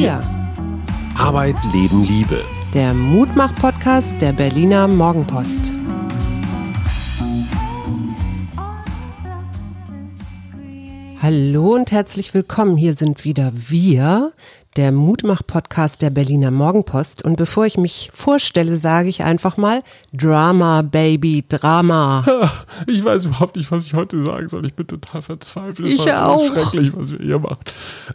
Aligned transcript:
Wir. 0.00 0.22
Arbeit, 1.14 1.56
Leben, 1.74 2.06
Liebe. 2.06 2.42
Der 2.72 2.94
Mutmach-Podcast 2.94 4.14
der 4.22 4.32
Berliner 4.32 4.88
Morgenpost. 4.88 5.74
Hallo 11.20 11.74
und 11.74 11.92
herzlich 11.92 12.32
willkommen. 12.32 12.78
Hier 12.78 12.94
sind 12.94 13.26
wieder 13.26 13.52
wir, 13.54 14.32
der 14.76 14.92
Mutmach-Podcast 14.92 16.00
der 16.00 16.10
Berliner 16.10 16.52
Morgenpost. 16.52 17.24
Und 17.24 17.36
bevor 17.36 17.66
ich 17.66 17.76
mich 17.76 18.10
vorstelle, 18.14 18.76
sage 18.76 19.08
ich 19.08 19.24
einfach 19.24 19.56
mal 19.56 19.82
Drama, 20.12 20.82
Baby, 20.82 21.44
Drama. 21.48 22.24
Ich 22.86 23.04
weiß 23.04 23.26
überhaupt 23.26 23.56
nicht, 23.56 23.70
was 23.70 23.84
ich 23.84 23.92
heute 23.94 24.24
sagen 24.24 24.48
soll. 24.48 24.64
Ich 24.64 24.74
bin 24.74 24.86
total 24.86 25.20
verzweifelt. 25.20 25.86
Ich 25.86 26.10
auch. 26.10 26.46
schrecklich, 26.46 26.96
was 26.96 27.12
wir 27.12 27.18
hier 27.18 27.38
machen. 27.38 27.58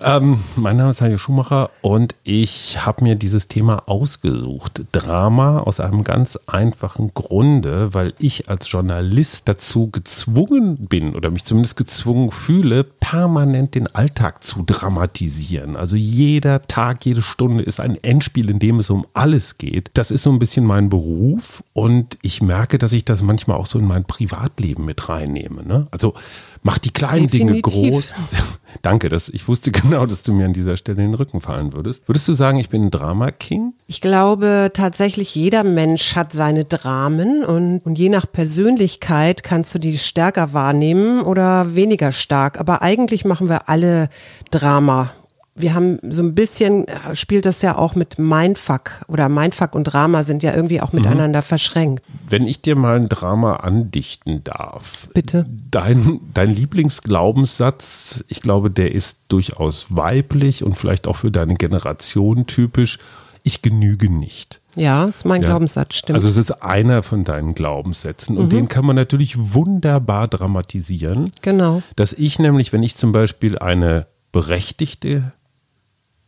Ähm, 0.02 0.40
mein 0.56 0.78
Name 0.78 0.90
ist 0.90 1.02
Heiko 1.02 1.20
Schumacher 1.20 1.70
und 1.82 2.16
ich 2.24 2.84
habe 2.84 3.04
mir 3.04 3.16
dieses 3.16 3.48
Thema 3.48 3.84
ausgesucht. 3.86 4.82
Drama 4.92 5.60
aus 5.60 5.80
einem 5.80 6.04
ganz 6.04 6.40
einfachen 6.48 7.14
Grunde, 7.14 7.94
weil 7.94 8.14
ich 8.18 8.50
als 8.50 8.72
Journalist 8.72 9.48
dazu 9.48 9.92
gezwungen 9.92 10.88
bin 10.88 11.16
oder 11.16 11.30
mich 11.30 11.44
zumindest 11.44 11.78
gezwungen 11.78 12.32
fühle, 12.32 12.84
permanent 12.84 13.76
den 13.76 13.94
Alltag 13.94 14.44
zu 14.44 14.64
dramatisieren. 14.66 15.76
Also 15.76 15.96
jeder 15.96 16.45
jeder 16.46 16.62
Tag, 16.62 17.04
jede 17.08 17.24
Stunde 17.24 17.64
ist 17.64 17.80
ein 17.80 17.98
Endspiel, 18.04 18.52
in 18.52 18.60
dem 18.60 18.78
es 18.78 18.92
um 18.92 19.08
alles 19.14 19.58
geht. 19.58 19.90
Das 19.96 20.12
ist 20.12 20.22
so 20.22 20.32
ein 20.32 20.38
bisschen 20.38 20.64
mein 20.64 20.90
Beruf 20.90 21.64
und 21.74 22.20
ich 22.22 22.40
merke, 22.40 22.78
dass 22.78 22.94
ich 22.94 23.04
das 23.04 23.24
manchmal 23.24 23.58
auch 23.58 23.66
so 23.66 23.80
in 23.80 23.88
mein 23.88 24.06
Privatleben 24.06 24.86
mit 24.86 25.10
reinnehme. 25.10 25.66
Ne? 25.66 25.88
Also 25.90 26.14
mach 26.62 26.78
die 26.78 26.92
kleinen 26.92 27.32
Definitiv. 27.32 27.74
Dinge 27.74 27.92
groß. 27.92 28.14
Danke, 28.84 29.10
das, 29.10 29.30
ich 29.30 29.48
wusste 29.48 29.72
genau, 29.72 30.06
dass 30.06 30.22
du 30.22 30.34
mir 30.34 30.46
an 30.46 30.54
dieser 30.54 30.78
Stelle 30.78 31.02
in 31.04 31.12
den 31.12 31.16
Rücken 31.16 31.42
fallen 31.42 31.74
würdest. 31.74 32.08
Würdest 32.08 32.28
du 32.28 32.34
sagen, 32.34 32.60
ich 32.60 32.70
bin 32.70 32.84
ein 32.84 32.92
Drama-King? 32.92 33.74
Ich 33.88 34.00
glaube 34.00 34.70
tatsächlich, 34.72 35.34
jeder 35.34 35.64
Mensch 35.64 36.16
hat 36.16 36.32
seine 36.32 36.66
Dramen 36.66 37.44
und, 37.44 37.80
und 37.80 37.98
je 37.98 38.10
nach 38.10 38.32
Persönlichkeit 38.32 39.42
kannst 39.42 39.74
du 39.74 39.80
die 39.80 39.98
stärker 39.98 40.54
wahrnehmen 40.54 41.22
oder 41.22 41.74
weniger 41.74 42.12
stark. 42.12 42.60
Aber 42.60 42.84
eigentlich 42.84 43.26
machen 43.26 43.50
wir 43.50 43.68
alle 43.68 44.10
Drama 44.52 45.10
wir 45.58 45.74
haben 45.74 46.00
so 46.04 46.22
ein 46.22 46.36
bisschen, 46.36 46.86
äh, 46.88 47.16
spielt 47.16 47.46
das 47.46 47.62
ja 47.62 47.78
auch 47.78 47.96
mit 47.96 48.20
Mindfuck 48.20 49.06
oder 49.08 49.30
Mindfuck 49.30 49.74
und 49.74 49.86
Drama 49.86 50.24
sind 50.24 50.44
ja 50.44 50.54
irgendwie 50.54 50.82
auch 50.82 50.92
mhm. 50.92 51.00
miteinander 51.00 51.40
mhm. 51.40 51.46
verschränkt. 51.46 52.04
Wenn 52.28 52.46
ich 52.46 52.62
dir 52.62 52.76
mal 52.76 52.98
ein 52.98 53.08
Drama 53.08 53.56
andichten 53.56 54.44
darf. 54.44 55.08
Bitte. 55.14 55.46
Dein, 55.72 56.20
dein 56.34 56.50
Lieblingsglaubenssatz, 56.50 58.26
ich 58.28 58.42
glaube, 58.42 58.70
der 58.70 58.94
ist 58.94 59.22
durchaus 59.30 59.88
weiblich 59.90 60.64
und 60.64 60.78
vielleicht 60.78 61.08
auch 61.08 61.16
für 61.16 61.32
deine 61.32 61.56
Generation 61.56 62.48
typisch. 62.48 63.00
Ich 63.44 63.62
genüge 63.62 64.10
nicht. 64.10 64.60
Ja, 64.76 65.06
ist 65.06 65.24
mein 65.24 65.42
ja. 65.42 65.50
Glaubenssatz, 65.50 65.96
stimmt. 65.96 66.16
Also 66.16 66.28
es 66.28 66.36
ist 66.36 66.64
einer 66.64 67.02
von 67.02 67.24
deinen 67.24 67.56
Glaubenssätzen 67.56 68.38
und 68.38 68.46
mhm. 68.46 68.50
den 68.50 68.68
kann 68.68 68.86
man 68.86 68.98
natürlich 68.98 69.54
wunderbar 69.54 70.28
dramatisieren. 70.28 71.32
Genau. 71.42 71.82
Dass 71.96 72.12
ich 72.12 72.40
nämlich, 72.40 72.74
wenn 72.74 72.84
ich 72.84 72.96
zum 72.98 73.14
Beispiel 73.14 73.58
eine 73.58 74.08
berechtigte 74.34 75.32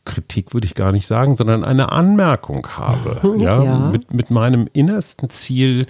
Kritik 0.08 0.54
würde 0.54 0.66
ich 0.66 0.74
gar 0.74 0.92
nicht 0.92 1.06
sagen, 1.06 1.36
sondern 1.38 1.64
eine 1.64 1.92
Anmerkung 1.92 2.66
habe. 2.70 3.38
ja, 3.40 3.62
ja. 3.62 3.90
Mit, 3.92 4.14
mit 4.14 4.32
meinem 4.32 4.68
innersten 4.72 5.30
Ziel, 5.30 5.86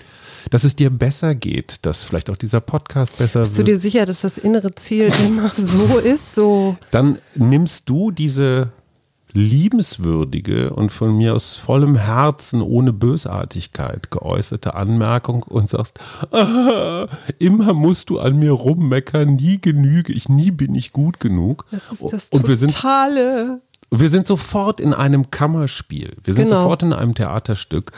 dass 0.50 0.64
es 0.64 0.76
dir 0.76 0.90
besser 0.90 1.36
geht, 1.36 1.86
dass 1.86 2.04
vielleicht 2.04 2.30
auch 2.30 2.36
dieser 2.36 2.60
Podcast 2.60 3.20
besser 3.20 3.42
Bist 3.42 3.58
wird. 3.58 3.68
Bist 3.68 3.68
du 3.68 3.74
dir 3.74 3.80
sicher, 3.80 4.06
dass 4.06 4.22
das 4.22 4.38
innere 4.38 4.72
Ziel 4.72 5.12
immer 5.28 5.52
so 5.56 6.00
ist? 6.00 6.34
So? 6.34 6.78
Dann 6.92 7.20
nimmst 7.36 7.88
du 7.90 8.12
diese 8.12 8.72
liebenswürdige 9.34 10.72
und 10.72 10.92
von 10.92 11.16
mir 11.16 11.36
aus 11.36 11.58
vollem 11.58 11.96
Herzen 11.96 12.62
ohne 12.62 12.92
Bösartigkeit 12.92 14.10
geäußerte 14.10 14.74
Anmerkung 14.74 15.44
und 15.44 15.70
sagst, 15.70 16.00
ah, 16.32 17.08
immer 17.38 17.74
musst 17.74 18.10
du 18.10 18.20
an 18.20 18.38
mir 18.38 18.52
rummeckern, 18.52 19.36
nie 19.36 19.60
genüge 19.62 20.12
ich, 20.12 20.28
nie 20.28 20.52
bin 20.52 20.74
ich 20.74 20.92
gut 20.92 21.20
genug. 21.20 21.66
Das 21.72 21.92
ist 21.92 22.14
das 22.14 22.30
und 22.30 22.46
totale 22.46 23.62
wir 23.92 24.10
sind 24.10 24.28
sofort 24.28 24.80
in 24.80 24.94
einem 24.94 25.32
Kammerspiel. 25.32 26.16
Wir 26.24 26.34
sind 26.34 26.48
genau. 26.48 26.64
sofort 26.64 26.84
in 26.84 26.94
einem 26.94 27.16
Theaterstück. 27.16 27.92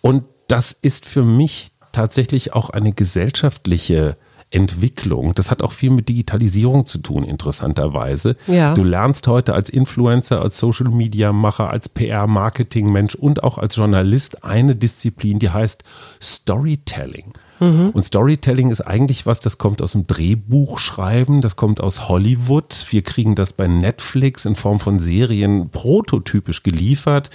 Und 0.00 0.24
das 0.48 0.72
ist 0.72 1.06
für 1.06 1.22
mich 1.22 1.72
tatsächlich 1.92 2.52
auch 2.52 2.70
eine 2.70 2.92
gesellschaftliche 2.92 4.16
Entwicklung. 4.50 5.34
Das 5.34 5.50
hat 5.50 5.62
auch 5.62 5.72
viel 5.72 5.90
mit 5.90 6.08
Digitalisierung 6.08 6.86
zu 6.86 6.98
tun, 6.98 7.24
interessanterweise. 7.24 8.36
Ja. 8.46 8.74
Du 8.74 8.84
lernst 8.84 9.26
heute 9.26 9.54
als 9.54 9.68
Influencer, 9.68 10.40
als 10.40 10.58
Social 10.58 10.90
Media 10.90 11.32
Macher, 11.32 11.70
als 11.70 11.88
PR-Marketing-Mensch 11.88 13.16
und 13.16 13.42
auch 13.42 13.58
als 13.58 13.76
Journalist 13.76 14.44
eine 14.44 14.76
Disziplin, 14.76 15.38
die 15.38 15.50
heißt 15.50 15.82
Storytelling. 16.22 17.32
Mhm. 17.60 17.90
Und 17.90 18.02
Storytelling 18.02 18.70
ist 18.70 18.80
eigentlich 18.80 19.26
was, 19.26 19.40
das 19.40 19.58
kommt 19.58 19.80
aus 19.82 19.92
dem 19.92 20.06
Drehbuchschreiben, 20.06 21.40
das 21.40 21.56
kommt 21.56 21.80
aus 21.80 22.08
Hollywood. 22.08 22.86
Wir 22.90 23.02
kriegen 23.02 23.34
das 23.34 23.52
bei 23.52 23.66
Netflix 23.66 24.44
in 24.44 24.56
Form 24.56 24.80
von 24.80 24.98
Serien 24.98 25.70
prototypisch 25.70 26.62
geliefert. 26.62 27.30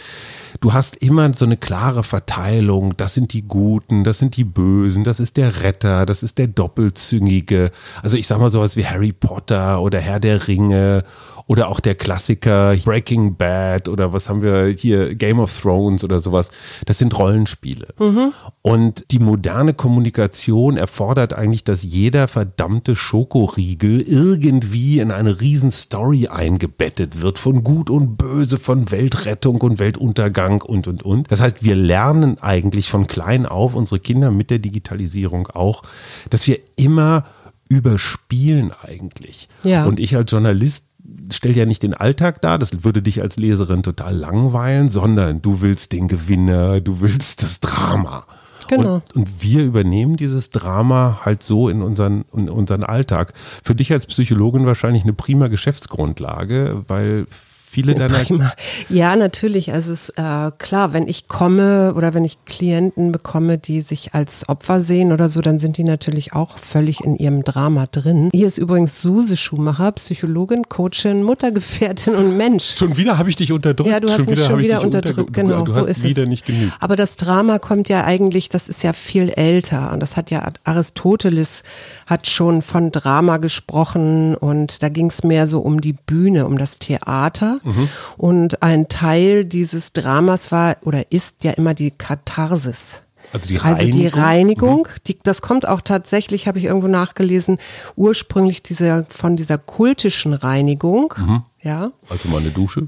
Du 0.59 0.73
hast 0.73 0.97
immer 0.97 1.33
so 1.33 1.45
eine 1.45 1.57
klare 1.57 2.03
Verteilung. 2.03 2.95
Das 2.97 3.13
sind 3.13 3.33
die 3.33 3.43
Guten, 3.43 4.03
das 4.03 4.19
sind 4.19 4.37
die 4.37 4.43
Bösen, 4.43 5.03
das 5.03 5.19
ist 5.19 5.37
der 5.37 5.63
Retter, 5.63 6.05
das 6.05 6.23
ist 6.23 6.37
der 6.37 6.47
Doppelzüngige. 6.47 7.71
Also 8.01 8.17
ich 8.17 8.27
sag 8.27 8.39
mal 8.39 8.49
sowas 8.49 8.75
wie 8.75 8.85
Harry 8.85 9.11
Potter 9.11 9.81
oder 9.81 9.99
Herr 9.99 10.19
der 10.19 10.47
Ringe 10.47 11.03
oder 11.49 11.67
auch 11.69 11.79
der 11.79 11.95
Klassiker 11.95 12.75
Breaking 12.85 13.35
Bad 13.35 13.89
oder 13.89 14.13
was 14.13 14.29
haben 14.29 14.43
wir 14.43 14.67
hier, 14.67 15.15
Game 15.15 15.39
of 15.39 15.59
Thrones 15.59 16.03
oder 16.03 16.19
sowas. 16.19 16.51
Das 16.85 16.99
sind 16.99 17.17
Rollenspiele. 17.17 17.87
Mhm. 17.99 18.33
Und 18.61 19.05
die 19.09 19.17
moderne 19.17 19.73
Kommunikation 19.73 20.77
erfordert 20.77 21.33
eigentlich, 21.33 21.63
dass 21.63 21.81
jeder 21.81 22.27
verdammte 22.27 22.95
Schokoriegel 22.95 23.99
irgendwie 24.01 24.99
in 24.99 25.09
eine 25.09 25.41
riesen 25.41 25.71
Story 25.71 26.27
eingebettet 26.27 27.21
wird 27.21 27.39
von 27.39 27.63
Gut 27.63 27.89
und 27.89 28.17
Böse, 28.17 28.59
von 28.59 28.91
Weltrettung 28.91 29.59
und 29.61 29.79
Weltuntergang 29.79 30.38
und, 30.47 30.87
und, 30.87 31.03
und. 31.03 31.31
Das 31.31 31.41
heißt, 31.41 31.63
wir 31.63 31.75
lernen 31.75 32.37
eigentlich 32.39 32.89
von 32.89 33.07
klein 33.07 33.45
auf, 33.45 33.75
unsere 33.75 33.99
Kinder 33.99 34.31
mit 34.31 34.49
der 34.49 34.59
Digitalisierung 34.59 35.47
auch, 35.47 35.83
dass 36.29 36.47
wir 36.47 36.59
immer 36.75 37.25
überspielen 37.69 38.71
eigentlich. 38.81 39.47
Ja. 39.63 39.85
Und 39.85 39.99
ich 39.99 40.15
als 40.15 40.31
Journalist 40.31 40.85
stellt 41.31 41.55
ja 41.55 41.65
nicht 41.65 41.83
den 41.83 41.93
Alltag 41.93 42.41
dar, 42.41 42.57
das 42.57 42.83
würde 42.83 43.01
dich 43.01 43.21
als 43.21 43.37
Leserin 43.37 43.83
total 43.83 44.15
langweilen, 44.15 44.89
sondern 44.89 45.41
du 45.41 45.61
willst 45.61 45.91
den 45.91 46.07
Gewinner, 46.07 46.81
du 46.81 47.01
willst 47.01 47.43
das 47.43 47.59
Drama. 47.59 48.25
Genau. 48.67 48.95
Und, 48.95 49.15
und, 49.15 49.43
wir 49.43 49.63
übernehmen 49.63 50.15
dieses 50.15 50.51
Drama 50.51 51.21
halt 51.23 51.41
so 51.41 51.69
in 51.69 51.81
unseren, 51.81 52.25
in 52.35 52.49
unseren 52.49 52.83
Alltag. 52.83 53.33
Für 53.63 53.73
dich 53.73 53.91
als 53.91 54.05
Psychologin 54.05 54.67
wahrscheinlich 54.67 55.03
eine 55.03 55.13
prima 55.13 55.47
Geschäftsgrundlage, 55.47 56.83
weil 56.87 57.25
viele 57.69 57.95
deiner. 57.95 58.19
Prima. 58.19 58.53
Ja, 58.89 59.15
natürlich. 59.15 59.71
Also 59.73 59.91
es 59.93 60.09
ist 60.09 60.17
äh, 60.17 60.51
klar, 60.57 60.93
wenn 60.93 61.07
ich 61.07 61.27
komme 61.27 61.93
oder 61.95 62.13
wenn 62.13 62.25
ich 62.25 62.43
Klienten 62.45 63.11
bekomme, 63.11 63.57
die 63.57 63.81
sich 63.81 64.13
als 64.13 64.49
Opfer 64.49 64.79
sehen 64.79 65.11
oder 65.11 65.29
so, 65.29 65.41
dann 65.41 65.59
sind 65.59 65.77
die 65.77 65.83
natürlich 65.83 66.33
auch 66.33 66.57
völlig 66.57 67.01
in 67.01 67.15
ihrem 67.15 67.43
Drama 67.43 67.85
drin. 67.85 68.29
Hier 68.33 68.47
ist 68.47 68.57
übrigens 68.57 69.01
Suse 69.01 69.37
Schumacher, 69.37 69.91
Psychologin, 69.91 70.63
Coachin, 70.67 71.23
Muttergefährtin 71.23 72.15
und 72.15 72.37
Mensch. 72.37 72.75
Schon 72.75 72.97
wieder 72.97 73.17
habe 73.17 73.29
ich 73.29 73.35
dich 73.35 73.51
unterdrückt. 73.51 73.89
Ja, 73.89 73.99
du 73.99 74.09
hast 74.09 74.17
schon 74.17 74.25
mich 74.25 74.37
wieder 74.37 74.45
schon 74.45 74.59
wieder 74.59 74.81
unterdrückt. 74.81 75.33
Genau, 75.33 75.63
du 75.63 75.73
so 75.73 75.85
ist 75.85 76.03
wieder 76.03 76.23
es. 76.23 76.29
nicht 76.29 76.45
genügt. 76.45 76.73
Aber 76.79 76.95
das 76.95 77.17
Drama 77.17 77.59
kommt 77.59 77.89
ja 77.89 78.03
eigentlich, 78.03 78.49
das 78.49 78.67
ist 78.67 78.83
ja 78.83 78.93
viel 78.93 79.29
älter 79.29 79.93
und 79.93 79.99
das 79.99 80.17
hat 80.17 80.31
ja 80.31 80.51
Aristoteles 80.63 81.63
hat 82.05 82.27
schon 82.27 82.61
von 82.61 82.91
Drama 82.91 83.37
gesprochen 83.37 84.35
und 84.35 84.81
da 84.81 84.89
ging 84.89 85.07
es 85.07 85.23
mehr 85.23 85.45
so 85.47 85.59
um 85.59 85.81
die 85.81 85.93
Bühne, 85.93 86.45
um 86.45 86.57
das 86.57 86.79
Theater. 86.79 87.58
Mhm. 87.63 87.89
Und 88.17 88.63
ein 88.63 88.87
Teil 88.89 89.45
dieses 89.45 89.93
Dramas 89.93 90.51
war 90.51 90.77
oder 90.83 91.11
ist 91.11 91.43
ja 91.43 91.51
immer 91.51 91.73
die 91.73 91.91
Katharsis. 91.91 93.01
Also 93.31 93.47
die 93.47 93.57
Reinigung. 93.57 93.79
Also 93.79 93.99
die 93.99 94.07
Reinigung, 94.07 94.87
mhm. 94.89 95.03
die, 95.07 95.19
das 95.21 95.41
kommt 95.41 95.67
auch 95.67 95.81
tatsächlich, 95.81 96.47
habe 96.47 96.57
ich 96.57 96.65
irgendwo 96.65 96.87
nachgelesen, 96.87 97.57
ursprünglich 97.95 98.63
dieser, 98.63 99.05
von 99.09 99.37
dieser 99.37 99.57
kultischen 99.57 100.33
Reinigung. 100.33 101.13
Mhm. 101.17 101.43
Ja. 101.61 101.91
Also 102.09 102.29
mal 102.29 102.39
eine 102.39 102.51
Dusche. 102.51 102.87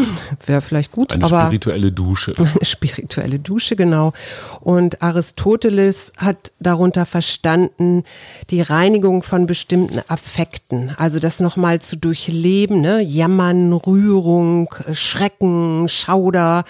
wäre 0.46 0.60
vielleicht 0.60 0.92
gut. 0.92 1.12
Eine 1.12 1.24
aber 1.24 1.42
spirituelle 1.42 1.92
Dusche. 1.92 2.34
Eine 2.38 2.50
spirituelle 2.62 3.38
Dusche, 3.38 3.76
genau. 3.76 4.12
Und 4.60 5.02
Aristoteles 5.02 6.12
hat 6.16 6.52
darunter 6.60 7.06
verstanden, 7.06 8.04
die 8.50 8.60
Reinigung 8.60 9.22
von 9.22 9.46
bestimmten 9.46 10.00
Affekten. 10.08 10.92
Also 10.96 11.18
das 11.18 11.40
nochmal 11.40 11.80
zu 11.80 11.96
durchleben, 11.96 12.80
ne? 12.80 13.00
Jammern, 13.00 13.72
Rührung, 13.72 14.68
Schrecken, 14.92 15.88
Schauder 15.88 16.64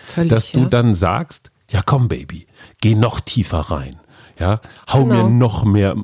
Völlig, 0.07 0.30
dass 0.30 0.51
du 0.51 0.62
ja. 0.62 0.65
dann 0.68 0.95
sagst, 0.95 1.51
ja 1.69 1.81
komm 1.86 2.07
Baby, 2.07 2.48
geh 2.81 2.95
noch 2.95 3.19
tiefer 3.19 3.59
rein. 3.59 3.98
Ja, 4.39 4.59
hau 4.91 5.06
Genau. 5.06 5.24
mir 5.24 5.30
noch 5.30 5.63
mehr 5.63 5.95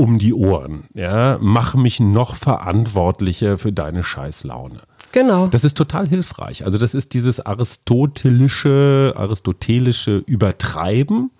um 0.00 0.18
die 0.18 0.34
Ohren. 0.34 0.84
Ja, 0.94 1.38
mach 1.40 1.74
mich 1.74 2.00
noch 2.00 2.34
verantwortlicher 2.34 3.58
für 3.58 3.72
deine 3.72 4.02
Scheißlaune. 4.02 4.80
Genau. 5.12 5.48
Das 5.48 5.64
ist 5.64 5.76
total 5.76 6.08
hilfreich. 6.08 6.64
Also 6.64 6.78
das 6.78 6.94
ist 6.94 7.14
dieses 7.14 7.44
aristotelische, 7.44 9.12
aristotelische 9.16 10.18
Übertreiben. 10.26 11.30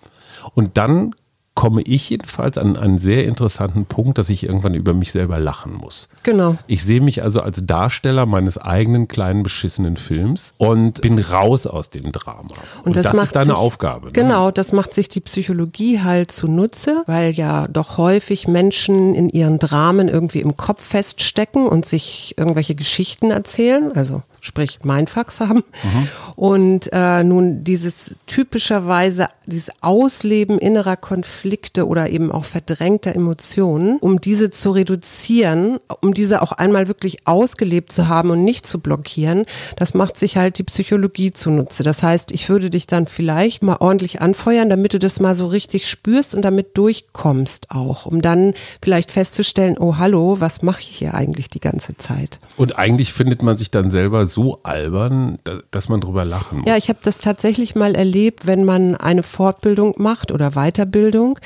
Und 0.54 0.76
dann 0.76 1.14
komme 1.54 1.82
ich 1.82 2.08
jedenfalls 2.10 2.58
an 2.58 2.76
einen 2.76 2.98
sehr 2.98 3.26
interessanten 3.26 3.84
Punkt, 3.84 4.18
dass 4.18 4.28
ich 4.30 4.44
irgendwann 4.44 4.74
über 4.74 4.94
mich 4.94 5.12
selber 5.12 5.38
lachen 5.38 5.74
muss. 5.74 6.08
genau. 6.22 6.56
Ich 6.66 6.84
sehe 6.84 7.00
mich 7.00 7.22
also 7.22 7.40
als 7.42 7.66
Darsteller 7.66 8.24
meines 8.24 8.56
eigenen 8.56 9.08
kleinen 9.08 9.42
beschissenen 9.42 9.96
Films 9.96 10.54
und 10.58 11.00
bin 11.02 11.18
raus 11.18 11.66
aus 11.66 11.90
dem 11.90 12.12
Drama. 12.12 12.40
Und, 12.84 12.96
das, 12.96 13.12
macht 13.12 13.26
ist 13.26 13.36
deine 13.36 13.46
sich, 13.46 13.56
Aufgabe. 13.56 14.06
Ne? 14.06 14.12
Genau, 14.12 14.50
das 14.50 14.72
macht 14.72 14.94
sich 14.94 15.08
die 15.08 15.20
Psychologie 15.20 16.00
halt 16.00 16.30
zunutze, 16.30 17.02
weil 17.06 17.32
ja 17.32 17.66
doch 17.68 17.98
häufig 17.98 18.48
Menschen 18.48 19.14
in 19.14 19.28
ihren 19.28 19.58
Dramen 19.58 20.08
irgendwie 20.08 20.40
im 20.40 20.56
Kopf 20.56 20.82
feststecken 20.82 21.66
und 21.66 21.84
sich 21.84 22.34
irgendwelche 22.38 22.74
Geschichten 22.74 23.30
erzählen, 23.30 23.92
also 23.94 24.22
sprich 24.40 24.78
Mindfucks 24.82 25.40
haben. 25.40 25.62
Mhm. 25.82 26.08
Und 26.36 26.90
äh, 26.92 27.22
nun 27.22 27.64
dieses 27.64 28.16
typischerweise, 28.26 29.28
dieses 29.46 29.70
Ausleben 29.82 30.58
innerer 30.58 30.96
Konflikte 30.96 31.86
oder 31.86 32.10
eben 32.10 32.32
auch 32.32 32.44
verdrängter 32.44 33.14
Emotionen, 33.14 33.98
um 33.98 34.20
diese 34.20 34.50
zu 34.50 34.70
reduzieren, 34.70 35.78
um 36.00 36.14
diese 36.14 36.42
auch 36.42 36.52
einmal 36.52 36.88
wirklich 36.88 37.26
ausgelebt 37.26 37.92
zu 37.92 38.08
haben 38.08 38.30
und 38.30 38.44
nicht 38.44 38.66
zu 38.66 38.80
blockieren, 38.80 39.44
das 39.76 39.94
macht 39.94 40.16
sich 40.16 40.36
halt 40.36 40.58
die 40.58 40.64
Psychologie 40.64 41.32
zunutze. 41.32 41.82
Das 41.82 42.02
heißt, 42.02 42.32
ich 42.32 42.48
würde 42.48 42.70
dich 42.70 42.86
dann 42.86 43.06
vielleicht 43.06 43.62
mal 43.62 43.76
ordentlich 43.80 44.20
anfeuern, 44.20 44.70
damit 44.70 44.94
du 44.94 44.98
das 44.98 45.20
mal 45.20 45.34
so 45.34 45.46
richtig 45.46 45.88
spürst 45.88 46.34
und 46.34 46.42
damit 46.42 46.76
durchkommst 46.76 47.70
auch, 47.70 48.06
um 48.06 48.22
dann 48.22 48.54
vielleicht 48.82 49.10
festzustellen, 49.10 49.76
oh 49.78 49.96
hallo, 49.98 50.36
was 50.40 50.62
mache 50.62 50.80
ich 50.80 50.88
hier 50.88 51.14
eigentlich 51.14 51.50
die 51.50 51.60
ganze 51.60 51.96
Zeit? 51.96 52.38
Und 52.56 52.78
eigentlich 52.78 53.12
findet 53.12 53.42
man 53.42 53.56
sich 53.56 53.70
dann 53.70 53.90
selber 53.90 54.26
so 54.32 54.60
albern, 54.62 55.38
da- 55.44 55.60
dass 55.70 55.88
man 55.88 56.00
drüber 56.00 56.24
lachen 56.24 56.58
muss. 56.58 56.66
Ja, 56.66 56.76
ich 56.76 56.88
habe 56.88 56.98
das 57.02 57.18
tatsächlich 57.18 57.74
mal 57.74 57.94
erlebt, 57.94 58.46
wenn 58.46 58.64
man 58.64 58.94
eine 58.96 59.22
Fortbildung 59.22 59.94
macht 59.98 60.32
oder 60.32 60.52
Weiterbildung. 60.52 61.38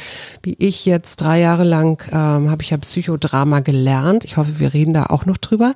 Wie 0.43 0.55
ich 0.59 0.85
jetzt 0.87 1.21
drei 1.21 1.41
Jahre 1.41 1.65
lang 1.65 2.03
ähm, 2.11 2.51
habe 2.51 2.63
ich 2.63 2.71
ja 2.71 2.77
Psychodrama 2.79 3.61
gelernt. 3.61 4.25
Ich 4.25 4.37
hoffe, 4.37 4.59
wir 4.59 4.75
reden 4.75 4.95
da 4.95 5.07
auch 5.07 5.27
noch 5.27 5.37
drüber. 5.39 5.75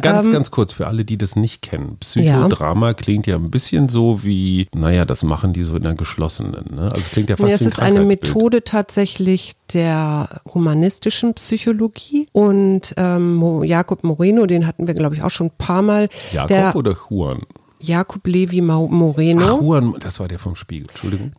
Ganz, 0.00 0.26
Ähm, 0.26 0.32
ganz 0.32 0.50
kurz 0.50 0.72
für 0.72 0.86
alle, 0.86 1.04
die 1.04 1.18
das 1.18 1.36
nicht 1.36 1.62
kennen. 1.62 1.96
Psychodrama 2.00 2.94
klingt 2.94 3.26
ja 3.26 3.36
ein 3.36 3.50
bisschen 3.50 3.88
so 3.88 4.24
wie, 4.24 4.68
naja, 4.74 5.04
das 5.04 5.22
machen 5.22 5.52
die 5.52 5.62
so 5.62 5.76
in 5.76 5.82
der 5.82 5.94
geschlossenen. 5.94 6.64
Ne? 6.74 6.82
Also 6.84 6.98
es 6.98 7.10
klingt 7.10 7.30
ja 7.30 7.36
fast 7.36 7.48
Nee, 7.48 7.54
es 7.54 7.60
wie 7.60 7.64
ein 7.66 7.68
ist 7.72 7.80
eine. 7.80 8.00
Methode 8.04 8.62
tatsächlich 8.64 9.52
der 9.72 10.28
humanistischen 10.52 11.34
Psychologie 11.34 12.26
und 12.32 12.92
ähm, 12.96 13.62
Jakob 13.64 14.04
Moreno, 14.04 14.46
den 14.46 14.66
hatten 14.66 14.86
wir 14.86 14.94
glaube 14.94 15.14
ich 15.14 15.22
auch 15.22 15.30
schon 15.30 15.46
ein 15.48 15.52
paar 15.56 15.82
Mal. 15.82 16.08
Jakob 16.50 16.84
der 16.84 16.92
oder 16.92 16.96
Juan? 17.08 17.42
Jakob 17.80 18.26
Levi 18.26 18.60
Moreno. 18.60 19.56
Ach, 19.56 19.60
Juan, 19.60 19.96
das 19.98 20.20
war 20.20 20.28
der 20.28 20.38
vom 20.38 20.54
Spiegel. 20.54 20.86
Entschuldigung. 20.88 21.32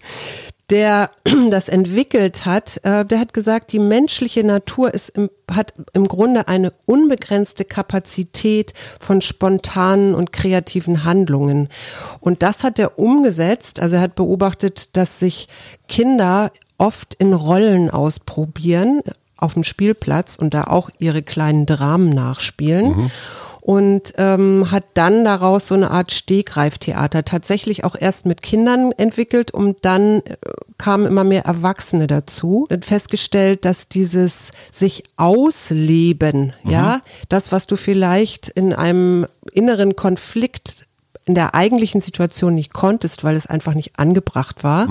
der 0.69 1.11
das 1.49 1.69
entwickelt 1.69 2.45
hat, 2.45 2.79
äh, 2.83 3.05
der 3.05 3.19
hat 3.19 3.33
gesagt, 3.33 3.71
die 3.71 3.79
menschliche 3.79 4.43
Natur 4.43 4.93
ist 4.93 5.09
im, 5.09 5.29
hat 5.49 5.73
im 5.93 6.07
Grunde 6.07 6.47
eine 6.47 6.71
unbegrenzte 6.85 7.65
Kapazität 7.65 8.73
von 8.99 9.21
spontanen 9.21 10.15
und 10.15 10.33
kreativen 10.33 11.03
Handlungen. 11.03 11.69
Und 12.19 12.41
das 12.41 12.63
hat 12.63 12.79
er 12.79 12.97
umgesetzt. 12.97 13.79
Also 13.79 13.97
er 13.97 14.01
hat 14.01 14.15
beobachtet, 14.15 14.97
dass 14.97 15.19
sich 15.19 15.47
Kinder 15.87 16.51
oft 16.77 17.13
in 17.13 17.33
Rollen 17.33 17.89
ausprobieren 17.89 19.01
auf 19.37 19.53
dem 19.53 19.63
Spielplatz 19.63 20.35
und 20.35 20.53
da 20.53 20.65
auch 20.65 20.89
ihre 20.99 21.23
kleinen 21.23 21.65
Dramen 21.65 22.09
nachspielen 22.09 23.11
und 23.61 24.13
ähm, 24.17 24.71
hat 24.71 24.85
dann 24.95 25.23
daraus 25.23 25.67
so 25.67 25.75
eine 25.75 25.91
Art 25.91 26.11
Stegreiftheater 26.11 27.23
tatsächlich 27.23 27.83
auch 27.83 27.95
erst 27.97 28.25
mit 28.25 28.41
Kindern 28.41 28.91
entwickelt 28.91 29.51
und 29.51 29.77
dann 29.85 30.21
äh, 30.21 30.35
kamen 30.77 31.05
immer 31.05 31.23
mehr 31.23 31.45
Erwachsene 31.45 32.07
dazu. 32.07 32.65
Und 32.69 32.85
festgestellt, 32.85 33.63
dass 33.63 33.87
dieses 33.87 34.51
sich 34.71 35.03
ausleben, 35.15 36.53
ja, 36.63 37.01
das, 37.29 37.51
was 37.51 37.67
du 37.67 37.75
vielleicht 37.75 38.49
in 38.49 38.73
einem 38.73 39.27
inneren 39.53 39.95
Konflikt 39.95 40.87
in 41.31 41.35
der 41.35 41.55
eigentlichen 41.55 42.01
Situation 42.01 42.55
nicht 42.55 42.73
konntest, 42.73 43.23
weil 43.23 43.37
es 43.37 43.45
einfach 43.47 43.73
nicht 43.73 43.97
angebracht 43.97 44.65
war, 44.65 44.87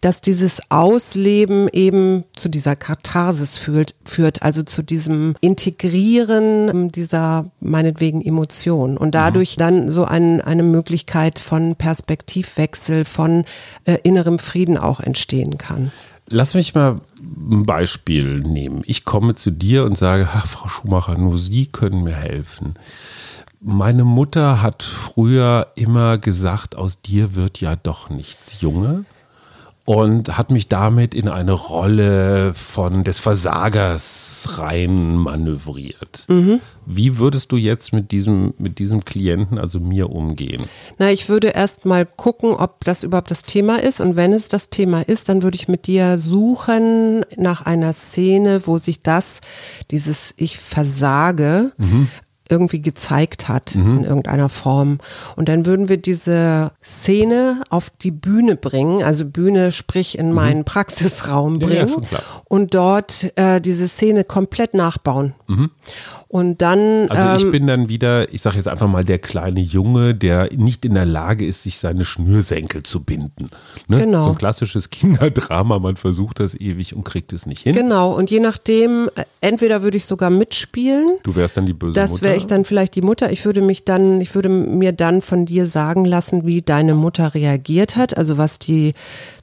dass 0.00 0.20
dieses 0.20 0.60
Ausleben 0.68 1.68
eben 1.72 2.24
zu 2.34 2.48
dieser 2.48 2.74
Katharsis 2.74 3.56
führt, 3.56 3.94
führt, 4.04 4.42
also 4.42 4.64
zu 4.64 4.82
diesem 4.82 5.36
Integrieren 5.40 6.68
ähm, 6.68 6.92
dieser 6.92 7.52
meinetwegen 7.60 8.20
Emotion 8.20 8.96
und 8.96 9.14
dadurch 9.14 9.54
dann 9.54 9.90
so 9.90 10.04
ein, 10.06 10.40
eine 10.40 10.64
Möglichkeit 10.64 11.38
von 11.38 11.76
Perspektivwechsel, 11.76 13.04
von 13.04 13.44
äh, 13.84 13.98
innerem 14.02 14.40
Frieden 14.40 14.76
auch 14.76 14.98
entstehen 14.98 15.56
kann. 15.56 15.92
Lass 16.28 16.54
mich 16.54 16.74
mal 16.74 17.00
ein 17.48 17.64
Beispiel 17.64 18.40
nehmen. 18.40 18.82
Ich 18.86 19.04
komme 19.04 19.36
zu 19.36 19.52
dir 19.52 19.84
und 19.84 19.96
sage, 19.96 20.28
ach, 20.32 20.48
Frau 20.48 20.68
Schumacher, 20.68 21.16
nur 21.16 21.38
Sie 21.38 21.66
können 21.66 22.02
mir 22.02 22.16
helfen. 22.16 22.74
Meine 23.62 24.04
Mutter 24.04 24.62
hat 24.62 24.82
früher 24.82 25.68
immer 25.74 26.16
gesagt, 26.16 26.76
aus 26.76 27.02
dir 27.02 27.34
wird 27.34 27.60
ja 27.60 27.76
doch 27.76 28.08
nichts 28.08 28.62
Junge 28.62 29.04
und 29.84 30.38
hat 30.38 30.50
mich 30.50 30.68
damit 30.68 31.14
in 31.14 31.28
eine 31.28 31.52
Rolle 31.52 32.54
von 32.54 33.02
des 33.04 33.18
Versagers 33.18 34.48
rein 34.58 35.16
manövriert. 35.16 36.26
Wie 36.86 37.18
würdest 37.18 37.52
du 37.52 37.56
jetzt 37.56 37.92
mit 37.92 38.12
diesem, 38.12 38.54
mit 38.56 38.78
diesem 38.78 39.04
Klienten, 39.04 39.58
also 39.58 39.80
mir, 39.80 40.10
umgehen? 40.10 40.62
Na, 40.98 41.10
ich 41.10 41.28
würde 41.28 41.48
erst 41.48 41.86
mal 41.86 42.06
gucken, 42.06 42.52
ob 42.52 42.84
das 42.84 43.02
überhaupt 43.02 43.30
das 43.30 43.42
Thema 43.42 43.82
ist. 43.82 44.00
Und 44.00 44.16
wenn 44.16 44.32
es 44.32 44.48
das 44.48 44.70
Thema 44.70 45.02
ist, 45.02 45.28
dann 45.28 45.42
würde 45.42 45.56
ich 45.56 45.68
mit 45.68 45.86
dir 45.86 46.18
suchen 46.18 47.24
nach 47.36 47.66
einer 47.66 47.92
Szene, 47.92 48.62
wo 48.66 48.78
sich 48.78 49.02
das, 49.02 49.40
dieses 49.90 50.34
Ich 50.36 50.58
versage, 50.58 51.72
irgendwie 52.50 52.82
gezeigt 52.82 53.48
hat 53.48 53.74
in 53.74 54.04
irgendeiner 54.04 54.48
Form. 54.48 54.98
Und 55.36 55.48
dann 55.48 55.66
würden 55.66 55.88
wir 55.88 55.96
diese 55.96 56.72
Szene 56.84 57.62
auf 57.70 57.90
die 57.90 58.10
Bühne 58.10 58.56
bringen, 58.56 59.02
also 59.02 59.24
Bühne 59.24 59.72
sprich 59.72 60.18
in 60.18 60.32
meinen 60.32 60.64
Praxisraum 60.64 61.60
Ja, 61.60 61.66
bringen 61.66 61.88
ja, 61.88 62.08
klar. 62.08 62.22
und 62.48 62.74
dort 62.74 63.32
äh, 63.36 63.60
diese 63.60 63.86
Szene 63.88 64.24
komplett 64.24 64.74
nachbauen. 64.74 65.34
Und 66.32 66.62
dann 66.62 67.08
Also 67.08 67.38
ich 67.38 67.42
ähm, 67.42 67.50
bin 67.50 67.66
dann 67.66 67.88
wieder, 67.88 68.32
ich 68.32 68.40
sage 68.40 68.54
jetzt 68.56 68.68
einfach 68.68 68.86
mal, 68.86 69.04
der 69.04 69.18
kleine 69.18 69.58
Junge, 69.58 70.14
der 70.14 70.48
nicht 70.54 70.84
in 70.84 70.94
der 70.94 71.04
Lage 71.04 71.44
ist, 71.44 71.64
sich 71.64 71.80
seine 71.80 72.04
Schnürsenkel 72.04 72.84
zu 72.84 73.02
binden. 73.02 73.50
Ne? 73.88 73.98
Genau. 73.98 74.22
So 74.22 74.30
ein 74.30 74.38
klassisches 74.38 74.90
Kinderdrama, 74.90 75.80
man 75.80 75.96
versucht 75.96 76.38
das 76.38 76.54
ewig 76.54 76.94
und 76.94 77.02
kriegt 77.02 77.32
es 77.32 77.46
nicht 77.46 77.62
hin. 77.64 77.74
Genau, 77.74 78.12
und 78.12 78.30
je 78.30 78.38
nachdem, 78.38 79.10
äh, 79.16 79.24
entweder 79.40 79.82
würde 79.82 79.96
ich 79.96 80.04
sogar 80.06 80.30
mitspielen, 80.30 81.08
Du 81.24 81.34
wärst 81.34 81.56
dann 81.56 81.66
die 81.66 81.72
böse 81.72 81.94
das 81.94 82.12
Mutter. 82.12 82.22
wäre 82.22 82.36
ich 82.36 82.46
dann 82.46 82.64
vielleicht 82.64 82.94
die 82.94 83.02
Mutter. 83.02 83.32
Ich 83.32 83.44
würde 83.44 83.60
mich 83.60 83.84
dann, 83.84 84.20
ich 84.20 84.32
würde 84.36 84.48
mir 84.48 84.92
dann 84.92 85.22
von 85.22 85.46
dir 85.46 85.66
sagen 85.66 86.04
lassen, 86.04 86.46
wie 86.46 86.62
deine 86.62 86.94
Mutter 86.94 87.34
reagiert 87.34 87.96
hat, 87.96 88.16
also 88.16 88.38
was 88.38 88.60
die 88.60 88.94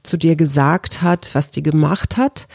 zu 0.04 0.16
dir 0.16 0.36
gesagt 0.36 1.02
hat, 1.02 1.34
was 1.34 1.50
die 1.50 1.62
gemacht 1.62 2.16
hat. 2.16 2.48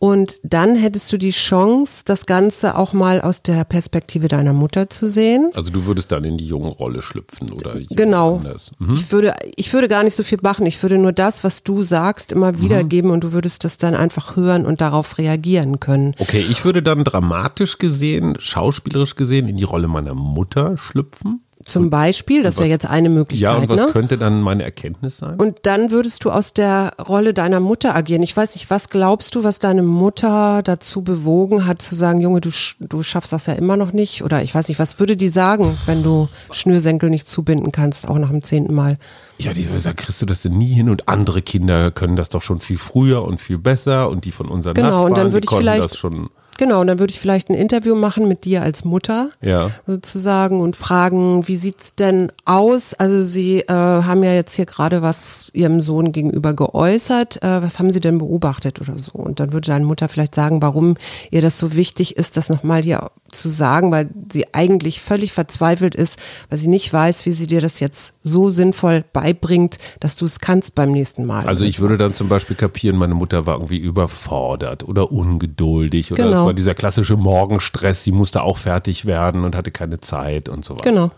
Und 0.00 0.40
dann 0.42 0.76
hättest 0.76 1.12
du 1.12 1.18
die 1.18 1.28
Chance, 1.30 2.04
das 2.06 2.24
Ganze 2.24 2.78
auch 2.78 2.94
mal 2.94 3.20
aus 3.20 3.42
der 3.42 3.64
Perspektive 3.64 4.28
deiner 4.28 4.54
Mutter 4.54 4.88
zu 4.88 5.06
sehen. 5.06 5.50
Also 5.52 5.70
du 5.70 5.84
würdest 5.84 6.10
dann 6.10 6.24
in 6.24 6.38
die 6.38 6.46
junge 6.46 6.68
Rolle 6.70 7.02
schlüpfen 7.02 7.52
oder 7.52 7.74
Genau. 7.90 8.40
Mhm. 8.78 8.94
Ich 8.94 9.12
würde, 9.12 9.34
ich 9.56 9.70
würde 9.74 9.88
gar 9.88 10.02
nicht 10.02 10.14
so 10.16 10.22
viel 10.22 10.38
machen. 10.40 10.64
Ich 10.64 10.82
würde 10.82 10.96
nur 10.96 11.12
das, 11.12 11.44
was 11.44 11.64
du 11.64 11.82
sagst, 11.82 12.32
immer 12.32 12.52
Mhm. 12.52 12.60
wiedergeben 12.62 13.10
und 13.10 13.20
du 13.24 13.32
würdest 13.32 13.62
das 13.64 13.76
dann 13.76 13.94
einfach 13.94 14.36
hören 14.36 14.64
und 14.64 14.80
darauf 14.80 15.18
reagieren 15.18 15.80
können. 15.80 16.14
Okay, 16.18 16.42
ich 16.50 16.64
würde 16.64 16.82
dann 16.82 17.04
dramatisch 17.04 17.76
gesehen, 17.76 18.36
schauspielerisch 18.38 19.16
gesehen, 19.16 19.48
in 19.50 19.58
die 19.58 19.64
Rolle 19.64 19.86
meiner 19.86 20.14
Mutter 20.14 20.78
schlüpfen. 20.78 21.42
Zum 21.66 21.90
Beispiel, 21.90 22.42
das 22.42 22.56
wäre 22.56 22.68
jetzt 22.68 22.86
eine 22.86 23.10
Möglichkeit. 23.10 23.52
Ja, 23.52 23.56
und 23.56 23.68
was 23.68 23.80
ne? 23.82 23.88
könnte 23.92 24.16
dann 24.16 24.40
meine 24.40 24.62
Erkenntnis 24.62 25.18
sein? 25.18 25.38
Und 25.38 25.58
dann 25.64 25.90
würdest 25.90 26.24
du 26.24 26.30
aus 26.30 26.54
der 26.54 26.92
Rolle 27.06 27.34
deiner 27.34 27.60
Mutter 27.60 27.94
agieren. 27.94 28.22
Ich 28.22 28.34
weiß 28.34 28.54
nicht, 28.54 28.70
was 28.70 28.88
glaubst 28.88 29.34
du, 29.34 29.44
was 29.44 29.58
deine 29.58 29.82
Mutter 29.82 30.62
dazu 30.62 31.02
bewogen 31.02 31.66
hat, 31.66 31.82
zu 31.82 31.94
sagen, 31.94 32.20
Junge, 32.20 32.40
du, 32.40 32.48
du 32.80 33.02
schaffst 33.02 33.32
das 33.32 33.44
ja 33.44 33.52
immer 33.52 33.76
noch 33.76 33.92
nicht? 33.92 34.24
Oder 34.24 34.42
ich 34.42 34.54
weiß 34.54 34.68
nicht, 34.68 34.78
was 34.78 34.98
würde 34.98 35.18
die 35.18 35.28
sagen, 35.28 35.76
wenn 35.84 36.02
du 36.02 36.28
Schnürsenkel 36.50 37.10
nicht 37.10 37.28
zubinden 37.28 37.72
kannst, 37.72 38.08
auch 38.08 38.18
nach 38.18 38.30
dem 38.30 38.42
zehnten 38.42 38.74
Mal? 38.74 38.98
Ja, 39.36 39.52
die 39.52 39.68
sagt, 39.76 39.98
kriegst 39.98 40.22
du 40.22 40.26
das 40.26 40.40
denn 40.42 40.56
nie 40.56 40.72
hin 40.72 40.88
und 40.88 41.08
andere 41.08 41.42
Kinder 41.42 41.90
können 41.90 42.16
das 42.16 42.30
doch 42.30 42.42
schon 42.42 42.60
viel 42.60 42.78
früher 42.78 43.22
und 43.24 43.38
viel 43.40 43.58
besser 43.58 44.08
und 44.08 44.24
die 44.24 44.32
von 44.32 44.48
unseren 44.48 44.74
Genau, 44.74 44.88
Nachbarn, 44.88 45.04
und 45.12 45.18
dann 45.18 45.32
würde 45.32 45.46
ich 45.50 45.56
vielleicht- 45.56 45.84
das 45.84 45.96
schon. 45.98 46.30
Genau, 46.60 46.82
und 46.82 46.88
dann 46.88 46.98
würde 46.98 47.10
ich 47.10 47.18
vielleicht 47.18 47.48
ein 47.48 47.54
Interview 47.54 47.94
machen 47.94 48.28
mit 48.28 48.44
dir 48.44 48.60
als 48.60 48.84
Mutter. 48.84 49.30
Ja. 49.40 49.70
sozusagen 49.86 50.60
und 50.60 50.76
fragen, 50.76 51.48
wie 51.48 51.56
sieht's 51.56 51.94
denn 51.94 52.30
aus? 52.44 52.92
Also 52.92 53.22
Sie 53.22 53.60
äh, 53.60 53.72
haben 53.72 54.22
ja 54.22 54.34
jetzt 54.34 54.56
hier 54.56 54.66
gerade 54.66 55.00
was 55.00 55.48
Ihrem 55.54 55.80
Sohn 55.80 56.12
gegenüber 56.12 56.52
geäußert. 56.52 57.42
Äh, 57.42 57.62
was 57.62 57.78
haben 57.78 57.94
Sie 57.94 58.00
denn 58.00 58.18
beobachtet 58.18 58.78
oder 58.78 58.98
so? 58.98 59.12
Und 59.12 59.40
dann 59.40 59.54
würde 59.54 59.68
deine 59.68 59.86
Mutter 59.86 60.10
vielleicht 60.10 60.34
sagen, 60.34 60.60
warum 60.60 60.98
ihr 61.30 61.40
das 61.40 61.56
so 61.56 61.74
wichtig 61.76 62.18
ist, 62.18 62.36
das 62.36 62.50
nochmal 62.50 62.82
hier 62.82 63.10
zu 63.32 63.48
sagen, 63.48 63.90
weil 63.90 64.10
sie 64.30 64.52
eigentlich 64.52 65.00
völlig 65.00 65.32
verzweifelt 65.32 65.94
ist, 65.94 66.18
weil 66.48 66.58
sie 66.58 66.68
nicht 66.68 66.92
weiß, 66.92 67.26
wie 67.26 67.30
sie 67.30 67.46
dir 67.46 67.60
das 67.60 67.80
jetzt 67.80 68.14
so 68.22 68.50
sinnvoll 68.50 69.04
beibringt, 69.12 69.78
dass 70.00 70.16
du 70.16 70.24
es 70.24 70.40
kannst 70.40 70.74
beim 70.74 70.92
nächsten 70.92 71.24
Mal. 71.24 71.46
Also 71.46 71.64
ich 71.64 71.80
würde 71.80 71.96
dann 71.96 72.12
zum 72.12 72.28
Beispiel 72.28 72.56
kapieren, 72.56 72.96
meine 72.96 73.14
Mutter 73.14 73.46
war 73.46 73.54
irgendwie 73.54 73.78
überfordert 73.78 74.86
oder 74.86 75.12
ungeduldig 75.12 76.12
oder 76.12 76.24
es 76.24 76.30
Genau. 76.30 76.46
Dieser 76.52 76.74
klassische 76.74 77.16
Morgenstress, 77.16 78.04
sie 78.04 78.12
musste 78.12 78.42
auch 78.42 78.58
fertig 78.58 79.06
werden 79.06 79.44
und 79.44 79.56
hatte 79.56 79.70
keine 79.70 80.00
Zeit 80.00 80.48
und 80.48 80.64
sowas. 80.64 80.82
Genau. 80.82 81.10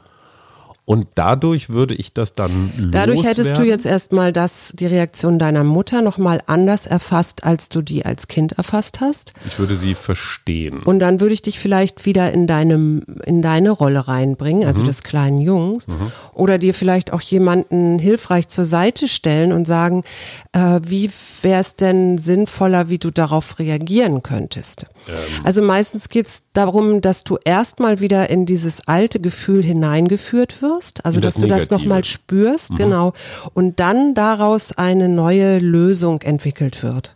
Und 0.85 1.07
dadurch 1.15 1.69
würde 1.71 1.95
ich 1.95 2.13
das 2.13 2.33
dann 2.33 2.73
Dadurch 2.91 3.23
hättest 3.23 3.39
du 3.51 3.63
loswerden. 3.63 3.71
jetzt 3.71 3.87
erstmal 3.87 4.33
das, 4.33 4.73
die 4.75 4.87
Reaktion 4.87 5.39
deiner 5.39 5.63
Mutter 5.63 6.03
nochmal 6.03 6.43
anders 6.47 6.87
erfasst, 6.87 7.45
als 7.45 7.69
du 7.69 7.83
die 7.83 8.05
als 8.05 8.27
Kind 8.27 8.53
erfasst 8.53 9.01
hast. 9.01 9.33
Ich 9.47 9.61
würde 9.61 9.77
sie 9.77 9.95
verstehen. 9.95 10.83
Und 10.83 10.99
dann 10.99 11.21
würde 11.21 11.35
ich 11.35 11.43
dich 11.43 11.61
vielleicht 11.61 12.05
wieder 12.05 12.33
in 12.33 12.49
deinem, 12.49 13.03
in 13.25 13.43
deine 13.43 13.71
Rolle 13.71 14.09
reinbringen, 14.09 14.63
Mhm. 14.63 14.67
also 14.67 14.83
des 14.83 15.05
kleinen 15.05 15.39
Jungs. 15.41 15.87
Oder 16.35 16.59
dir 16.59 16.75
vielleicht 16.75 17.13
auch 17.13 17.21
jemanden 17.21 18.01
hilfreich 18.01 18.49
zur 18.49 18.65
Seite 18.65 19.07
stellen 19.07 19.53
und 19.53 19.67
sagen, 19.69 20.03
äh, 20.53 20.81
wie 20.85 21.11
wäre 21.43 21.61
es 21.61 21.77
denn 21.77 22.19
sinnvoller, 22.19 22.89
wie 22.89 22.99
du 22.99 23.13
darauf 23.13 23.61
reagieren 23.61 24.25
könntest. 24.25 24.87
Ähm. 25.09 25.15
Also 25.45 25.63
meistens 25.63 26.09
geht 26.09 26.27
es 26.27 26.43
darum, 26.55 27.01
dass 27.01 27.23
du 27.23 27.39
erstmal 27.45 28.01
wieder 28.01 28.29
in 28.31 28.47
dieses 28.47 28.89
alte 28.89 29.21
Gefühl 29.21 29.63
hineingeführt 29.63 30.61
wirst. 30.61 30.72
Also 31.05 31.19
In 31.19 31.23
das 31.23 31.35
dass 31.35 31.43
du 31.43 31.49
das 31.49 31.57
Negative. 31.59 31.79
Mhm. 31.79 31.83
nochmal 31.83 32.05
spürst, 32.05 32.77
genau. 32.77 33.13
Und 33.55 33.81
dann 33.81 34.15
daraus 34.15 34.73
eine 34.73 35.09
neue 35.09 35.59
Lösung 35.59 36.23
entwickelt 36.23 36.83
wird. 36.83 37.15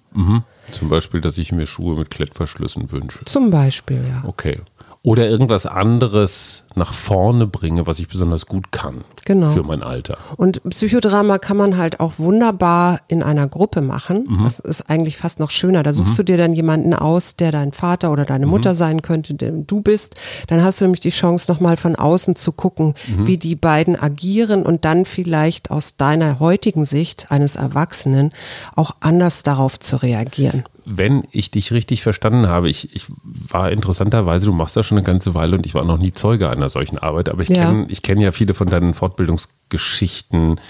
Zum 0.73 0.89
Beispiel, 0.89 1.21
dass 1.21 1.39
ich 1.39 1.53
mir 1.53 1.67
Schuhe 1.67 1.97
mit 1.97 2.11
Klettverschlüssen 2.11 2.91
wünsche. 2.91 3.25
Zum 3.25 3.51
Beispiel, 3.51 4.05
ja. 4.09 4.29
Okay. 4.29 4.59
Oder 5.07 5.29
irgendwas 5.29 5.67
anderes 5.67 6.65
nach 6.75 6.93
vorne 6.93 7.47
bringe, 7.47 7.87
was 7.87 8.01
ich 8.01 8.09
besonders 8.09 8.47
gut 8.47 8.73
kann. 8.73 9.05
Genau. 9.25 9.53
Für 9.53 9.63
mein 9.63 9.85
Alter. 9.85 10.19
Und 10.37 10.61
Psychodrama 10.69 11.39
kann 11.39 11.57
man 11.57 11.77
halt 11.77 12.01
auch 12.01 12.15
wunderbar 12.19 12.99
in 13.07 13.23
einer 13.23 13.47
Gruppe 13.47 13.83
machen. 13.83 14.27
Das 14.43 14.59
ist 14.59 14.91
eigentlich 14.91 15.17
fast 15.17 15.39
noch 15.39 15.51
schöner. 15.51 15.85
Da 15.85 15.93
suchst 15.93 16.19
du 16.19 16.25
dir 16.25 16.37
dann 16.37 16.55
jemanden 16.55 16.93
aus, 16.93 17.37
der 17.37 17.53
dein 17.53 17.71
Vater 17.71 18.11
oder 18.11 18.25
deine 18.25 18.47
Mutter 18.47 18.75
sein 18.75 19.01
könnte, 19.01 19.35
der 19.35 19.53
du 19.53 19.81
bist. 19.81 20.17
Dann 20.49 20.65
hast 20.65 20.81
du 20.81 20.87
nämlich 20.87 21.03
die 21.03 21.11
Chance, 21.11 21.53
nochmal 21.53 21.77
von 21.77 21.95
außen 21.95 22.35
zu 22.35 22.51
gucken, 22.51 22.95
wie 23.07 23.39
die 23.39 23.55
beiden 23.55 23.95
agieren 23.95 24.65
und 24.65 24.85
dann 24.85 25.07
vielleicht 25.07 25.71
aus 25.71 25.97
deiner 25.97 26.41
heutigen 26.41 26.85
Sicht 26.85 27.31
eines 27.31 27.55
Erwachsenen 27.55 28.33
auch 28.75 28.97
anders 28.99 29.45
darauf 29.45 29.79
zu 29.79 30.03
reagieren. 30.03 30.65
Wenn 30.89 31.25
ich 31.33 31.51
dich 31.51 31.73
richtig 31.73 32.03
verstanden 32.03 32.47
habe, 32.49 32.69
ich, 32.71 32.95
ich 32.95 33.07
war 33.25 33.73
interessanterweise, 33.73 34.47
du 34.47 34.53
machst 34.53 34.77
das 34.77 34.87
schon 34.87 34.97
eine 34.99 35.05
ganze 35.07 35.35
Weile 35.35 35.57
und 35.57 35.67
ich 35.67 35.75
war 35.75 35.85
noch 35.85 35.99
nie 35.99 36.13
Zeuge 36.13 36.49
einer 36.49 36.69
solchen 36.69 36.97
Arbeit, 36.97 37.29
aber 37.29 37.43
ich 37.43 37.49
Ja. 37.49 37.67
kenne 37.67 37.87
kenn 37.87 38.21
ja 38.21 38.31
viele 38.31 38.55
von 38.55 38.69
deinen 38.69 38.95
Fortbildungsgeschichten. 38.95 40.61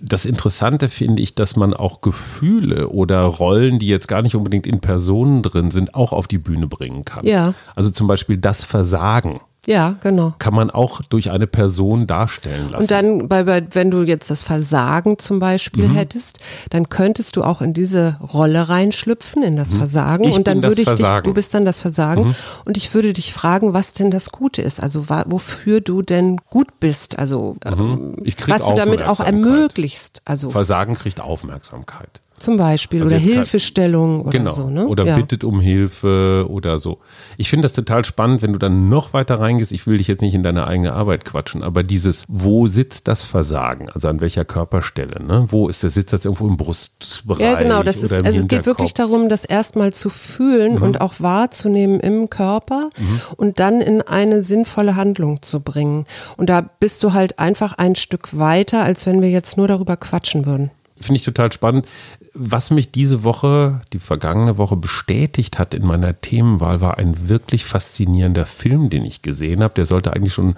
Das 0.00 0.26
Interessante 0.26 0.88
finde 0.90 1.22
ich, 1.22 1.34
dass 1.34 1.56
man 1.56 1.74
auch 1.74 2.02
Gefühle 2.02 2.88
oder 2.90 3.22
Rollen, 3.22 3.78
die 3.78 3.88
jetzt 3.88 4.06
gar 4.06 4.22
nicht 4.22 4.36
unbedingt 4.36 4.66
in 4.66 4.80
Personen 4.80 5.42
drin 5.42 5.70
sind, 5.70 5.94
auch 5.94 6.12
auf 6.12 6.28
die 6.28 6.38
Bühne 6.38 6.68
bringen 6.68 7.04
kann. 7.04 7.26
Ja. 7.26 7.54
Also 7.74 7.90
zum 7.90 8.06
Beispiel 8.06 8.36
das 8.36 8.64
Versagen 8.64 9.40
Ja, 9.68 9.96
genau. 10.02 10.32
kann 10.38 10.54
man 10.54 10.70
auch 10.70 11.02
durch 11.02 11.30
eine 11.30 11.46
Person 11.46 12.06
darstellen 12.06 12.70
lassen. 12.70 12.82
Und 12.84 12.90
dann, 12.90 13.28
bei, 13.28 13.42
bei, 13.44 13.66
wenn 13.72 13.90
du 13.90 14.02
jetzt 14.02 14.30
das 14.30 14.40
Versagen 14.42 15.18
zum 15.18 15.40
Beispiel 15.40 15.88
Mhm. 15.88 15.94
hättest, 15.94 16.38
dann 16.70 16.88
könntest 16.88 17.36
du 17.36 17.42
auch 17.44 17.60
in 17.60 17.74
diese 17.74 18.16
Rolle 18.32 18.70
reinschlüpfen, 18.70 19.42
in 19.42 19.56
das 19.56 19.74
Versagen. 19.74 20.24
Mhm. 20.24 20.30
Ich 20.30 20.36
und 20.36 20.46
dann 20.46 20.54
bin 20.54 20.62
das 20.62 20.70
würde 20.70 20.80
ich 20.82 20.88
dich, 20.88 20.96
Versagen. 20.98 21.26
Mhm. 21.26 21.30
du 21.30 21.34
bist 21.34 21.52
dann 21.52 21.64
das 21.66 21.80
Versagen. 21.80 22.34
Und 22.64 22.76
ich 22.78 22.94
würde 22.94 23.12
dich 23.12 23.34
fragen, 23.34 23.74
was 23.74 23.92
denn 23.92 24.10
das 24.10 24.30
Gute 24.32 24.62
ist. 24.62 24.82
Also 24.82 25.10
wa- 25.10 25.26
wofür 25.28 25.82
du 25.82 26.00
denn 26.00 26.38
gut 26.48 26.80
bist. 26.80 27.18
Also 27.18 27.56
ähm, 27.66 28.16
Ich 28.22 28.36
krieg 28.38 28.54
was 28.54 28.64
du 28.66 28.74
damit 28.74 29.02
auch 29.02 29.20
ermöglichst. 29.20 30.22
Also 30.24 30.48
Versagen 30.50 30.94
kriegt 30.94 31.20
Aufmerksamkeit. 31.20 32.22
Zum 32.38 32.56
Beispiel. 32.56 33.02
Also 33.02 33.14
oder 33.14 33.24
Hilfestellung 33.24 34.22
oder 34.22 34.38
genau. 34.38 34.52
so. 34.52 34.70
Ne? 34.70 34.86
Oder 34.86 35.04
ja. 35.04 35.16
bittet 35.16 35.44
um 35.44 35.60
Hilfe 35.60 36.46
oder 36.48 36.80
so. 36.80 36.98
Ich 37.36 37.50
finde 37.50 37.62
das 37.62 37.72
total 37.72 38.04
spannend, 38.04 38.42
wenn 38.42 38.52
du 38.52 38.58
dann 38.58 38.88
noch 38.88 39.12
weiter 39.12 39.38
reingehst. 39.40 39.72
Ich 39.72 39.86
will 39.86 39.98
dich 39.98 40.08
jetzt 40.08 40.20
nicht 40.22 40.34
in 40.34 40.42
deine 40.42 40.66
eigene 40.66 40.92
Arbeit 40.92 41.24
quatschen, 41.24 41.62
aber 41.62 41.82
dieses, 41.82 42.24
wo 42.28 42.66
sitzt 42.66 43.08
das 43.08 43.24
Versagen? 43.24 43.88
Also 43.90 44.08
an 44.08 44.20
welcher 44.20 44.44
Körperstelle? 44.44 45.22
Ne? 45.22 45.46
Wo 45.50 45.68
ist 45.68 45.82
der, 45.82 45.90
sitzt 45.90 46.12
das 46.12 46.24
irgendwo 46.24 46.46
im 46.46 46.56
Brustbereich? 46.56 47.40
Ja, 47.40 47.54
genau, 47.56 47.82
das 47.82 47.98
oder 47.98 48.12
ist, 48.12 48.18
im 48.18 48.26
also 48.26 48.38
es 48.40 48.48
geht 48.48 48.66
wirklich 48.66 48.94
darum, 48.94 49.28
das 49.28 49.44
erstmal 49.44 49.92
zu 49.92 50.08
fühlen 50.10 50.76
Mhm. 50.76 50.82
und 50.82 51.00
auch 51.00 51.14
wahrzunehmen 51.18 52.00
im 52.00 52.30
Körper 52.30 52.90
und 53.36 53.60
dann 53.60 53.80
in 53.80 54.02
eine 54.02 54.40
sinnvolle 54.40 54.96
Handlung 54.96 55.42
zu 55.42 55.60
bringen. 55.60 56.04
Und 56.36 56.50
da 56.50 56.60
bist 56.60 57.02
du 57.02 57.12
halt 57.12 57.38
einfach 57.38 57.74
ein 57.74 57.94
Stück 57.94 58.38
weiter, 58.38 58.82
als 58.84 59.06
wenn 59.06 59.22
wir 59.22 59.30
jetzt 59.30 59.56
nur 59.56 59.68
darüber 59.68 59.96
quatschen 59.96 60.46
würden. 60.46 60.70
Finde 61.00 61.18
ich 61.18 61.24
total 61.24 61.52
spannend. 61.52 61.86
Was 62.34 62.70
mich 62.70 62.90
diese 62.90 63.24
Woche, 63.24 63.80
die 63.92 63.98
vergangene 63.98 64.58
Woche 64.58 64.76
bestätigt 64.76 65.58
hat 65.58 65.74
in 65.74 65.86
meiner 65.86 66.20
Themenwahl, 66.20 66.80
war 66.80 66.98
ein 66.98 67.28
wirklich 67.28 67.64
faszinierender 67.64 68.46
Film, 68.46 68.90
den 68.90 69.04
ich 69.04 69.22
gesehen 69.22 69.62
habe. 69.62 69.74
Der 69.74 69.86
sollte 69.86 70.12
eigentlich 70.12 70.34
schon 70.34 70.56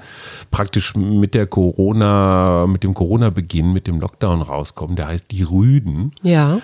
praktisch 0.51 0.95
mit 0.95 1.35
der 1.35 1.47
Corona, 1.47 2.67
mit 2.67 2.83
dem 2.83 2.95
Corona-Beginn, 2.95 3.73
mit 3.73 3.87
dem 3.87 4.01
Lockdown 4.01 4.43
rauskommen. 4.43 4.97
Der 4.97 5.09
heißt 5.09 5.31
Die 5.31 5.43
Rüden. 5.43 6.13
Ja. 6.23 6.61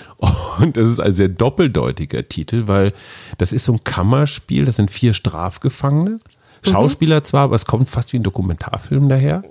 Und 0.59 0.77
das 0.77 0.89
ist 0.89 1.01
ein 1.01 1.15
sehr 1.15 1.29
doppeldeutiger 1.29 2.29
Titel, 2.29 2.65
weil 2.67 2.93
das 3.39 3.53
ist 3.53 3.65
so 3.65 3.73
ein 3.73 3.85
Kammerspiel, 3.85 4.65
das 4.65 4.77
sind 4.77 4.91
vier 4.91 5.15
Strafgefangene. 5.15 6.19
Schauspieler 6.63 7.23
zwar, 7.25 7.45
aber 7.45 7.57
es 7.57 7.67
kommt 7.67 7.89
fast 7.89 8.13
wie 8.13 8.19
ein 8.19 8.23
Dokumentarfilm 8.23 9.09
daher. 9.09 9.45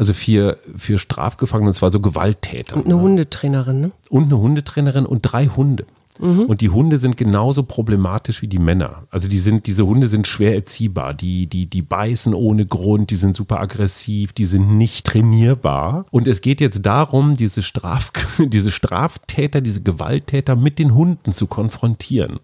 Also 0.00 0.14
vier, 0.14 0.56
vier 0.78 0.96
Strafgefangene, 0.96 1.68
und 1.68 1.74
zwar 1.74 1.90
so 1.90 2.00
Gewalttäter. 2.00 2.74
Und 2.74 2.86
eine 2.86 2.98
Hundetrainerin, 2.98 3.82
ne? 3.82 3.92
Und 4.08 4.24
eine 4.24 4.38
Hundetrainerin 4.38 5.04
und 5.04 5.20
drei 5.20 5.48
Hunde. 5.48 5.84
Und 6.20 6.60
die 6.60 6.68
Hunde 6.68 6.98
sind 6.98 7.16
genauso 7.16 7.62
problematisch 7.62 8.42
wie 8.42 8.46
die 8.48 8.58
Männer. 8.58 9.04
Also 9.10 9.28
die 9.28 9.38
sind, 9.38 9.66
diese 9.66 9.86
Hunde 9.86 10.06
sind 10.06 10.26
schwer 10.26 10.54
erziehbar. 10.54 11.14
Die, 11.14 11.46
die, 11.46 11.66
die 11.66 11.80
beißen 11.82 12.34
ohne 12.34 12.66
Grund, 12.66 13.10
die 13.10 13.16
sind 13.16 13.36
super 13.36 13.58
aggressiv, 13.60 14.32
die 14.34 14.44
sind 14.44 14.76
nicht 14.76 15.06
trainierbar. 15.06 16.04
Und 16.10 16.26
es 16.28 16.40
geht 16.42 16.60
jetzt 16.60 16.84
darum, 16.84 17.36
diese, 17.36 17.62
Straf, 17.62 18.12
diese 18.38 18.70
Straftäter, 18.70 19.60
diese 19.62 19.80
Gewalttäter 19.80 20.56
mit 20.56 20.78
den 20.78 20.94
Hunden 20.94 21.32
zu 21.32 21.46
konfrontieren. 21.46 22.40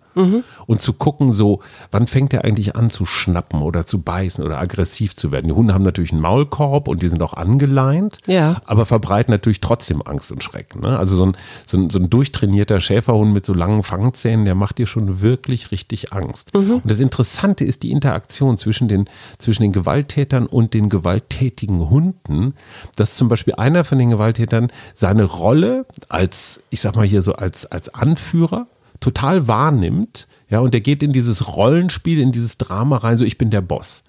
Und 0.66 0.80
zu 0.80 0.94
gucken, 0.94 1.30
so, 1.30 1.60
wann 1.90 2.06
fängt 2.06 2.32
er 2.32 2.46
eigentlich 2.46 2.74
an 2.74 2.88
zu 2.88 3.04
schnappen 3.04 3.60
oder 3.60 3.84
zu 3.84 4.00
beißen 4.00 4.42
oder 4.42 4.58
aggressiv 4.58 5.14
zu 5.14 5.30
werden. 5.30 5.48
Die 5.48 5.52
Hunde 5.52 5.74
haben 5.74 5.84
natürlich 5.84 6.12
einen 6.12 6.22
Maulkorb 6.22 6.88
und 6.88 7.02
die 7.02 7.08
sind 7.10 7.22
auch 7.22 7.34
angeleint, 7.34 8.20
Ja. 8.26 8.56
aber 8.64 8.86
verbreiten 8.86 9.30
natürlich 9.30 9.60
trotzdem 9.60 10.00
Angst 10.00 10.32
und 10.32 10.42
Schrecken. 10.42 10.80
Ne? 10.80 10.98
Also 10.98 11.16
so 11.16 11.26
ein, 11.26 11.36
so, 11.66 11.76
ein, 11.76 11.90
so 11.90 11.98
ein 11.98 12.08
durchtrainierter 12.08 12.80
Schäferhund 12.80 13.34
mit 13.34 13.44
so 13.44 13.52
langen 13.52 13.65
Fangzähnen, 13.82 14.44
der 14.44 14.54
macht 14.54 14.78
dir 14.78 14.86
schon 14.86 15.20
wirklich 15.20 15.70
richtig 15.70 16.12
Angst. 16.12 16.54
Und 16.82 16.90
das 16.90 17.00
Interessante 17.00 17.64
ist 17.64 17.82
die 17.82 17.90
Interaktion 17.90 18.58
zwischen 18.58 18.88
den, 18.88 19.08
zwischen 19.38 19.62
den 19.62 19.72
Gewalttätern 19.72 20.46
und 20.46 20.74
den 20.74 20.88
gewalttätigen 20.88 21.90
Hunden, 21.90 22.54
dass 22.96 23.14
zum 23.14 23.28
Beispiel 23.28 23.54
einer 23.54 23.84
von 23.84 23.98
den 23.98 24.10
Gewalttätern 24.10 24.72
seine 24.94 25.24
Rolle 25.24 25.86
als, 26.08 26.62
ich 26.70 26.80
sag 26.80 26.96
mal 26.96 27.06
hier 27.06 27.22
so, 27.22 27.32
als, 27.32 27.66
als 27.66 27.92
Anführer 27.92 28.66
total 29.00 29.48
wahrnimmt, 29.48 30.28
ja, 30.48 30.60
und 30.60 30.74
der 30.74 30.80
geht 30.80 31.02
in 31.02 31.12
dieses 31.12 31.56
Rollenspiel, 31.56 32.20
in 32.20 32.30
dieses 32.30 32.56
Drama 32.56 32.98
rein, 32.98 33.16
so 33.16 33.24
ich 33.24 33.36
bin 33.36 33.50
der 33.50 33.62
Boss. 33.62 34.04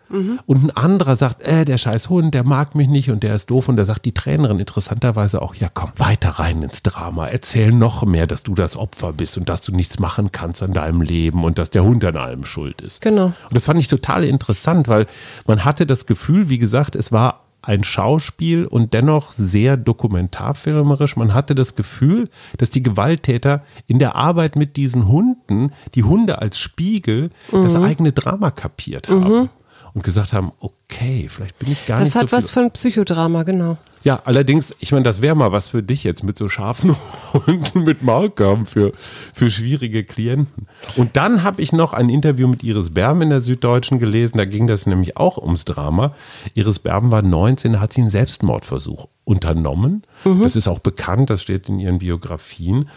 Und 0.45 0.63
ein 0.63 0.71
anderer 0.71 1.15
sagt, 1.15 1.41
äh, 1.41 1.65
der 1.65 1.77
scheiß 1.77 2.09
Hund, 2.09 2.33
der 2.33 2.45
mag 2.45 2.75
mich 2.75 2.87
nicht 2.87 3.09
und 3.09 3.23
der 3.23 3.35
ist 3.35 3.49
doof. 3.49 3.67
Und 3.67 3.75
da 3.75 3.83
sagt 3.83 4.05
die 4.05 4.13
Trainerin 4.13 4.59
interessanterweise 4.59 5.41
auch, 5.41 5.53
ja 5.55 5.67
komm, 5.73 5.91
weiter 5.97 6.29
rein 6.29 6.63
ins 6.63 6.81
Drama. 6.81 7.27
Erzähl 7.27 7.73
noch 7.73 8.05
mehr, 8.05 8.25
dass 8.25 8.43
du 8.43 8.53
das 8.53 8.77
Opfer 8.77 9.11
bist 9.11 9.37
und 9.37 9.49
dass 9.49 9.61
du 9.61 9.73
nichts 9.73 9.99
machen 9.99 10.31
kannst 10.31 10.63
an 10.63 10.71
deinem 10.71 11.01
Leben 11.01 11.43
und 11.43 11.57
dass 11.57 11.71
der 11.71 11.83
Hund 11.83 12.05
an 12.05 12.15
allem 12.15 12.45
schuld 12.45 12.79
ist. 12.81 13.01
Genau. 13.01 13.25
Und 13.25 13.53
das 13.53 13.65
fand 13.65 13.79
ich 13.79 13.87
total 13.87 14.23
interessant, 14.23 14.87
weil 14.87 15.07
man 15.45 15.65
hatte 15.65 15.85
das 15.85 16.05
Gefühl, 16.05 16.47
wie 16.47 16.57
gesagt, 16.57 16.95
es 16.95 17.11
war 17.11 17.46
ein 17.61 17.83
Schauspiel 17.83 18.65
und 18.65 18.93
dennoch 18.93 19.31
sehr 19.31 19.77
dokumentarfilmerisch. 19.77 21.15
Man 21.17 21.33
hatte 21.33 21.55
das 21.55 21.75
Gefühl, 21.75 22.29
dass 22.57 22.69
die 22.69 22.83
Gewalttäter 22.83 23.63
in 23.87 23.99
der 23.99 24.15
Arbeit 24.15 24.55
mit 24.55 24.77
diesen 24.77 25.07
Hunden, 25.07 25.71
die 25.95 26.03
Hunde 26.03 26.41
als 26.41 26.59
Spiegel, 26.59 27.31
mhm. 27.51 27.63
das 27.63 27.75
eigene 27.75 28.13
Drama 28.13 28.51
kapiert 28.51 29.09
haben. 29.09 29.41
Mhm. 29.41 29.49
Und 29.93 30.03
gesagt 30.03 30.31
haben, 30.31 30.51
okay, 30.59 31.25
vielleicht 31.27 31.57
bin 31.57 31.71
ich 31.71 31.87
gar 31.87 31.99
das 31.99 32.05
nicht 32.05 32.13
so. 32.13 32.19
Das 32.19 32.31
hat 32.31 32.37
was 32.37 32.49
von 32.51 32.69
Psychodrama, 32.69 33.41
genau. 33.43 33.77
Ja, 34.07 34.21
allerdings, 34.23 34.73
ich 34.79 34.93
meine, 34.93 35.03
das 35.03 35.21
wäre 35.21 35.35
mal 35.35 35.51
was 35.51 35.67
für 35.67 35.83
dich 35.83 36.05
jetzt 36.05 36.23
mit 36.23 36.37
so 36.37 36.47
scharfen 36.47 36.95
Hunden 37.33 37.83
mit 37.83 38.03
Maulkorb 38.03 38.65
für, 38.65 38.93
für 39.33 39.51
schwierige 39.51 40.05
Klienten. 40.05 40.67
Und 40.95 41.17
dann 41.17 41.43
habe 41.43 41.61
ich 41.61 41.73
noch 41.73 41.91
ein 41.91 42.07
Interview 42.07 42.47
mit 42.47 42.63
Iris 42.63 42.91
Berben 42.91 43.23
in 43.23 43.31
der 43.31 43.41
Süddeutschen 43.41 43.99
gelesen, 43.99 44.37
da 44.37 44.45
ging 44.45 44.65
das 44.65 44.85
nämlich 44.85 45.17
auch 45.17 45.37
ums 45.37 45.65
Drama. 45.65 46.15
Iris 46.53 46.79
Berben 46.79 47.11
war 47.11 47.21
19, 47.21 47.81
hat 47.81 47.91
sie 47.91 47.99
einen 47.99 48.09
Selbstmordversuch 48.09 49.09
unternommen. 49.25 50.03
Mhm. 50.23 50.41
Das 50.41 50.55
ist 50.55 50.69
auch 50.69 50.79
bekannt, 50.79 51.29
das 51.29 51.41
steht 51.41 51.67
in 51.67 51.77
ihren 51.77 51.97
Biografien. 51.97 52.87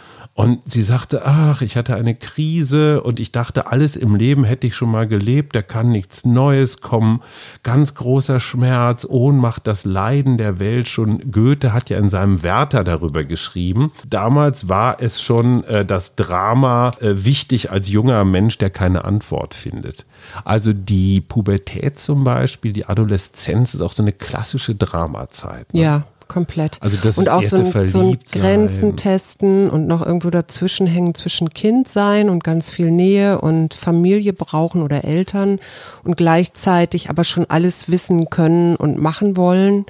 Und 0.40 0.62
sie 0.64 0.82
sagte, 0.82 1.26
ach, 1.26 1.60
ich 1.60 1.76
hatte 1.76 1.96
eine 1.96 2.14
Krise 2.14 3.02
und 3.02 3.20
ich 3.20 3.30
dachte, 3.30 3.66
alles 3.66 3.94
im 3.94 4.14
Leben 4.14 4.44
hätte 4.44 4.66
ich 4.66 4.74
schon 4.74 4.90
mal 4.90 5.06
gelebt, 5.06 5.54
da 5.54 5.60
kann 5.60 5.90
nichts 5.90 6.24
Neues 6.24 6.80
kommen. 6.80 7.20
Ganz 7.62 7.94
großer 7.94 8.40
Schmerz, 8.40 9.06
Ohnmacht, 9.06 9.66
das 9.66 9.84
Leiden 9.84 10.38
der 10.38 10.58
Welt. 10.58 10.88
Schon 10.88 11.30
Goethe 11.30 11.74
hat 11.74 11.90
ja 11.90 11.98
in 11.98 12.08
seinem 12.08 12.42
Werther 12.42 12.84
darüber 12.84 13.22
geschrieben. 13.24 13.92
Damals 14.08 14.66
war 14.66 15.02
es 15.02 15.20
schon 15.20 15.62
äh, 15.64 15.84
das 15.84 16.16
Drama 16.16 16.92
äh, 17.00 17.22
wichtig 17.22 17.70
als 17.70 17.90
junger 17.90 18.24
Mensch, 18.24 18.56
der 18.56 18.70
keine 18.70 19.04
Antwort 19.04 19.54
findet. 19.54 20.06
Also 20.46 20.72
die 20.72 21.20
Pubertät 21.20 21.98
zum 21.98 22.24
Beispiel, 22.24 22.72
die 22.72 22.86
Adoleszenz 22.86 23.74
ist 23.74 23.82
auch 23.82 23.92
so 23.92 24.02
eine 24.02 24.12
klassische 24.12 24.74
Dramazeit. 24.74 25.74
Ne? 25.74 25.82
Ja 25.82 26.06
komplett. 26.30 26.78
Also 26.80 26.96
das 26.96 27.18
und 27.18 27.28
auch 27.28 27.42
so 27.42 27.56
ein, 27.56 27.88
so 27.88 27.98
ein 27.98 28.18
Grenzen 28.30 28.96
testen 28.96 29.68
und 29.68 29.88
noch 29.88 30.00
irgendwo 30.00 30.30
dazwischen 30.30 30.86
hängen 30.86 31.14
zwischen 31.14 31.50
Kind 31.50 31.88
sein 31.88 32.30
und 32.30 32.44
ganz 32.44 32.70
viel 32.70 32.90
Nähe 32.90 33.40
und 33.40 33.74
Familie 33.74 34.32
brauchen 34.32 34.82
oder 34.82 35.04
Eltern 35.04 35.58
und 36.04 36.16
gleichzeitig 36.16 37.10
aber 37.10 37.24
schon 37.24 37.46
alles 37.50 37.90
wissen 37.90 38.30
können 38.30 38.76
und 38.76 38.98
machen 38.98 39.36
wollen. 39.36 39.86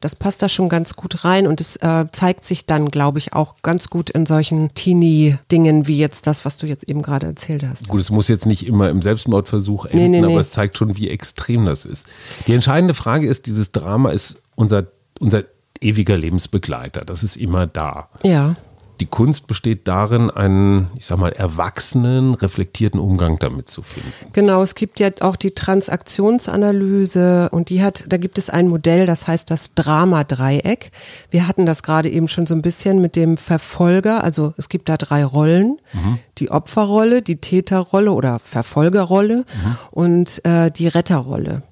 Das 0.00 0.14
passt 0.14 0.42
da 0.42 0.48
schon 0.48 0.68
ganz 0.68 0.94
gut 0.94 1.24
rein 1.24 1.46
und 1.46 1.60
es 1.60 1.76
äh, 1.76 2.06
zeigt 2.12 2.44
sich 2.44 2.66
dann, 2.66 2.90
glaube 2.90 3.18
ich, 3.18 3.32
auch 3.32 3.56
ganz 3.62 3.88
gut 3.88 4.10
in 4.10 4.26
solchen 4.26 4.72
Teenie-Dingen 4.74 5.86
wie 5.88 5.98
jetzt 5.98 6.26
das, 6.26 6.44
was 6.44 6.56
du 6.56 6.66
jetzt 6.66 6.88
eben 6.88 7.02
gerade 7.02 7.26
erzählt 7.26 7.64
hast. 7.64 7.88
Gut, 7.88 8.00
es 8.00 8.10
muss 8.10 8.28
jetzt 8.28 8.46
nicht 8.46 8.66
immer 8.66 8.90
im 8.90 9.02
Selbstmordversuch 9.02 9.86
enden, 9.86 9.98
nee, 9.98 10.08
nee, 10.08 10.20
nee. 10.20 10.32
aber 10.32 10.40
es 10.40 10.50
zeigt 10.50 10.76
schon, 10.76 10.96
wie 10.96 11.08
extrem 11.08 11.66
das 11.66 11.84
ist. 11.84 12.06
Die 12.46 12.54
entscheidende 12.54 12.94
Frage 12.94 13.28
ist, 13.28 13.46
dieses 13.46 13.72
Drama 13.72 14.10
ist 14.10 14.38
unser, 14.54 14.86
unser 15.18 15.44
ewiger 15.80 16.16
Lebensbegleiter. 16.16 17.04
Das 17.04 17.22
ist 17.22 17.36
immer 17.36 17.66
da. 17.66 18.08
Ja. 18.22 18.56
Die 19.00 19.06
Kunst 19.06 19.46
besteht 19.46 19.86
darin, 19.86 20.28
einen, 20.28 20.88
ich 20.96 21.06
sag 21.06 21.18
mal, 21.18 21.30
erwachsenen, 21.30 22.34
reflektierten 22.34 22.98
Umgang 22.98 23.38
damit 23.38 23.68
zu 23.68 23.82
finden. 23.82 24.12
Genau, 24.32 24.60
es 24.62 24.74
gibt 24.74 24.98
ja 24.98 25.10
auch 25.20 25.36
die 25.36 25.52
Transaktionsanalyse 25.52 27.50
und 27.52 27.70
die 27.70 27.80
hat, 27.82 28.06
da 28.08 28.16
gibt 28.16 28.38
es 28.38 28.50
ein 28.50 28.66
Modell, 28.66 29.06
das 29.06 29.28
heißt 29.28 29.52
das 29.52 29.74
Drama-Dreieck. 29.74 30.90
Wir 31.30 31.46
hatten 31.46 31.64
das 31.64 31.84
gerade 31.84 32.10
eben 32.10 32.26
schon 32.26 32.46
so 32.46 32.54
ein 32.54 32.62
bisschen 32.62 33.00
mit 33.00 33.14
dem 33.14 33.36
Verfolger, 33.36 34.24
also 34.24 34.52
es 34.56 34.68
gibt 34.68 34.88
da 34.88 34.96
drei 34.96 35.24
Rollen. 35.24 35.78
Mhm. 35.92 36.18
Die 36.38 36.50
Opferrolle, 36.50 37.22
die 37.22 37.36
Täterrolle 37.36 38.10
oder 38.12 38.40
Verfolgerrolle 38.40 39.38
mhm. 39.38 39.76
und 39.92 40.44
äh, 40.44 40.72
die 40.72 40.88
Retterrolle. 40.88 41.62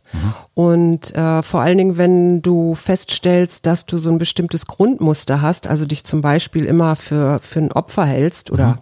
Und 0.55 1.15
äh, 1.15 1.43
vor 1.43 1.61
allen 1.61 1.79
Dingen, 1.79 1.99
wenn 1.99 2.41
du 2.41 2.75
feststellst, 2.75 3.67
dass 3.67 3.87
du 3.87 3.99
so 3.99 4.09
ein 4.09 4.19
bestimmtes 4.19 4.67
Grundmuster 4.67 5.43
hast, 5.43 5.67
also 5.67 5.85
dich 5.85 6.05
zum 6.05 6.21
Beispiel 6.21 6.65
immer 6.65 6.97
für, 6.97 7.41
für 7.43 7.61
ein 7.61 7.73
Opfer 7.73 8.05
hältst, 8.05 8.51
oder 8.51 8.67
mhm. 8.67 8.79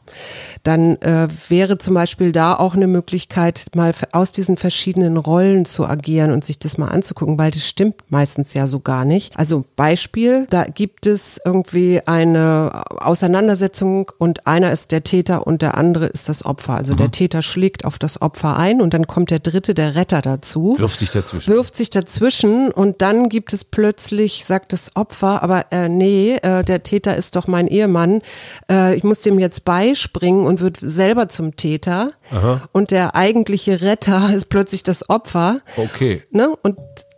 dann 0.62 0.96
äh, 1.02 1.28
wäre 1.48 1.78
zum 1.78 1.94
Beispiel 1.94 2.32
da 2.32 2.54
auch 2.54 2.74
eine 2.74 2.86
Möglichkeit, 2.86 3.66
mal 3.74 3.92
aus 4.12 4.32
diesen 4.32 4.56
verschiedenen 4.56 5.16
Rollen 5.16 5.64
zu 5.64 5.86
agieren 5.86 6.30
und 6.30 6.44
sich 6.44 6.58
das 6.58 6.78
mal 6.78 6.88
anzugucken, 6.88 7.38
weil 7.38 7.50
das 7.50 7.66
stimmt 7.66 7.96
meistens 8.08 8.54
ja 8.54 8.66
so 8.66 8.80
gar 8.80 9.04
nicht. 9.04 9.36
Also 9.36 9.64
Beispiel, 9.76 10.46
da 10.50 10.64
gibt 10.64 11.06
es 11.06 11.40
irgendwie 11.44 12.02
eine 12.06 12.84
Auseinandersetzung 13.00 14.12
und 14.18 14.46
einer 14.46 14.70
ist 14.70 14.92
der 14.92 15.02
Täter 15.04 15.46
und 15.46 15.62
der 15.62 15.76
andere 15.76 16.06
ist 16.06 16.28
das 16.28 16.44
Opfer. 16.44 16.74
Also 16.74 16.92
mhm. 16.92 16.98
der 16.98 17.10
Täter 17.10 17.42
schlägt 17.42 17.84
auf 17.84 17.98
das 17.98 18.22
Opfer 18.22 18.56
ein 18.56 18.80
und 18.80 18.94
dann 18.94 19.06
kommt 19.06 19.30
der 19.30 19.40
dritte, 19.40 19.74
der 19.74 19.94
Retter 19.94 20.22
dazu. 20.22 20.76
Wirft 20.78 21.00
sich 21.00 21.10
dazwischen. 21.14 21.52
Wirft 21.52 21.76
sich 21.76 21.90
dazwischen 21.90 22.70
und 22.70 23.02
dann 23.02 23.28
gibt 23.28 23.52
es 23.52 23.64
plötzlich, 23.64 24.44
sagt 24.44 24.72
das 24.72 24.96
Opfer, 24.96 25.42
aber 25.42 25.66
äh, 25.70 25.88
nee, 25.88 26.36
äh, 26.42 26.62
der 26.64 26.82
Täter 26.82 27.16
ist 27.16 27.36
doch 27.36 27.46
mein 27.46 27.68
Ehemann. 27.68 28.22
Äh, 28.70 28.96
ich 28.96 29.04
muss 29.04 29.20
dem 29.20 29.38
jetzt 29.38 29.64
beispringen 29.64 30.46
und 30.46 30.60
wird 30.60 30.78
selber 30.80 31.28
zum 31.28 31.56
Täter. 31.56 32.12
Aha. 32.30 32.68
Und 32.72 32.90
der 32.90 33.14
eigentliche 33.14 33.80
Retter 33.80 34.30
ist 34.34 34.48
plötzlich 34.48 34.82
das 34.82 35.08
Opfer. 35.08 35.60
Okay. 35.76 36.22
Ne? 36.30 36.54
Und 36.62 36.76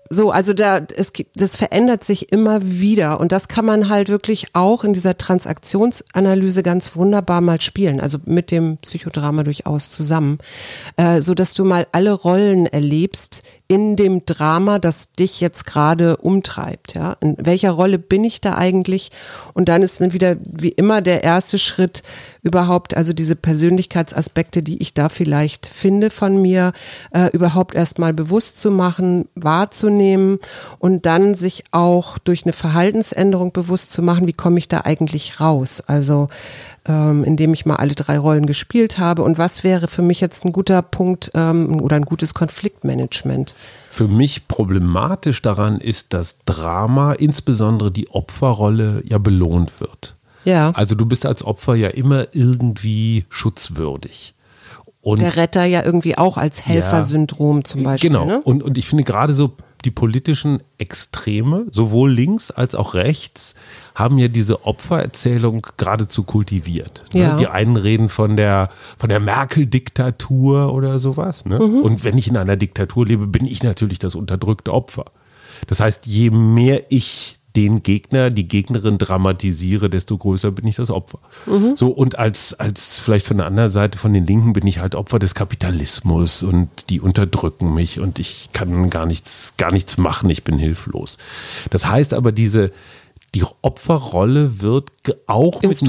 so, 0.09 0.31
also 0.31 0.53
da, 0.53 0.79
es 0.97 1.13
gibt, 1.13 1.41
das 1.41 1.57
verändert 1.57 2.05
sich 2.05 2.31
immer 2.31 2.61
wieder 2.63 3.21
und 3.21 3.33
das 3.33 3.49
kann 3.49 3.65
man 3.65 3.89
halt 3.89 4.09
wirklich 4.09 4.49
auch 4.53 4.85
in 4.85 4.93
dieser 4.93 5.19
Transaktionsanalyse 5.19 6.63
ganz 6.63 6.95
wunderbar 6.95 7.41
mal 7.41 7.61
spielen, 7.61 8.01
also 8.01 8.19
mit 8.25 8.51
dem 8.51 8.79
Psychodrama 8.79 9.43
durchaus 9.43 9.91
zusammen, 9.91 10.39
äh, 10.97 11.23
so 11.23 11.35
dass 11.35 11.55
du 11.55 11.65
mal 11.65 11.87
alle 11.93 12.13
Rollen 12.13 12.67
erlebst, 12.67 13.43
in 13.69 13.97
dem 13.97 14.25
Drama, 14.25 14.79
das 14.79 15.13
dich 15.13 15.41
jetzt 15.41 15.67
gerade 15.67 16.19
umtreibt. 16.19 16.95
Ja? 16.95 17.17
In 17.21 17.37
welcher 17.39 17.73
Rolle 17.73 17.99
bin 17.99 18.23
ich 18.23 18.41
da 18.41 18.55
eigentlich? 18.57 19.11
Und 19.55 19.69
dann 19.69 19.83
ist 19.83 20.01
dann 20.01 20.13
wieder 20.13 20.37
wie 20.45 20.69
immer 20.69 21.03
der 21.03 21.25
erste 21.25 21.59
Schritt 21.59 22.03
überhaupt, 22.43 22.97
also 22.97 23.13
diese 23.13 23.35
Persönlichkeitsaspekte, 23.35 24.63
die 24.63 24.81
ich 24.81 24.95
da 24.95 25.09
vielleicht 25.09 25.67
finde 25.67 26.11
von 26.11 26.41
mir, 26.41 26.73
äh, 27.11 27.29
überhaupt 27.33 27.75
erstmal 27.75 28.15
bewusst 28.15 28.61
zu 28.61 28.71
machen, 28.71 29.29
wahrzunehmen 29.35 30.39
und 30.79 31.07
dann 31.07 31.35
sich 31.35 31.65
auch 31.73 32.19
durch 32.19 32.45
eine 32.45 32.53
Verhaltensänderung 32.53 33.53
bewusst 33.53 33.93
zu 33.93 34.01
machen, 34.01 34.29
wie 34.29 34.33
komme 34.33 34.59
ich 34.59 34.69
da 34.69 34.83
eigentlich 34.83 35.41
raus? 35.41 35.83
Also 35.85 36.29
ähm, 36.87 37.25
indem 37.25 37.53
ich 37.53 37.67
mal 37.67 37.77
alle 37.77 37.95
drei 37.95 38.19
Rollen 38.19 38.47
gespielt 38.47 38.99
habe. 38.99 39.23
Und 39.23 39.39
was 39.39 39.65
wäre 39.65 39.89
für 39.89 40.03
mich 40.03 40.21
jetzt 40.21 40.45
ein 40.45 40.53
guter 40.53 40.83
Punkt 40.83 41.31
ähm, 41.35 41.81
oder 41.81 41.97
ein 41.97 42.05
gutes 42.05 42.35
Konfliktmanagement? 42.35 43.55
Für 43.91 44.09
mich 44.09 44.49
problematisch 44.49 45.43
daran 45.43 45.81
ist, 45.81 46.13
dass 46.13 46.37
Drama, 46.45 47.13
insbesondere 47.13 47.91
die 47.91 48.09
Opferrolle, 48.11 49.03
ja 49.07 49.19
belohnt 49.19 49.81
wird. 49.81 50.17
Ja. 50.45 50.71
Also 50.71 50.95
du 50.95 51.07
bist 51.07 51.27
als 51.27 51.45
Opfer 51.45 51.75
ja 51.75 51.89
immer 51.89 52.27
irgendwie 52.33 53.25
schutzwürdig. 53.29 54.35
Und 55.01 55.21
der 55.21 55.37
Retter 55.37 55.65
ja 55.65 55.85
irgendwie 55.85 56.19
auch 56.19 56.37
als 56.37 56.67
Helfersyndrom 56.67 57.59
ja, 57.59 57.65
zum 57.65 57.83
Beispiel. 57.85 58.11
Genau. 58.11 58.27
Ne? 58.27 58.41
Und, 58.43 58.63
und 58.63 58.77
ich 58.77 58.87
finde 58.87 59.05
gerade 59.05 59.35
so 59.35 59.53
die 59.87 59.93
politischen 59.93 60.61
Extreme, 60.79 61.67
sowohl 61.71 62.11
links 62.11 62.51
als 62.51 62.75
auch 62.75 62.95
rechts, 62.95 63.55
haben 63.95 64.19
ja 64.19 64.27
diese 64.27 64.67
Opfererzählung 64.67 65.65
geradezu 65.77 66.25
kultiviert. 66.25 67.05
Ne? 67.15 67.21
Ja. 67.21 67.37
Die 67.37 67.47
einen 67.47 67.77
reden 67.77 68.09
von 68.09 68.37
der, 68.37 68.69
von 68.99 69.09
der 69.09 69.21
Merkel-Diktatur 69.21 70.75
oder 70.75 70.99
sowas. 70.99 71.45
Ne? 71.45 71.61
Mhm. 71.61 71.83
Und 71.83 72.03
wenn 72.03 72.19
ich 72.19 72.27
in 72.27 72.37
einer 72.37 72.57
Diktatur 72.57 73.07
lebe, 73.07 73.29
bin 73.29 73.47
ich 73.47 73.63
natürlich 73.63 74.01
das 74.01 74.17
unterdrückte 74.17 74.75
Opfer. 74.75 75.05
Das 75.69 75.79
heißt, 75.79 76.05
je 76.05 76.31
mehr 76.31 76.83
ich 76.91 77.39
den 77.57 77.83
Gegner, 77.83 78.31
die 78.31 78.47
Gegnerin 78.47 78.99
dramatisiere, 78.99 79.89
desto 79.89 80.19
größer 80.19 80.53
bin 80.53 80.67
ich 80.67 80.77
das 80.77 80.91
Opfer. 80.91 81.19
Mhm. 81.47 81.77
So, 81.77 81.89
und 81.89 82.19
als, 82.19 82.55
als 82.55 83.01
vielleicht 83.01 83.27
von 83.27 83.39
der 83.39 83.47
anderen 83.47 83.71
Seite, 83.71 83.99
von 83.99 84.13
den 84.13 84.27
Linken, 84.27 84.53
bin 84.53 84.67
ich 84.67 84.79
halt 84.79 84.95
Opfer 84.95 85.19
des 85.19 85.35
Kapitalismus 85.35 86.43
und 86.43 86.69
die 86.91 87.01
unterdrücken 87.01 87.75
mich 87.75 87.99
und 87.99 88.19
ich 88.19 88.51
kann 88.53 88.91
gar 88.91 89.07
nichts, 89.07 89.55
gar 89.57 89.73
nichts 89.73 89.97
machen, 89.97 90.29
ich 90.29 90.45
bin 90.45 90.59
hilflos. 90.59 91.17
Das 91.71 91.87
heißt 91.87 92.13
aber, 92.13 92.31
diese, 92.31 92.73
die 93.35 93.45
Opferrolle 93.63 94.61
wird 94.61 94.91
auch, 95.27 95.63
mit, 95.63 95.83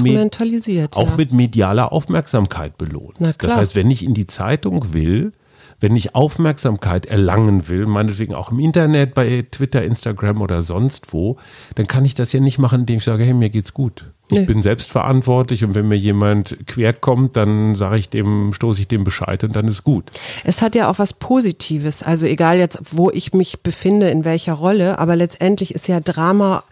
auch 0.96 1.08
ja. 1.10 1.16
mit 1.16 1.32
medialer 1.32 1.92
Aufmerksamkeit 1.92 2.78
belohnt. 2.78 3.16
Das 3.38 3.56
heißt, 3.56 3.76
wenn 3.76 3.90
ich 3.90 4.04
in 4.04 4.14
die 4.14 4.26
Zeitung 4.26 4.94
will, 4.94 5.32
wenn 5.80 5.94
ich 5.94 6.14
Aufmerksamkeit 6.14 7.06
erlangen 7.06 7.68
will, 7.68 7.86
meinetwegen 7.86 8.34
auch 8.34 8.50
im 8.50 8.58
Internet, 8.58 9.14
bei 9.14 9.44
Twitter, 9.50 9.82
Instagram 9.84 10.42
oder 10.42 10.62
sonst 10.62 11.12
wo, 11.12 11.36
dann 11.76 11.86
kann 11.86 12.04
ich 12.04 12.14
das 12.14 12.32
ja 12.32 12.40
nicht 12.40 12.58
machen, 12.58 12.80
indem 12.80 12.98
ich 12.98 13.04
sage, 13.04 13.24
hey, 13.24 13.34
mir 13.34 13.50
geht's 13.50 13.74
gut. 13.74 14.10
Ich 14.30 14.40
nee. 14.40 14.44
bin 14.44 14.60
selbstverantwortlich 14.60 15.64
und 15.64 15.74
wenn 15.74 15.88
mir 15.88 15.96
jemand 15.96 16.58
quer 16.66 16.92
kommt, 16.92 17.36
dann 17.36 17.74
sage 17.76 17.98
ich 17.98 18.10
dem, 18.10 18.52
stoße 18.52 18.82
ich 18.82 18.88
dem 18.88 19.02
Bescheid 19.02 19.42
und 19.42 19.56
dann 19.56 19.66
ist 19.68 19.84
gut. 19.84 20.10
Es 20.44 20.60
hat 20.60 20.74
ja 20.74 20.90
auch 20.90 20.98
was 20.98 21.14
Positives. 21.14 22.02
Also 22.02 22.26
egal 22.26 22.58
jetzt, 22.58 22.78
wo 22.92 23.10
ich 23.10 23.32
mich 23.32 23.62
befinde, 23.62 24.10
in 24.10 24.26
welcher 24.26 24.52
Rolle, 24.52 24.98
aber 24.98 25.16
letztendlich 25.16 25.74
ist 25.74 25.88
ja 25.88 26.00
Drama 26.00 26.64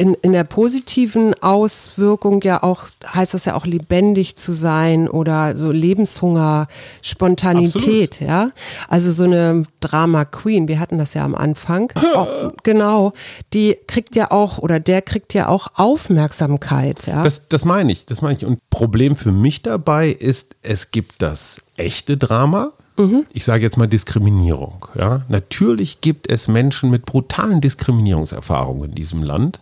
in, 0.00 0.14
in 0.22 0.32
der 0.32 0.44
positiven 0.44 1.34
Auswirkung 1.42 2.40
ja 2.40 2.62
auch, 2.62 2.84
heißt 3.06 3.34
das 3.34 3.44
ja 3.44 3.54
auch 3.54 3.66
lebendig 3.66 4.34
zu 4.34 4.54
sein 4.54 5.10
oder 5.10 5.58
so 5.58 5.70
Lebenshunger, 5.70 6.68
Spontanität, 7.02 8.14
Absolut. 8.14 8.20
ja. 8.20 8.50
Also 8.88 9.12
so 9.12 9.24
eine 9.24 9.64
Drama 9.80 10.24
Queen, 10.24 10.68
wir 10.68 10.80
hatten 10.80 10.96
das 10.96 11.12
ja 11.12 11.22
am 11.22 11.34
Anfang. 11.34 11.92
oh, 12.14 12.50
genau, 12.62 13.12
die 13.52 13.76
kriegt 13.86 14.16
ja 14.16 14.30
auch 14.30 14.56
oder 14.56 14.80
der 14.80 15.02
kriegt 15.02 15.34
ja 15.34 15.48
auch 15.48 15.68
Aufmerksamkeit, 15.74 17.06
ja. 17.06 17.22
Das, 17.22 17.46
das 17.50 17.66
meine 17.66 17.92
ich, 17.92 18.06
das 18.06 18.22
meine 18.22 18.38
ich. 18.38 18.46
Und 18.46 18.58
Problem 18.70 19.16
für 19.16 19.32
mich 19.32 19.60
dabei 19.60 20.08
ist, 20.08 20.56
es 20.62 20.92
gibt 20.92 21.20
das 21.20 21.58
echte 21.76 22.16
Drama, 22.16 22.72
Mhm. 22.96 23.24
Ich 23.32 23.46
sage 23.46 23.62
jetzt 23.62 23.78
mal 23.78 23.86
Diskriminierung. 23.86 24.86
Ja? 24.94 25.22
Natürlich 25.28 26.02
gibt 26.02 26.30
es 26.30 26.48
Menschen 26.48 26.90
mit 26.90 27.06
brutalen 27.06 27.62
Diskriminierungserfahrungen 27.62 28.90
in 28.90 28.94
diesem 28.94 29.22
Land. 29.22 29.60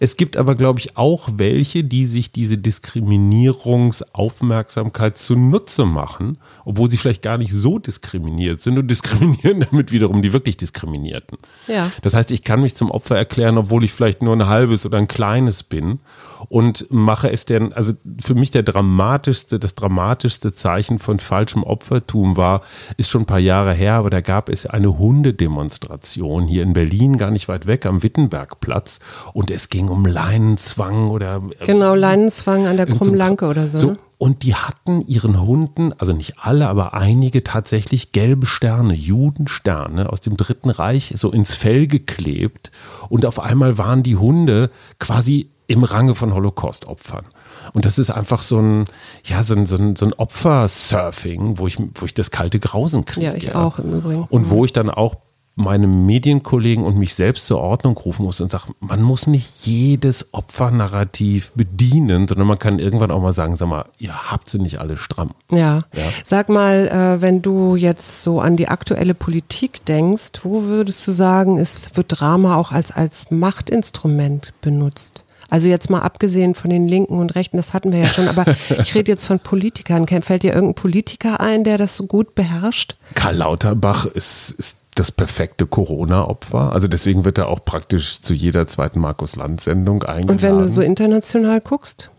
Es 0.00 0.16
gibt 0.16 0.36
aber, 0.36 0.54
glaube 0.54 0.80
ich, 0.80 0.96
auch 0.96 1.28
welche, 1.34 1.84
die 1.84 2.06
sich 2.06 2.32
diese 2.32 2.58
Diskriminierungsaufmerksamkeit 2.58 5.16
zunutze 5.16 5.84
machen, 5.84 6.38
obwohl 6.64 6.90
sie 6.90 6.96
vielleicht 6.96 7.22
gar 7.22 7.38
nicht 7.38 7.52
so 7.52 7.78
diskriminiert 7.78 8.62
sind 8.62 8.78
und 8.78 8.88
diskriminieren 8.88 9.60
damit 9.70 9.92
wiederum 9.92 10.22
die 10.22 10.32
wirklich 10.32 10.56
Diskriminierten. 10.56 11.38
Ja. 11.66 11.90
Das 12.02 12.14
heißt, 12.14 12.30
ich 12.30 12.42
kann 12.42 12.60
mich 12.60 12.74
zum 12.74 12.90
Opfer 12.90 13.16
erklären, 13.16 13.58
obwohl 13.58 13.84
ich 13.84 13.92
vielleicht 13.92 14.22
nur 14.22 14.34
ein 14.34 14.46
halbes 14.46 14.86
oder 14.86 14.98
ein 14.98 15.08
kleines 15.08 15.62
bin 15.62 16.00
und 16.48 16.86
mache 16.90 17.30
es 17.30 17.44
denn, 17.44 17.72
also 17.72 17.94
für 18.20 18.34
mich 18.34 18.50
der 18.50 18.62
dramatischste, 18.62 19.58
das 19.58 19.74
dramatischste 19.74 20.52
Zeichen 20.52 20.98
von 20.98 21.18
falschem 21.18 21.62
Opfertum 21.62 22.36
war, 22.36 22.62
ist 22.96 23.10
schon 23.10 23.22
ein 23.22 23.26
paar 23.26 23.38
Jahre 23.38 23.74
her, 23.74 23.94
aber 23.94 24.10
da 24.10 24.20
gab 24.20 24.48
es 24.48 24.66
eine 24.66 24.98
Hundedemonstration 24.98 26.46
hier 26.46 26.62
in 26.62 26.72
Berlin, 26.72 27.18
gar 27.18 27.30
nicht 27.30 27.48
weit 27.48 27.66
weg 27.66 27.86
am 27.86 28.02
Wittenbergplatz 28.02 29.00
und 29.32 29.50
es 29.50 29.68
ging 29.68 29.77
um 29.86 30.04
Leinenzwang 30.04 31.08
oder 31.08 31.42
äh, 31.60 31.66
genau 31.66 31.94
Leinenzwang 31.94 32.66
an 32.66 32.76
der 32.76 32.86
Krummlanke 32.86 33.46
oder 33.46 33.66
so. 33.66 33.78
so 33.78 33.86
ne? 33.88 33.98
und 34.18 34.42
die 34.42 34.56
hatten 34.56 35.00
ihren 35.02 35.40
Hunden, 35.40 35.92
also 35.96 36.12
nicht 36.12 36.34
alle, 36.38 36.68
aber 36.68 36.92
einige 36.92 37.44
tatsächlich 37.44 38.10
gelbe 38.10 38.46
Sterne, 38.46 38.94
Judensterne 38.94 40.10
aus 40.10 40.20
dem 40.20 40.36
Dritten 40.36 40.70
Reich 40.70 41.14
so 41.16 41.30
ins 41.30 41.54
Fell 41.54 41.86
geklebt. 41.86 42.72
Und 43.08 43.24
auf 43.24 43.38
einmal 43.38 43.78
waren 43.78 44.02
die 44.02 44.16
Hunde 44.16 44.70
quasi 44.98 45.50
im 45.68 45.84
Range 45.84 46.14
von 46.14 46.34
Holocaust-Opfern. 46.34 47.26
Und 47.74 47.84
das 47.84 47.98
ist 47.98 48.10
einfach 48.10 48.42
so 48.42 48.58
ein, 48.58 48.86
ja, 49.24 49.44
so 49.44 49.54
ein, 49.54 49.66
so 49.66 49.76
ein, 49.76 49.94
so 49.94 50.06
ein 50.06 50.14
Opfersurfing, 50.14 51.58
wo 51.58 51.66
ich, 51.66 51.78
wo 51.94 52.06
ich 52.06 52.14
das 52.14 52.30
kalte 52.30 52.58
Grausen 52.58 53.04
kriege. 53.04 53.26
Ja, 53.26 53.34
ich 53.34 53.44
ja. 53.44 53.54
auch 53.54 53.78
im 53.78 53.92
Übrigen. 53.92 54.26
Und 54.30 54.50
wo 54.50 54.64
ich 54.64 54.72
dann 54.72 54.90
auch 54.90 55.16
meine 55.58 55.86
Medienkollegen 55.86 56.84
und 56.84 56.96
mich 56.96 57.14
selbst 57.14 57.46
zur 57.46 57.58
Ordnung 57.58 57.96
rufen 57.96 58.24
muss 58.24 58.40
und 58.40 58.50
sage, 58.50 58.72
man 58.80 59.02
muss 59.02 59.26
nicht 59.26 59.66
jedes 59.66 60.32
Opfernarrativ 60.32 61.50
bedienen, 61.54 62.28
sondern 62.28 62.46
man 62.46 62.58
kann 62.58 62.78
irgendwann 62.78 63.10
auch 63.10 63.20
mal 63.20 63.32
sagen, 63.32 63.56
sag 63.56 63.68
mal, 63.68 63.86
ihr 63.98 64.30
habt 64.30 64.48
sie 64.48 64.58
nicht 64.58 64.80
alle 64.80 64.96
stramm. 64.96 65.32
Ja. 65.50 65.82
ja. 65.94 66.02
Sag 66.24 66.48
mal, 66.48 66.88
äh, 66.88 67.20
wenn 67.20 67.42
du 67.42 67.74
jetzt 67.76 68.22
so 68.22 68.40
an 68.40 68.56
die 68.56 68.68
aktuelle 68.68 69.14
Politik 69.14 69.84
denkst, 69.84 70.40
wo 70.44 70.62
würdest 70.62 71.06
du 71.06 71.10
sagen, 71.10 71.58
ist, 71.58 71.96
wird 71.96 72.20
Drama 72.20 72.56
auch 72.56 72.70
als, 72.70 72.92
als 72.92 73.30
Machtinstrument 73.30 74.54
benutzt? 74.60 75.24
Also 75.50 75.66
jetzt 75.66 75.88
mal 75.88 76.00
abgesehen 76.00 76.54
von 76.54 76.70
den 76.70 76.86
Linken 76.86 77.18
und 77.18 77.34
Rechten, 77.34 77.56
das 77.56 77.72
hatten 77.72 77.90
wir 77.90 78.00
ja 78.00 78.08
schon, 78.08 78.28
aber 78.28 78.44
ich 78.78 78.94
rede 78.94 79.10
jetzt 79.10 79.26
von 79.26 79.40
Politikern. 79.40 80.06
Fällt 80.06 80.42
dir 80.42 80.52
irgendein 80.52 80.74
Politiker 80.74 81.40
ein, 81.40 81.64
der 81.64 81.78
das 81.78 81.96
so 81.96 82.06
gut 82.06 82.34
beherrscht? 82.34 82.96
Karl 83.14 83.36
Lauterbach 83.36 84.04
ist, 84.04 84.50
ist 84.52 84.76
das 84.98 85.12
perfekte 85.12 85.66
Corona-Opfer. 85.66 86.72
Also 86.72 86.88
deswegen 86.88 87.24
wird 87.24 87.38
er 87.38 87.48
auch 87.48 87.64
praktisch 87.64 88.20
zu 88.20 88.34
jeder 88.34 88.66
zweiten 88.66 89.00
Markus-Land-Sendung 89.00 90.02
eingeladen. 90.02 90.30
Und 90.30 90.42
wenn 90.42 90.58
du 90.58 90.68
so 90.68 90.80
international 90.80 91.60
guckst? 91.60 92.10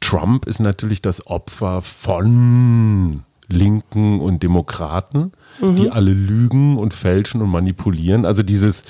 Trump 0.00 0.46
ist 0.46 0.60
natürlich 0.60 1.02
das 1.02 1.26
Opfer 1.26 1.82
von 1.82 3.24
Linken 3.50 4.20
und 4.20 4.42
Demokraten, 4.42 5.32
mhm. 5.60 5.76
die 5.76 5.90
alle 5.90 6.12
lügen 6.12 6.78
und 6.78 6.94
fälschen 6.94 7.42
und 7.42 7.50
manipulieren. 7.50 8.24
Also 8.24 8.42
dieses, 8.42 8.84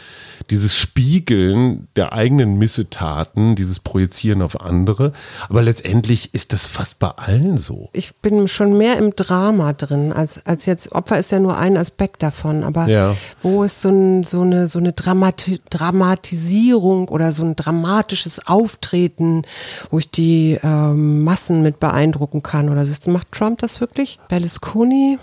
dieses 0.50 0.76
Spiegeln 0.76 1.88
der 1.96 2.12
eigenen 2.12 2.58
Missetaten, 2.58 3.56
dieses 3.56 3.80
Projizieren 3.80 4.42
auf 4.42 4.60
andere. 4.60 5.12
Aber 5.48 5.62
letztendlich 5.62 6.34
ist 6.34 6.52
das 6.52 6.66
fast 6.66 6.98
bei 6.98 7.08
allen 7.08 7.56
so. 7.56 7.88
Ich 7.92 8.14
bin 8.16 8.48
schon 8.48 8.76
mehr 8.76 8.98
im 8.98 9.16
Drama 9.16 9.72
drin, 9.72 10.12
als, 10.12 10.44
als 10.46 10.66
jetzt, 10.66 10.92
Opfer 10.92 11.18
ist 11.18 11.32
ja 11.32 11.40
nur 11.40 11.56
ein 11.56 11.76
Aspekt 11.76 12.22
davon. 12.22 12.62
Aber 12.62 12.86
ja. 12.86 13.16
wo 13.42 13.64
ist 13.64 13.80
so, 13.80 13.88
ein, 13.88 14.24
so 14.24 14.42
eine, 14.42 14.66
so 14.66 14.78
eine 14.78 14.92
Dramati 14.92 15.60
Dramatisierung 15.70 17.08
oder 17.08 17.32
so 17.32 17.44
ein 17.44 17.56
dramatisches 17.56 18.46
Auftreten, 18.46 19.42
wo 19.90 19.98
ich 19.98 20.10
die 20.10 20.58
ähm, 20.62 21.24
Massen 21.24 21.62
mit 21.62 21.80
beeindrucken 21.80 22.42
kann 22.42 22.68
oder 22.68 22.84
so. 22.84 22.90
Macht 23.10 23.32
Trump 23.32 23.58
das 23.60 23.80
wirklich? 23.80 24.18
Berlusconi? 24.50 25.18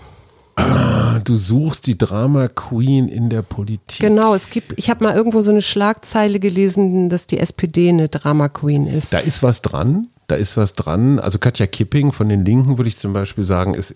Ah, 0.56 1.20
du 1.20 1.36
suchst 1.36 1.86
die 1.86 1.96
Drama 1.96 2.48
Queen 2.48 3.08
in 3.08 3.30
der 3.30 3.42
Politik. 3.42 4.00
Genau, 4.00 4.34
es 4.34 4.50
gibt, 4.50 4.74
ich 4.76 4.90
habe 4.90 5.04
mal 5.04 5.14
irgendwo 5.14 5.40
so 5.40 5.52
eine 5.52 5.62
Schlagzeile 5.62 6.40
gelesen, 6.40 7.08
dass 7.08 7.26
die 7.26 7.38
SPD 7.38 7.90
eine 7.90 8.08
Drama 8.08 8.48
Queen 8.48 8.86
ist. 8.86 9.12
Da 9.12 9.18
ist 9.18 9.42
was 9.42 9.62
dran, 9.62 10.08
da 10.26 10.34
ist 10.34 10.56
was 10.56 10.72
dran. 10.72 11.20
Also 11.20 11.38
Katja 11.38 11.66
Kipping 11.66 12.10
von 12.10 12.28
den 12.28 12.44
Linken 12.44 12.76
würde 12.76 12.88
ich 12.88 12.98
zum 12.98 13.12
Beispiel 13.12 13.44
sagen, 13.44 13.74
ist 13.74 13.94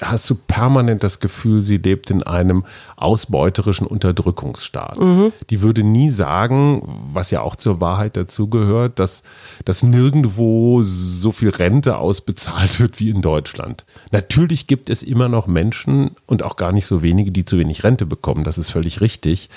hast 0.00 0.28
du 0.28 0.34
permanent 0.34 1.02
das 1.02 1.20
Gefühl, 1.20 1.62
sie 1.62 1.78
lebt 1.78 2.10
in 2.10 2.22
einem 2.22 2.64
ausbeuterischen 2.96 3.86
Unterdrückungsstaat. 3.86 4.98
Mhm. 4.98 5.32
Die 5.50 5.62
würde 5.62 5.82
nie 5.82 6.10
sagen, 6.10 6.82
was 7.12 7.30
ja 7.30 7.40
auch 7.40 7.56
zur 7.56 7.80
Wahrheit 7.80 8.16
dazugehört, 8.16 8.98
dass, 8.98 9.22
dass 9.64 9.82
nirgendwo 9.82 10.82
so 10.82 11.32
viel 11.32 11.50
Rente 11.50 11.96
ausbezahlt 11.96 12.78
wird 12.80 13.00
wie 13.00 13.10
in 13.10 13.22
Deutschland. 13.22 13.84
Natürlich 14.10 14.66
gibt 14.66 14.90
es 14.90 15.02
immer 15.02 15.28
noch 15.28 15.46
Menschen 15.46 16.10
und 16.26 16.42
auch 16.42 16.56
gar 16.56 16.72
nicht 16.72 16.86
so 16.86 17.02
wenige, 17.02 17.32
die 17.32 17.44
zu 17.44 17.58
wenig 17.58 17.84
Rente 17.84 18.06
bekommen. 18.06 18.44
Das 18.44 18.58
ist 18.58 18.70
völlig 18.70 19.00
richtig. 19.00 19.48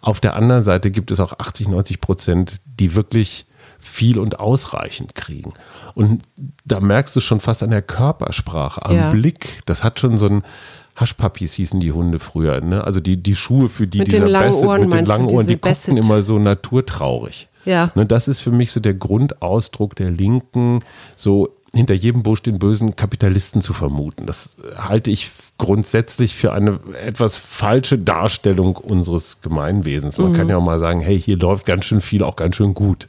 Auf 0.00 0.20
der 0.20 0.36
anderen 0.36 0.62
Seite 0.62 0.90
gibt 0.90 1.10
es 1.10 1.20
auch 1.20 1.38
80, 1.38 1.68
90 1.68 2.00
Prozent, 2.00 2.56
die 2.64 2.94
wirklich 2.94 3.46
viel 3.82 4.18
und 4.18 4.40
ausreichend 4.40 5.14
kriegen. 5.14 5.52
Und 5.94 6.22
da 6.64 6.80
merkst 6.80 7.14
du 7.14 7.20
schon 7.20 7.40
fast 7.40 7.62
an 7.62 7.70
der 7.70 7.82
Körpersprache, 7.82 8.84
am 8.84 8.96
ja. 8.96 9.10
Blick, 9.10 9.62
das 9.66 9.84
hat 9.84 10.00
schon 10.00 10.18
so 10.18 10.26
ein 10.26 10.42
Haschpapis 10.96 11.54
hießen 11.54 11.80
die 11.80 11.92
Hunde 11.92 12.18
früher, 12.18 12.60
ne? 12.60 12.84
Also 12.84 13.00
die, 13.00 13.16
die 13.16 13.34
Schuhe 13.34 13.68
für 13.68 13.86
die, 13.86 14.00
mit 14.00 14.12
langen 14.12 14.50
Beste, 14.50 14.66
Ohren, 14.66 14.88
mit 14.88 14.92
den 14.92 15.06
langen 15.06 15.28
Ohren, 15.30 15.46
die 15.46 15.56
gucken 15.56 15.96
immer 15.96 16.22
so 16.22 16.38
naturtraurig. 16.38 17.48
Ja. 17.64 17.90
Ne, 17.94 18.04
das 18.04 18.28
ist 18.28 18.40
für 18.40 18.50
mich 18.50 18.72
so 18.72 18.80
der 18.80 18.94
Grundausdruck 18.94 19.96
der 19.96 20.10
Linken, 20.10 20.80
so 21.16 21.48
hinter 21.72 21.94
jedem 21.94 22.22
Busch 22.22 22.42
den 22.42 22.58
bösen 22.58 22.96
Kapitalisten 22.96 23.62
zu 23.62 23.72
vermuten. 23.72 24.26
Das 24.26 24.56
halte 24.76 25.10
ich 25.10 25.30
grundsätzlich 25.56 26.34
für 26.34 26.52
eine 26.52 26.80
etwas 27.02 27.36
falsche 27.36 27.98
Darstellung 27.98 28.76
unseres 28.76 29.40
Gemeinwesens. 29.40 30.18
Man 30.18 30.32
mhm. 30.32 30.36
kann 30.36 30.48
ja 30.50 30.58
auch 30.58 30.64
mal 30.64 30.78
sagen, 30.78 31.00
hey, 31.00 31.18
hier 31.18 31.38
läuft 31.38 31.64
ganz 31.64 31.86
schön 31.86 32.02
viel, 32.02 32.22
auch 32.22 32.36
ganz 32.36 32.56
schön 32.56 32.74
gut. 32.74 33.08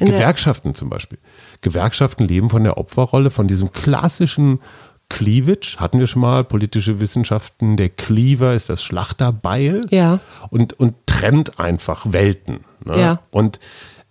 In 0.00 0.06
Gewerkschaften 0.06 0.74
zum 0.74 0.90
Beispiel. 0.90 1.18
Gewerkschaften 1.60 2.24
leben 2.24 2.50
von 2.50 2.64
der 2.64 2.78
Opferrolle, 2.78 3.30
von 3.30 3.48
diesem 3.48 3.72
klassischen 3.72 4.60
Cleavage, 5.08 5.76
hatten 5.78 5.98
wir 5.98 6.06
schon 6.06 6.22
mal, 6.22 6.42
politische 6.42 6.98
Wissenschaften, 6.98 7.76
der 7.76 7.90
Cleaver 7.90 8.54
ist 8.54 8.68
das 8.70 8.82
Schlachterbeil 8.82 9.82
ja. 9.90 10.20
und, 10.50 10.72
und 10.74 10.94
trennt 11.06 11.60
einfach 11.60 12.12
Welten. 12.12 12.60
Ne? 12.84 12.98
Ja. 12.98 13.20
Und 13.30 13.60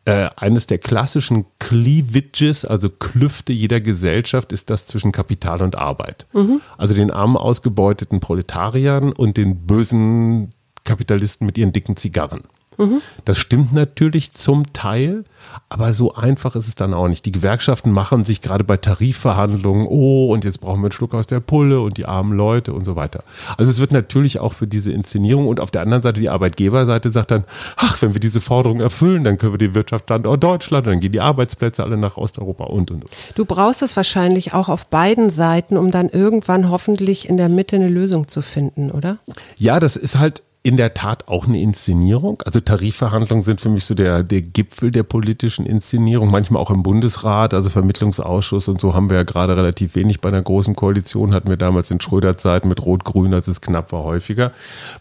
äh, 0.06 0.30
eines 0.36 0.68
der 0.68 0.78
klassischen 0.78 1.46
Cleavages, 1.60 2.66
also 2.66 2.90
Klüfte 2.90 3.54
jeder 3.54 3.82
Gesellschaft, 3.82 4.52
ist 4.52 4.70
das 4.70 4.86
zwischen 4.86 5.12
Kapital 5.12 5.62
und 5.62 5.76
Arbeit. 5.76 6.28
Mhm. 6.34 6.62
Also 6.78 6.94
den 6.94 7.12
armen, 7.12 7.38
ausgebeuteten 7.38 8.20
Proletariern 8.20 9.12
und 9.12 9.38
den 9.38 9.68
bösen 9.68 10.50
Kapitalisten 10.84 11.46
mit 11.46 11.58
ihren 11.58 11.72
dicken 11.72 11.98
Zigarren. 11.98 12.42
Mhm. 12.78 13.02
Das 13.26 13.38
stimmt 13.38 13.74
natürlich 13.74 14.34
zum 14.34 14.72
Teil, 14.74 15.26
aber 15.70 15.94
so 15.94 16.16
einfach 16.16 16.56
ist 16.56 16.68
es 16.68 16.76
dann 16.76 16.94
auch 16.94 17.08
nicht. 17.08 17.26
Die 17.26 17.32
Gewerkschaften 17.32 17.92
machen 17.92 18.26
sich 18.26 18.42
gerade 18.42 18.64
bei 18.64 18.78
Tarifverhandlungen, 18.78 19.86
oh, 19.88 20.32
und 20.32 20.46
jetzt 20.46 20.62
brauchen 20.62 20.80
wir 20.82 20.86
einen 20.86 20.92
Schluck 20.92 21.14
aus 21.14 21.28
der 21.28 21.42
Pulle 21.42 21.82
und 21.82 21.98
die 21.98 22.06
armen 22.06 22.34
Leute 22.34 22.74
und 22.74 22.86
so 22.86 22.96
weiter. 22.96 23.24
Also 23.58 23.72
es 23.72 23.80
wird 23.80 23.92
natürlich 23.92 24.40
auch 24.40 24.54
für 24.54 24.68
diese 24.68 24.92
Inszenierung 24.92 25.48
und 25.48 25.60
auf 25.60 25.72
der 25.72 25.82
anderen 25.82 26.02
Seite 26.02 26.20
die 26.20 26.30
Arbeitgeberseite 26.30 27.10
sagt 27.10 27.32
dann, 27.32 27.44
ach, 27.76 28.02
wenn 28.02 28.14
wir 28.14 28.22
diese 28.22 28.42
Forderung 28.42 28.80
erfüllen, 28.80 29.24
dann 29.24 29.38
können 29.38 29.54
wir 29.54 29.58
den 29.58 29.76
Wirtschaftsstandort 29.76 30.42
Deutschland, 30.42 30.88
dann 30.88 31.00
gehen 31.00 31.12
die 31.12 31.22
Arbeitsplätze 31.22 31.84
alle 31.84 31.98
nach 31.98 32.18
Osteuropa 32.18 32.66
und 32.66 32.92
und 32.92 33.04
und. 33.04 33.12
Du 33.36 33.46
brauchst 33.46 33.82
es 33.82 33.96
wahrscheinlich 33.96 34.54
auch 34.54 34.70
auf 34.70 34.88
beiden 34.88 35.30
Seiten, 35.30 35.78
um 35.78 35.92
dann 35.92 36.10
irgendwann 36.10 36.70
hoffentlich 36.70 37.28
in 37.28 37.38
der 37.38 37.50
Mitte 37.50 37.76
eine 37.76 37.90
Lösung 37.90 38.28
zu 38.28 38.42
finden, 38.42 38.92
oder? 38.92 39.18
Ja, 39.58 39.80
das 39.80 39.98
ist 39.98 40.18
halt 40.18 40.44
in 40.64 40.78
der 40.78 40.94
Tat 40.94 41.28
auch 41.28 41.48
eine 41.48 41.60
Inszenierung. 41.60 42.42
Also 42.46 42.60
Tarifverhandlungen 42.60 43.42
sind 43.42 43.62
für 43.62 43.70
mich 43.70 43.86
so 43.86 43.96
der, 43.96 44.22
der 44.22 44.42
Gipfel 44.42 44.92
der 44.92 45.04
politischen 45.04 45.66
Inszenierung, 45.66 46.30
manchmal 46.30 46.62
auch 46.62 46.70
im 46.70 46.84
Bundesrat, 46.84 47.54
also 47.54 47.70
Vermittlungsausschuss 47.70 48.68
und 48.68 48.80
so 48.80 48.94
haben 48.94 49.10
wir 49.10 49.18
ja 49.18 49.24
gerade 49.24 49.58
relativ 49.58 49.96
wenig 49.96 50.22
bei 50.22 50.30
einer 50.30 50.42
großen 50.42 50.76
Koalition, 50.76 51.34
hatten 51.34 51.50
wir 51.50 51.58
damals 51.58 51.90
in 51.90 52.00
Schröder-Zeiten 52.00 52.68
mit 52.68 52.86
Rot-Grün, 52.86 53.34
als 53.34 53.48
es 53.48 53.62
knapp 53.62 53.92
war, 53.92 54.04
häufiger. 54.04 54.52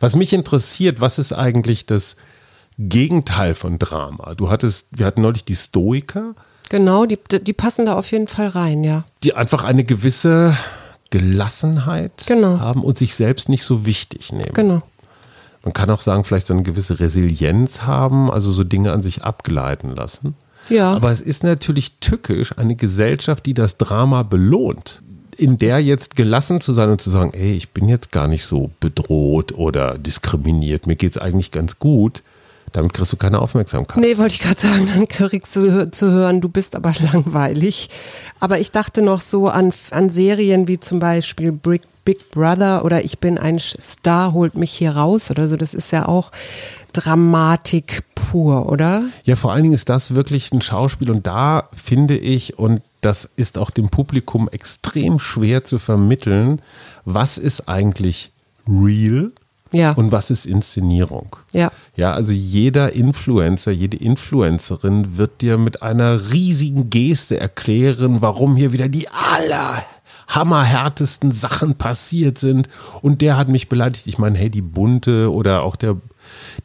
Was 0.01 0.17
mich 0.17 0.33
interessiert, 0.33 1.01
was 1.01 1.19
ist 1.19 1.33
eigentlich 1.33 1.85
das, 1.85 2.17
Gegenteil 2.81 3.55
von 3.55 3.79
Drama. 3.79 4.35
Du 4.35 4.49
hattest, 4.49 4.87
wir 4.91 5.05
hatten 5.05 5.21
neulich 5.21 5.45
die 5.45 5.55
Stoiker. 5.55 6.35
Genau, 6.71 7.05
die, 7.05 7.19
die 7.43 7.53
passen 7.53 7.87
da 7.87 7.95
auf 7.95 8.11
jeden 8.11 8.27
Fall 8.27 8.49
rein, 8.49 8.85
ja. 8.85 9.05
Die 9.23 9.35
einfach 9.35 9.65
eine 9.65 9.85
gewisse 9.85 10.57
Gelassenheit 11.11 12.13
genau. 12.27 12.59
haben 12.59 12.83
und 12.83 12.97
sich 12.97 13.15
selbst 13.15 13.51
nicht 13.51 13.65
so 13.65 13.85
wichtig 13.85 14.33
nehmen. 14.33 14.55
Genau. 14.55 14.83
Man 15.63 15.73
kann 15.73 15.91
auch 15.91 16.01
sagen, 16.01 16.25
vielleicht 16.25 16.47
so 16.47 16.55
eine 16.55 16.63
gewisse 16.63 17.01
Resilienz 17.01 17.83
haben, 17.83 18.31
also 18.31 18.51
so 18.51 18.65
Dinge 18.65 18.93
an 18.93 19.03
sich 19.03 19.25
abgleiten 19.25 19.95
lassen. 19.95 20.35
Ja. 20.69 20.93
Aber 20.95 21.11
es 21.11 21.21
ist 21.21 21.43
natürlich 21.43 21.93
tückisch, 22.01 22.57
eine 22.57 22.77
Gesellschaft, 22.77 23.45
die 23.47 23.55
das 23.55 23.77
Drama 23.77 24.23
belohnt. 24.23 25.03
In 25.37 25.59
der 25.59 25.81
jetzt 25.81 26.17
gelassen 26.17 26.61
zu 26.61 26.75
sein 26.75 26.91
und 26.91 27.01
zu 27.01 27.11
sagen, 27.11 27.33
ey, 27.33 27.55
ich 27.55 27.71
bin 27.71 27.89
jetzt 27.89 28.13
gar 28.13 28.29
nicht 28.29 28.45
so 28.45 28.71
bedroht 28.81 29.53
oder 29.53 29.97
diskriminiert, 29.97 30.87
mir 30.87 30.97
geht 30.97 31.13
es 31.13 31.19
eigentlich 31.19 31.51
ganz 31.51 31.79
gut, 31.79 32.23
damit 32.73 32.93
kriegst 32.93 33.13
du 33.13 33.17
keine 33.17 33.41
Aufmerksamkeit. 33.41 33.99
Nee, 33.99 34.19
wollte 34.19 34.35
ich 34.35 34.41
gerade 34.41 34.61
sagen, 34.61 34.87
dann 34.87 35.09
kriegst 35.09 35.57
du 35.57 35.91
zu 35.91 36.11
hören, 36.11 36.41
du 36.41 36.49
bist 36.49 36.77
aber 36.77 36.93
langweilig. 37.13 37.91
Aber 38.39 38.59
ich 38.59 38.71
dachte 38.71 39.03
noch 39.03 39.21
so 39.21 39.49
an, 39.49 39.73
an 39.91 40.11
Serien 40.11 40.69
wie 40.69 40.81
zum 40.81 40.99
Beispiel 40.99 41.53
Big, 41.53 41.83
Big 42.05 42.31
Brother 42.31 42.85
oder 42.85 43.05
Ich 43.05 43.19
bin 43.19 43.39
ein 43.39 43.59
Star, 43.59 44.33
holt 44.33 44.55
mich 44.55 44.73
hier 44.73 44.97
raus 44.97 45.31
oder 45.31 45.49
so. 45.49 45.57
Das 45.57 45.75
ist 45.75 45.91
ja 45.91 46.07
auch 46.07 46.31
Dramatik 46.93 48.03
pur, 48.15 48.71
oder? 48.71 49.05
Ja, 49.25 49.37
vor 49.37 49.53
allen 49.53 49.63
Dingen 49.63 49.75
ist 49.75 49.89
das 49.89 50.15
wirklich 50.15 50.53
ein 50.53 50.63
Schauspiel 50.63 51.11
und 51.11 51.27
da 51.27 51.69
finde 51.73 52.17
ich, 52.17 52.59
und 52.59 52.83
das 53.01 53.29
ist 53.37 53.59
auch 53.59 53.71
dem 53.71 53.89
Publikum 53.89 54.49
extrem 54.49 55.19
schwer 55.19 55.65
zu 55.65 55.79
vermitteln, 55.79 56.61
was 57.05 57.39
ist 57.39 57.69
eigentlich 57.69 58.33
real 58.67 59.33
ja. 59.73 59.93
und 59.93 60.13
was 60.13 60.31
ist 60.31 60.47
Inszenierung. 60.47 61.37
Ja. 61.53 61.71
Ja, 61.97 62.13
also 62.13 62.33
jeder 62.33 62.93
Influencer, 62.93 63.73
jede 63.73 63.97
Influencerin 63.97 65.17
wird 65.19 65.41
dir 65.41 65.59
mit 65.59 65.83
einer 65.83 66.31
riesigen 66.33 66.91
Geste 66.91 67.39
erklären, 67.39 68.23
warum 68.23 68.57
hier 68.57 68.73
wieder 68.73 68.89
die 68.89 69.09
aller 69.09 69.85
hammerhärtesten 70.29 71.33
Sachen 71.33 71.75
passiert 71.75 72.39
sind. 72.39 72.69
Und 73.03 73.21
der 73.21 73.37
hat 73.37 73.49
mich 73.49 73.69
beleidigt. 73.69 74.07
Ich 74.07 74.19
meine, 74.19 74.39
hey, 74.39 74.49
die 74.49 74.63
Bunte 74.63 75.33
oder 75.33 75.63
auch 75.63 75.77
der 75.77 75.97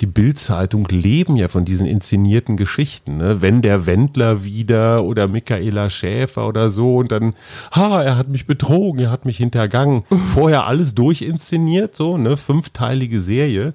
die 0.02 0.06
Bildzeitung 0.06 0.88
leben 0.90 1.36
ja 1.36 1.48
von 1.48 1.66
diesen 1.66 1.86
inszenierten 1.86 2.58
Geschichten. 2.58 3.18
Ne? 3.18 3.42
Wenn 3.42 3.62
der 3.62 3.86
Wendler 3.86 4.44
wieder 4.44 5.04
oder 5.04 5.28
Michaela 5.28 5.90
Schäfer 5.90 6.48
oder 6.48 6.70
so 6.70 6.98
und 6.98 7.12
dann, 7.12 7.34
ha, 7.72 8.02
er 8.02 8.18
hat 8.18 8.30
mich 8.30 8.46
betrogen, 8.46 9.02
er 9.02 9.12
hat 9.12 9.26
mich 9.26 9.38
hintergangen. 9.38 10.04
Vorher 10.34 10.68
alles 10.68 10.96
durchinszeniert, 10.96 11.96
so, 11.96 12.18
ne, 12.18 12.38
fünfteilige 12.38 13.22
Serie. 13.22 13.74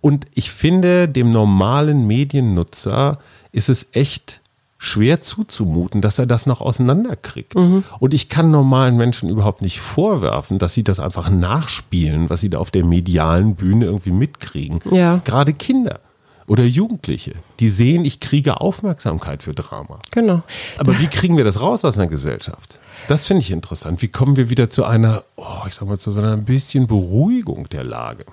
Und 0.00 0.26
ich 0.34 0.50
finde, 0.50 1.08
dem 1.08 1.32
normalen 1.32 2.06
Mediennutzer 2.06 3.18
ist 3.52 3.68
es 3.68 3.88
echt 3.92 4.39
schwer 4.82 5.20
zuzumuten, 5.20 6.00
dass 6.00 6.18
er 6.18 6.24
das 6.24 6.46
noch 6.46 6.62
auseinanderkriegt. 6.62 7.54
Mhm. 7.54 7.84
Und 7.98 8.14
ich 8.14 8.30
kann 8.30 8.50
normalen 8.50 8.96
Menschen 8.96 9.28
überhaupt 9.28 9.60
nicht 9.60 9.78
vorwerfen, 9.78 10.58
dass 10.58 10.72
sie 10.72 10.82
das 10.82 10.98
einfach 11.00 11.28
nachspielen, 11.28 12.30
was 12.30 12.40
sie 12.40 12.48
da 12.48 12.58
auf 12.58 12.70
der 12.70 12.86
medialen 12.86 13.56
Bühne 13.56 13.84
irgendwie 13.84 14.10
mitkriegen. 14.10 14.80
Ja. 14.90 15.20
Gerade 15.22 15.52
Kinder 15.52 16.00
oder 16.46 16.64
Jugendliche, 16.64 17.34
die 17.60 17.68
sehen, 17.68 18.06
ich 18.06 18.20
kriege 18.20 18.62
Aufmerksamkeit 18.62 19.42
für 19.42 19.52
Drama. 19.52 19.98
Genau. 20.12 20.42
Aber 20.78 20.98
wie 20.98 21.08
kriegen 21.08 21.36
wir 21.36 21.44
das 21.44 21.60
raus 21.60 21.84
aus 21.84 21.98
einer 21.98 22.08
Gesellschaft? 22.08 22.78
Das 23.06 23.26
finde 23.26 23.42
ich 23.42 23.50
interessant. 23.50 24.00
Wie 24.00 24.08
kommen 24.08 24.36
wir 24.36 24.48
wieder 24.48 24.70
zu 24.70 24.84
einer, 24.84 25.24
oh, 25.36 25.66
ich 25.68 25.74
sag 25.74 25.88
mal, 25.88 25.98
zu 25.98 26.10
so 26.10 26.20
einer 26.20 26.32
ein 26.32 26.46
bisschen 26.46 26.86
Beruhigung 26.86 27.68
der 27.68 27.84
Lage? 27.84 28.24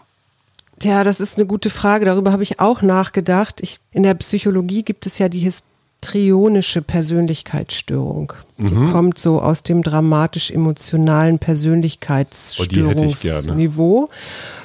Ja, 0.81 1.03
das 1.03 1.19
ist 1.19 1.37
eine 1.37 1.45
gute 1.45 1.69
Frage. 1.69 2.05
Darüber 2.05 2.31
habe 2.31 2.43
ich 2.43 2.61
auch 2.61 2.81
nachgedacht. 2.81 3.59
Ich, 3.61 3.79
in 3.91 4.03
der 4.03 4.13
Psychologie 4.13 4.83
gibt 4.83 5.05
es 5.05 5.17
ja 5.19 5.27
die 5.27 5.39
Historie 5.39 5.76
histrionische 6.07 6.81
Persönlichkeitsstörung. 6.81 8.33
Die 8.57 8.73
mhm. 8.73 8.91
kommt 8.91 9.19
so 9.19 9.41
aus 9.41 9.63
dem 9.63 9.83
dramatisch-emotionalen 9.83 11.39
Persönlichkeitsstörungsniveau. 11.39 14.05
Oh, 14.05 14.09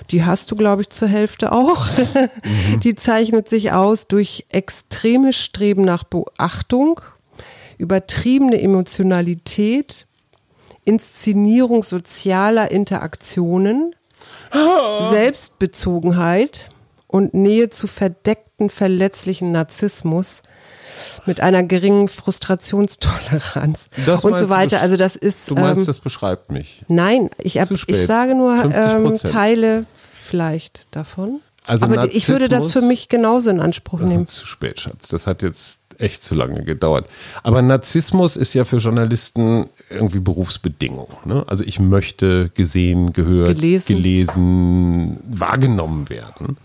die, 0.03 0.19
die, 0.19 0.25
hast 0.25 0.51
du, 0.51 0.57
glaube 0.57 0.83
ich, 0.83 0.91
zur 0.91 1.09
Hälfte 1.09 1.53
auch. 1.53 1.87
mhm. 1.97 2.81
Die 2.81 2.95
zeichnet 2.95 3.49
sich 3.49 3.73
aus 3.73 4.07
durch 4.07 4.45
extremes 4.51 5.37
Streben 5.37 5.85
nach 5.85 6.05
Beachtung, 6.05 7.01
übertriebene 7.79 8.61
Emotionalität, 8.61 10.07
Inszenierung 10.85 11.83
sozialer 11.83 12.71
Interaktionen, 12.71 13.95
Selbstbezogenheit 15.11 16.69
und 17.07 17.33
Nähe 17.35 17.71
zu 17.71 17.87
verdeckten, 17.87 18.69
verletzlichen 18.71 19.53
Narzissmus 19.53 20.43
mit 21.27 21.41
einer 21.41 21.63
geringen 21.63 22.09
Frustrationstoleranz 22.09 23.89
das 24.07 24.25
und 24.25 24.37
so 24.37 24.49
weiter. 24.49 24.81
Also 24.81 24.97
das 24.97 25.17
ist. 25.17 25.51
Du 25.51 25.55
meinst, 25.55 25.81
ähm, 25.81 25.87
das 25.87 25.99
beschreibt 25.99 26.51
mich. 26.51 26.83
Nein, 26.89 27.31
ich, 27.39 27.59
hab, 27.59 27.71
ich 27.71 28.07
sage 28.07 28.35
nur 28.35 28.55
ähm, 28.65 29.19
Teile 29.19 29.87
vielleicht 30.13 30.95
davon. 30.95 31.41
Also 31.67 31.85
Aber 31.87 31.95
Narzissmus, 31.95 32.23
ich 32.23 32.29
würde 32.29 32.49
das 32.49 32.73
für 32.73 32.83
mich 32.83 33.09
genauso 33.09 33.51
in 33.51 33.61
Anspruch 33.61 34.01
nehmen. 34.01 34.27
Zu 34.27 34.47
spät, 34.47 34.81
Schatz. 34.81 35.07
Das 35.09 35.27
hat 35.27 35.43
jetzt 35.43 35.79
echt 35.99 36.25
zu 36.25 36.35
lange 36.35 36.65
gedauert. 36.65 37.09
Aber 37.43 37.63
Narzissmus 37.63 38.37
ist 38.37 38.55
ja 38.55 38.65
für 38.65 38.79
Journalisten 38.79 39.69
irgendwie 39.89 40.21
Berufsbedingung. 40.21 41.09
Ne? 41.25 41.45
Also 41.47 41.65
ich 41.65 41.79
möchte 41.79 42.51
gesehen, 42.51 43.13
gehört, 43.13 43.55
gelesen. 43.55 43.97
gelesen, 43.97 45.21
wahrgenommen 45.29 46.09
werden. 46.09 46.57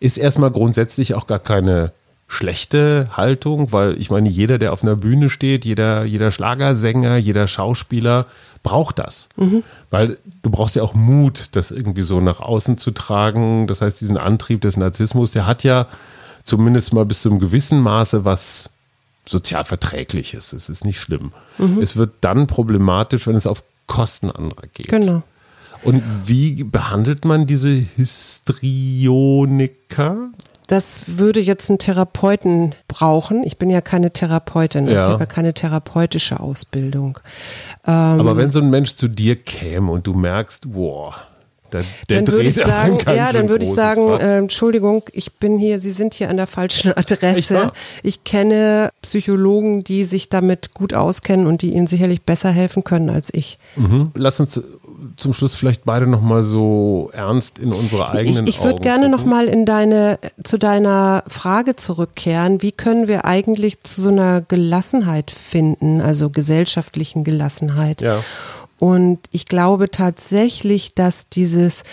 Ist 0.00 0.18
erstmal 0.18 0.50
grundsätzlich 0.50 1.14
auch 1.14 1.26
gar 1.26 1.38
keine 1.38 1.92
schlechte 2.32 3.08
Haltung, 3.12 3.72
weil 3.72 4.00
ich 4.00 4.10
meine, 4.10 4.28
jeder, 4.28 4.58
der 4.58 4.72
auf 4.72 4.82
einer 4.82 4.96
Bühne 4.96 5.28
steht, 5.28 5.66
jeder, 5.66 6.04
jeder 6.04 6.30
Schlagersänger, 6.30 7.18
jeder 7.18 7.46
Schauspieler 7.46 8.26
braucht 8.62 8.98
das. 8.98 9.28
Mhm. 9.36 9.62
Weil 9.90 10.18
du 10.42 10.50
brauchst 10.50 10.74
ja 10.74 10.82
auch 10.82 10.94
Mut, 10.94 11.50
das 11.52 11.70
irgendwie 11.70 12.02
so 12.02 12.20
nach 12.20 12.40
außen 12.40 12.78
zu 12.78 12.92
tragen. 12.92 13.66
Das 13.66 13.82
heißt, 13.82 14.00
diesen 14.00 14.16
Antrieb 14.16 14.62
des 14.62 14.78
Narzissmus, 14.78 15.32
der 15.32 15.46
hat 15.46 15.62
ja 15.62 15.88
zumindest 16.42 16.94
mal 16.94 17.04
bis 17.04 17.20
zu 17.20 17.28
einem 17.28 17.38
gewissen 17.38 17.80
Maße 17.80 18.24
was 18.24 18.70
sozial 19.26 19.64
verträgliches. 19.64 20.54
Es 20.54 20.70
ist 20.70 20.86
nicht 20.86 21.00
schlimm. 21.00 21.32
Mhm. 21.58 21.82
Es 21.82 21.96
wird 21.96 22.12
dann 22.22 22.46
problematisch, 22.46 23.26
wenn 23.26 23.36
es 23.36 23.46
auf 23.46 23.62
Kosten 23.86 24.30
anderer 24.30 24.68
geht. 24.72 24.88
Genau. 24.88 25.22
Und 25.82 26.02
wie 26.26 26.64
behandelt 26.64 27.24
man 27.24 27.46
diese 27.46 27.70
Histrioniker? 27.96 30.32
das 30.72 31.02
würde 31.06 31.38
jetzt 31.38 31.68
einen 31.68 31.78
Therapeuten 31.78 32.74
brauchen. 32.88 33.44
Ich 33.44 33.58
bin 33.58 33.68
ja 33.68 33.82
keine 33.82 34.10
Therapeutin, 34.10 34.88
also 34.88 34.94
ja. 34.94 35.04
ich 35.04 35.12
habe 35.12 35.24
ja 35.24 35.26
keine 35.26 35.52
therapeutische 35.52 36.40
Ausbildung. 36.40 37.18
Ähm, 37.86 37.92
Aber 37.92 38.38
wenn 38.38 38.50
so 38.50 38.60
ein 38.60 38.70
Mensch 38.70 38.94
zu 38.94 39.08
dir 39.08 39.36
käme 39.36 39.92
und 39.92 40.06
du 40.06 40.14
merkst, 40.14 40.72
boah, 40.72 41.14
der, 41.72 41.84
der 42.08 42.22
dann 42.22 42.34
würde 42.34 42.48
ich 42.48 42.54
sagen, 42.56 42.98
ja, 43.06 43.32
dann 43.32 43.48
würde 43.50 43.64
ich 43.64 43.72
sagen, 43.72 44.18
äh, 44.18 44.38
Entschuldigung, 44.38 45.04
ich 45.12 45.34
bin 45.34 45.58
hier, 45.58 45.80
Sie 45.80 45.92
sind 45.92 46.14
hier 46.14 46.30
an 46.30 46.36
der 46.36 46.46
falschen 46.46 46.92
Adresse. 46.96 47.72
Ich 48.02 48.24
kenne 48.24 48.90
Psychologen, 49.02 49.84
die 49.84 50.04
sich 50.04 50.28
damit 50.28 50.72
gut 50.72 50.94
auskennen 50.94 51.46
und 51.46 51.62
die 51.62 51.74
Ihnen 51.74 51.86
sicherlich 51.86 52.22
besser 52.22 52.50
helfen 52.50 52.84
können 52.84 53.10
als 53.10 53.32
ich. 53.32 53.58
Mhm. 53.76 54.10
Lass 54.14 54.40
uns 54.40 54.60
zum 55.16 55.32
Schluss 55.32 55.54
vielleicht 55.54 55.84
beide 55.84 56.06
nochmal 56.06 56.44
so 56.44 57.10
ernst 57.12 57.58
in 57.58 57.72
unsere 57.72 58.10
eigenen 58.10 58.46
Ich, 58.46 58.56
ich 58.56 58.64
würde 58.64 58.80
gerne 58.80 59.08
nochmal 59.08 59.48
in 59.48 59.66
deine, 59.66 60.18
zu 60.44 60.58
deiner 60.58 61.24
Frage 61.28 61.76
zurückkehren. 61.76 62.62
Wie 62.62 62.72
können 62.72 63.08
wir 63.08 63.24
eigentlich 63.24 63.82
zu 63.82 64.00
so 64.00 64.08
einer 64.08 64.40
Gelassenheit 64.42 65.30
finden, 65.30 66.00
also 66.00 66.30
gesellschaftlichen 66.30 67.24
Gelassenheit? 67.24 68.02
Ja. 68.02 68.22
Und 68.82 69.20
ich 69.30 69.46
glaube 69.46 69.92
tatsächlich, 69.92 70.96
dass 70.96 71.28
dieses 71.28 71.84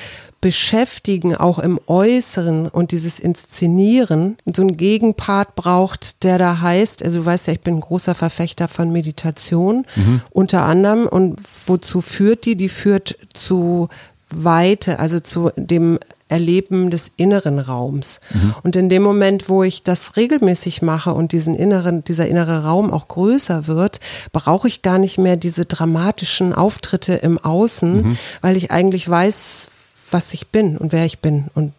Beschäftigen 0.41 1.35
auch 1.35 1.59
im 1.59 1.79
Äußeren 1.85 2.67
und 2.67 2.91
dieses 2.91 3.19
Inszenieren 3.19 4.37
so 4.51 4.63
einen 4.63 4.75
Gegenpart 4.75 5.53
braucht, 5.53 6.23
der 6.23 6.39
da 6.39 6.61
heißt, 6.61 7.05
also 7.05 7.19
du 7.19 7.25
weißt 7.27 7.45
ja, 7.45 7.53
ich 7.53 7.61
bin 7.61 7.75
ein 7.75 7.81
großer 7.81 8.15
Verfechter 8.15 8.67
von 8.67 8.91
Meditation 8.91 9.85
mhm. 9.95 10.21
unter 10.31 10.65
anderem 10.65 11.05
und 11.05 11.39
wozu 11.67 12.01
führt 12.01 12.45
die? 12.45 12.55
Die 12.55 12.69
führt 12.69 13.19
zu 13.35 13.89
Weite, 14.29 14.99
also 14.99 15.19
zu 15.19 15.51
dem 15.55 15.99
Erleben 16.29 16.91
des 16.91 17.11
inneren 17.17 17.57
Raums. 17.57 18.19
Mhm. 18.31 18.55
Und 18.61 18.75
in 18.75 18.87
dem 18.89 19.01
Moment, 19.01 19.49
wo 19.49 19.63
ich 19.63 19.81
das 19.81 20.15
regelmäßig 20.15 20.83
mache 20.83 21.11
und 21.13 21.31
diesen 21.31 21.55
inneren, 21.55 22.03
dieser 22.03 22.27
innere 22.27 22.63
Raum 22.63 22.93
auch 22.93 23.07
größer 23.07 23.65
wird, 23.65 23.99
brauche 24.31 24.67
ich 24.67 24.83
gar 24.83 24.99
nicht 24.99 25.17
mehr 25.17 25.37
diese 25.37 25.65
dramatischen 25.65 26.53
Auftritte 26.53 27.15
im 27.15 27.39
Außen, 27.39 28.03
mhm. 28.03 28.17
weil 28.41 28.57
ich 28.57 28.69
eigentlich 28.69 29.09
weiß, 29.09 29.69
was 30.11 30.33
ich 30.33 30.47
bin 30.47 30.77
und 30.77 30.91
wer 30.91 31.05
ich 31.05 31.19
bin 31.19 31.45
und 31.55 31.73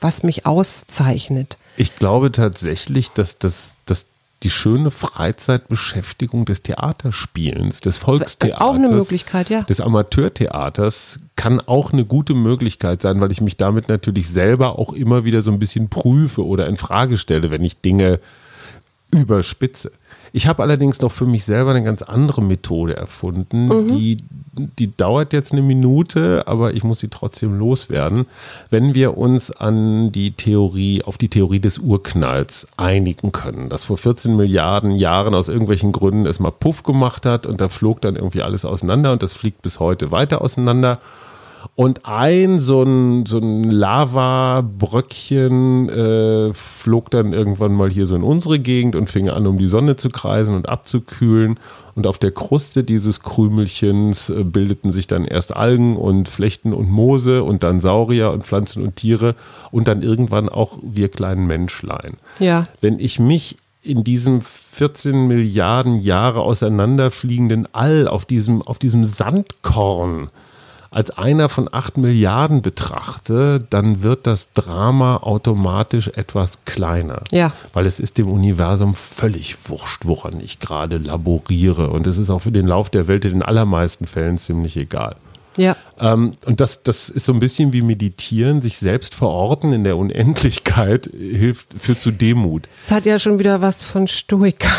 was 0.00 0.22
mich 0.22 0.46
auszeichnet. 0.46 1.58
Ich 1.76 1.96
glaube 1.96 2.30
tatsächlich, 2.30 3.10
dass 3.10 3.38
das, 3.38 3.74
dass 3.86 4.06
die 4.42 4.50
schöne 4.50 4.90
Freizeitbeschäftigung 4.90 6.44
des 6.44 6.62
Theaterspielens, 6.62 7.80
des 7.80 7.98
Volkstheaters. 7.98 8.60
Auch 8.60 8.74
eine 8.74 8.88
Möglichkeit, 8.88 9.48
ja. 9.48 9.62
Des 9.62 9.80
Amateurtheaters 9.80 11.20
kann 11.36 11.60
auch 11.60 11.92
eine 11.92 12.04
gute 12.04 12.34
Möglichkeit 12.34 13.00
sein, 13.00 13.20
weil 13.20 13.32
ich 13.32 13.40
mich 13.40 13.56
damit 13.56 13.88
natürlich 13.88 14.28
selber 14.28 14.78
auch 14.78 14.92
immer 14.92 15.24
wieder 15.24 15.40
so 15.40 15.50
ein 15.50 15.58
bisschen 15.58 15.88
prüfe 15.88 16.44
oder 16.44 16.66
in 16.66 16.76
Frage 16.76 17.16
stelle, 17.16 17.50
wenn 17.50 17.64
ich 17.64 17.80
Dinge 17.80 18.20
überspitze. 19.10 19.90
Ich 20.32 20.46
habe 20.46 20.62
allerdings 20.62 21.00
noch 21.00 21.12
für 21.12 21.26
mich 21.26 21.44
selber 21.44 21.70
eine 21.70 21.82
ganz 21.82 22.02
andere 22.02 22.42
Methode 22.42 22.96
erfunden. 22.96 23.68
Mhm. 23.68 23.88
Die, 23.88 24.18
die 24.78 24.96
dauert 24.96 25.32
jetzt 25.32 25.52
eine 25.52 25.62
Minute, 25.62 26.44
aber 26.46 26.74
ich 26.74 26.84
muss 26.84 27.00
sie 27.00 27.08
trotzdem 27.08 27.58
loswerden. 27.58 28.26
Wenn 28.70 28.94
wir 28.94 29.16
uns 29.16 29.50
an 29.50 30.12
die 30.12 30.32
Theorie, 30.32 31.02
auf 31.02 31.18
die 31.18 31.28
Theorie 31.28 31.60
des 31.60 31.78
Urknalls 31.78 32.66
einigen 32.76 33.32
können, 33.32 33.68
dass 33.68 33.84
vor 33.84 33.98
14 33.98 34.36
Milliarden 34.36 34.96
Jahren 34.96 35.34
aus 35.34 35.48
irgendwelchen 35.48 35.92
Gründen 35.92 36.26
es 36.26 36.40
mal 36.40 36.50
Puff 36.50 36.82
gemacht 36.82 37.26
hat 37.26 37.46
und 37.46 37.60
da 37.60 37.68
flog 37.68 38.00
dann 38.00 38.16
irgendwie 38.16 38.42
alles 38.42 38.64
auseinander 38.64 39.12
und 39.12 39.22
das 39.22 39.32
fliegt 39.32 39.62
bis 39.62 39.80
heute 39.80 40.10
weiter 40.10 40.42
auseinander. 40.42 41.00
Und 41.74 42.06
ein 42.06 42.60
so 42.60 42.82
ein, 42.82 43.26
so 43.26 43.38
ein 43.38 43.64
Lavabröckchen 43.64 45.88
äh, 45.88 46.52
flog 46.52 47.10
dann 47.10 47.32
irgendwann 47.32 47.72
mal 47.72 47.90
hier 47.90 48.06
so 48.06 48.16
in 48.16 48.22
unsere 48.22 48.58
Gegend 48.58 48.96
und 48.96 49.10
fing 49.10 49.28
an, 49.28 49.46
um 49.46 49.58
die 49.58 49.66
Sonne 49.66 49.96
zu 49.96 50.10
kreisen 50.10 50.54
und 50.54 50.68
abzukühlen. 50.68 51.58
Und 51.94 52.06
auf 52.06 52.18
der 52.18 52.30
Kruste 52.30 52.84
dieses 52.84 53.22
Krümelchens 53.22 54.30
äh, 54.30 54.44
bildeten 54.44 54.92
sich 54.92 55.06
dann 55.06 55.24
erst 55.24 55.56
Algen 55.56 55.96
und 55.96 56.28
Flechten 56.28 56.72
und 56.72 56.90
Moose 56.90 57.42
und 57.42 57.62
dann 57.62 57.80
Saurier 57.80 58.32
und 58.32 58.44
Pflanzen 58.44 58.82
und 58.82 58.96
Tiere 58.96 59.34
und 59.70 59.88
dann 59.88 60.02
irgendwann 60.02 60.48
auch 60.48 60.78
wir 60.82 61.08
kleinen 61.08 61.46
Menschlein. 61.46 62.14
Ja. 62.38 62.66
Wenn 62.80 62.98
ich 62.98 63.18
mich 63.18 63.56
in 63.82 64.04
diesem 64.04 64.40
14 64.40 65.26
Milliarden 65.26 66.02
Jahre 66.02 66.40
auseinanderfliegenden 66.40 67.68
All 67.72 68.08
auf 68.08 68.24
diesem, 68.24 68.62
auf 68.62 68.78
diesem 68.78 69.04
Sandkorn 69.04 70.30
als 70.96 71.10
einer 71.18 71.50
von 71.50 71.68
acht 71.70 71.98
Milliarden 71.98 72.62
betrachte, 72.62 73.58
dann 73.68 74.02
wird 74.02 74.26
das 74.26 74.52
Drama 74.54 75.18
automatisch 75.18 76.08
etwas 76.08 76.64
kleiner. 76.64 77.20
Ja. 77.32 77.52
Weil 77.74 77.84
es 77.84 78.00
ist 78.00 78.16
dem 78.16 78.30
Universum 78.30 78.94
völlig 78.94 79.68
wurscht, 79.68 80.06
woran 80.06 80.40
ich 80.40 80.58
gerade 80.58 80.96
laboriere. 80.96 81.90
Und 81.90 82.06
es 82.06 82.16
ist 82.16 82.30
auch 82.30 82.40
für 82.40 82.50
den 82.50 82.66
Lauf 82.66 82.88
der 82.88 83.08
Welt 83.08 83.26
in 83.26 83.32
den 83.32 83.42
allermeisten 83.42 84.06
Fällen 84.06 84.38
ziemlich 84.38 84.74
egal. 84.78 85.16
Ja. 85.58 85.76
Ähm, 86.00 86.32
und 86.46 86.60
das, 86.60 86.82
das 86.82 87.10
ist 87.10 87.26
so 87.26 87.34
ein 87.34 87.40
bisschen 87.40 87.74
wie 87.74 87.82
Meditieren, 87.82 88.62
sich 88.62 88.78
selbst 88.78 89.14
verorten 89.14 89.74
in 89.74 89.84
der 89.84 89.98
Unendlichkeit 89.98 91.10
hilft, 91.12 91.68
führt 91.78 92.00
zu 92.00 92.10
Demut. 92.10 92.68
Es 92.80 92.90
hat 92.90 93.04
ja 93.04 93.18
schon 93.18 93.38
wieder 93.38 93.60
was 93.60 93.82
von 93.82 94.08
Stoiker. 94.08 94.70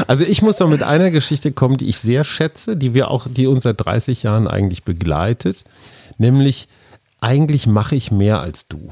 Also 0.07 0.25
ich 0.25 0.42
muss 0.42 0.59
noch 0.59 0.68
mit 0.68 0.83
einer 0.83 1.11
Geschichte 1.11 1.53
kommen, 1.53 1.77
die 1.77 1.88
ich 1.88 1.99
sehr 1.99 2.25
schätze, 2.25 2.77
die 2.77 2.94
wir 2.94 3.11
auch, 3.11 3.27
die 3.29 3.46
uns 3.46 3.64
seit 3.64 3.85
30 3.85 4.23
Jahren 4.23 4.49
eigentlich 4.49 4.83
begleitet, 4.83 5.64
nämlich 6.18 6.68
eigentlich 7.20 7.66
mache 7.66 7.96
ich 7.96 8.11
mehr 8.11 8.40
als 8.40 8.66
du. 8.68 8.90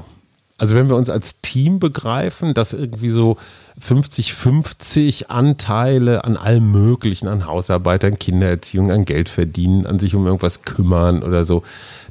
Also 0.57 0.75
wenn 0.75 0.89
wir 0.89 0.95
uns 0.95 1.09
als 1.09 1.41
Team 1.41 1.79
begreifen, 1.79 2.53
dass 2.53 2.73
irgendwie 2.73 3.09
so 3.09 3.37
50-50 3.81 5.27
Anteile 5.27 6.23
an 6.23 6.37
allem 6.37 6.71
Möglichen, 6.71 7.27
an 7.27 7.45
Hausarbeit, 7.45 8.03
an 8.03 8.19
Kindererziehung, 8.19 8.91
an 8.91 9.05
Geld 9.05 9.29
verdienen, 9.29 9.85
an 9.85 9.99
sich 9.99 10.15
um 10.15 10.25
irgendwas 10.25 10.63
kümmern 10.63 11.23
oder 11.23 11.45
so, 11.45 11.63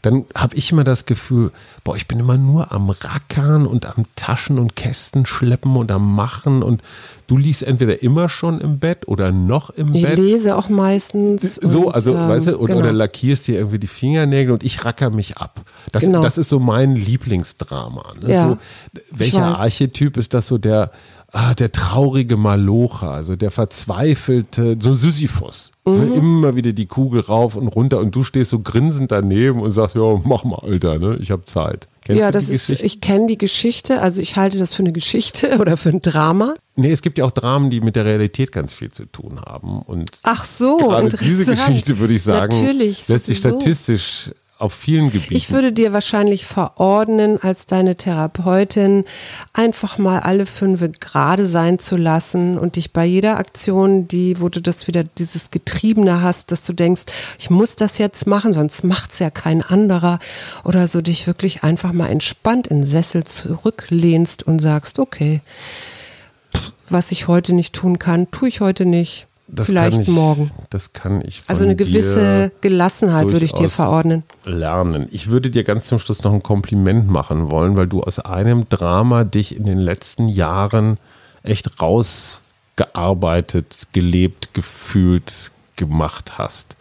dann 0.03 0.25
habe 0.35 0.57
ich 0.57 0.73
immer 0.73 0.85
das 0.85 1.07
Gefühl, 1.07 1.51
boah, 1.85 1.97
ich 1.97 2.07
bin 2.07 2.21
immer 2.21 2.37
nur 2.37 2.73
am 2.73 2.91
Rackern 2.91 3.67
und 3.67 3.87
am 3.87 4.05
Taschen 4.17 4.59
und 4.59 4.77
Kästen 4.77 5.27
schleppen 5.27 5.77
und 5.77 5.91
am 5.91 6.15
Machen 6.15 6.63
und 6.63 6.83
du 7.27 7.37
liegst 7.37 7.63
entweder 7.63 8.03
immer 8.03 8.29
schon 8.29 8.61
im 8.61 8.79
Bett 8.79 9.09
oder 9.09 9.33
noch 9.33 9.71
im 9.71 9.95
ich 9.95 10.03
Bett. 10.03 10.19
Ich 10.19 10.19
lese 10.19 10.57
auch 10.57 10.69
meistens. 10.69 11.57
So, 11.57 11.89
und, 11.89 11.95
also, 11.95 12.15
ähm, 12.15 12.29
weißt 12.29 12.49
du, 12.49 12.57
oder, 12.59 12.75
genau. 12.75 12.87
oder 12.87 12.93
lackierst 12.93 13.49
dir 13.49 13.57
irgendwie 13.57 13.79
die 13.79 13.87
Fingernägel 13.87 14.53
und 14.53 14.65
ich 14.65 14.85
racker 14.85 15.11
mich 15.11 15.37
ab. 15.37 15.61
Das, 15.93 16.05
genau. 16.05 16.21
das 16.21 16.39
ist 16.39 16.49
so 16.49 16.59
mein 16.59 16.97
Lieblingsdrama. 16.97 18.15
Ne? 18.21 18.33
Ja, 18.33 18.49
so, 18.51 18.59
welcher 19.11 19.59
Archetyp 19.59 20.17
ist 20.17 20.35
das 20.35 20.47
so 20.47 20.59
der, 20.59 20.91
ah, 21.33 21.55
der 21.55 21.73
traurige 21.73 22.37
Malocher, 22.37 23.11
also 23.11 23.37
der 23.37 23.51
verzweifelte, 23.51 24.77
so 24.81 24.95
Sisyphus. 24.95 25.73
Ne, 25.85 25.93
mhm. 25.93 26.13
Immer 26.15 26.57
wieder 26.57 26.73
die 26.73 26.87
Kugel 26.87 27.21
rauf 27.21 27.57
und 27.57 27.69
runter 27.69 27.99
und 27.99 28.15
du 28.15 28.23
stehst 28.23 28.51
so 28.51 28.59
grinsend 28.59 29.11
daneben 29.11 29.61
und 29.61 29.71
sagst, 29.71 29.97
ja, 29.97 30.21
mach 30.25 30.45
mal, 30.45 30.61
Alter, 30.63 30.99
ne? 30.99 31.19
ich 31.21 31.31
habe 31.31 31.45
Zeit. 31.45 31.89
Kennst 32.05 32.21
ja, 32.21 32.31
das 32.31 32.49
ist, 32.49 32.71
ich 32.71 33.01
kenne 33.01 33.27
die 33.27 33.39
Geschichte, 33.39 34.01
also 34.01 34.21
ich 34.21 34.37
halte 34.37 34.59
das 34.59 34.73
für 34.73 34.83
eine 34.83 34.93
Geschichte 34.93 35.57
oder 35.61 35.77
für 35.77 35.91
ein 35.91 36.03
Drama. 36.03 36.55
Nee, 36.77 36.93
es 36.93 37.03
gibt 37.03 37.19
ja 37.19 37.25
auch 37.25 37.33
Dramen, 37.33 37.71
die 37.71 37.81
mit 37.81 37.97
der 37.97 38.05
Realität 38.05 38.53
ganz 38.53 38.73
viel 38.73 38.91
zu 38.91 39.05
tun 39.05 39.41
haben. 39.45 39.83
Und 39.83 40.11
Ach 40.23 40.45
so, 40.45 40.79
gerade 40.79 41.09
diese 41.17 41.55
Geschichte, 41.55 41.99
würde 41.99 42.15
ich 42.15 42.23
sagen, 42.23 42.59
Natürlich, 42.59 43.09
lässt 43.09 43.27
sich 43.27 43.39
statistisch 43.39 44.31
auf 44.59 44.75
vielen 44.75 45.11
Gebieten. 45.11 45.37
Ich 45.37 45.53
würde 45.53 45.73
dir 45.73 45.93
wahrscheinlich 45.93 46.45
verordnen, 46.45 47.39
als 47.41 47.67
deine 47.67 47.95
Therapeutin 47.95 49.05
einfach 49.53 49.99
mal 49.99 50.21
alle 50.21 50.47
fünf 50.47 50.83
gerade 50.99 51.47
sein 51.47 51.79
zu 51.79 51.97
lassen 51.97 52.59
und 52.59 52.75
dich 52.77 52.93
bei 52.93 53.05
jeder 53.05 53.39
Aktion, 53.39 54.09
die, 54.09 54.41
wo 54.41 54.49
du 54.49 54.61
das 54.61 54.89
wieder 54.89 55.05
dieses 55.05 55.53
Getriebene 55.53 56.23
hast, 56.23 56.51
dass 56.51 56.65
du 56.65 56.73
denkst, 56.73 57.05
ich 57.39 57.51
muss 57.51 57.77
das 57.77 57.99
jetzt 57.99 58.27
machen, 58.27 58.53
sonst 58.53 58.83
macht 58.83 59.13
es 59.13 59.21
ja 59.21 59.31
kein 59.31 59.63
anderer 59.63 60.19
oder 60.65 60.89
so, 60.89 61.01
dich 61.01 61.27
wirklich 61.29 61.63
einfach 61.63 61.93
mal 61.93 62.09
entspannt 62.09 62.67
in 62.67 62.79
den 62.79 62.87
Sessel 62.87 63.23
zurücklehnst 63.23 64.43
und 64.43 64.59
sagst, 64.59 64.99
okay, 64.99 65.41
was 66.91 67.13
ich 67.13 67.29
heute 67.29 67.55
nicht 67.55 67.75
tun 67.75 67.99
kann, 68.01 68.31
tue 68.31 68.49
ich 68.49 68.61
heute 68.61 68.87
nicht. 68.87 69.28
Das 69.51 69.69
Vielleicht 69.69 70.01
ich, 70.01 70.09
morgen. 70.09 70.51
Das 70.69 70.93
kann 70.93 71.23
ich. 71.27 71.43
also 71.47 71.65
eine 71.65 71.75
gewisse 71.75 72.53
Gelassenheit 72.61 73.29
würde 73.29 73.47
ich 73.47 73.55
dir 73.55 73.71
verordnen. 73.71 74.23
Lernen. 74.45 75.09
Ich 75.11 75.29
würde 75.29 75.49
dir 75.49 75.65
ganz 75.65 75.87
zum 75.87 75.99
Schluss 75.99 76.23
noch 76.23 76.35
ein 76.35 76.43
Kompliment 76.43 77.09
machen 77.09 77.51
wollen, 77.51 77.75
weil 77.75 77.87
du 77.87 78.03
aus 78.03 78.19
einem 78.19 78.69
Drama 78.69 79.25
dich 79.25 79.57
in 79.57 79.65
den 79.65 79.79
letzten 79.79 80.29
Jahren 80.29 80.99
echt 81.43 81.81
rausgearbeitet, 81.81 83.89
gelebt, 83.93 84.53
gefühlt, 84.53 85.51
gemacht 85.77 86.37
hast. 86.37 86.77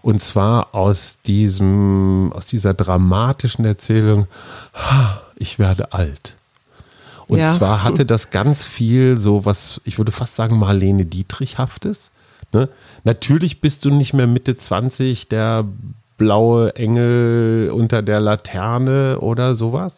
Und 0.00 0.22
zwar 0.22 0.74
aus 0.74 1.18
diesem, 1.26 2.32
aus 2.34 2.46
dieser 2.46 2.72
dramatischen 2.72 3.66
Erzählung, 3.66 4.28
ich 5.36 5.58
werde 5.58 5.92
alt. 5.92 6.37
Und 7.28 7.38
ja. 7.38 7.52
zwar 7.52 7.84
hatte 7.84 8.06
das 8.06 8.30
ganz 8.30 8.66
viel 8.66 9.18
so 9.18 9.44
was, 9.44 9.80
ich 9.84 9.98
würde 9.98 10.12
fast 10.12 10.34
sagen, 10.34 10.58
Marlene 10.58 11.04
Dietrichhaftes. 11.04 12.10
Ne? 12.52 12.68
Natürlich 13.04 13.60
bist 13.60 13.84
du 13.84 13.90
nicht 13.90 14.14
mehr 14.14 14.26
Mitte 14.26 14.56
20, 14.56 15.28
der 15.28 15.66
blaue 16.16 16.74
Engel 16.74 17.70
unter 17.72 18.02
der 18.02 18.20
Laterne 18.20 19.18
oder 19.20 19.54
sowas. 19.54 19.96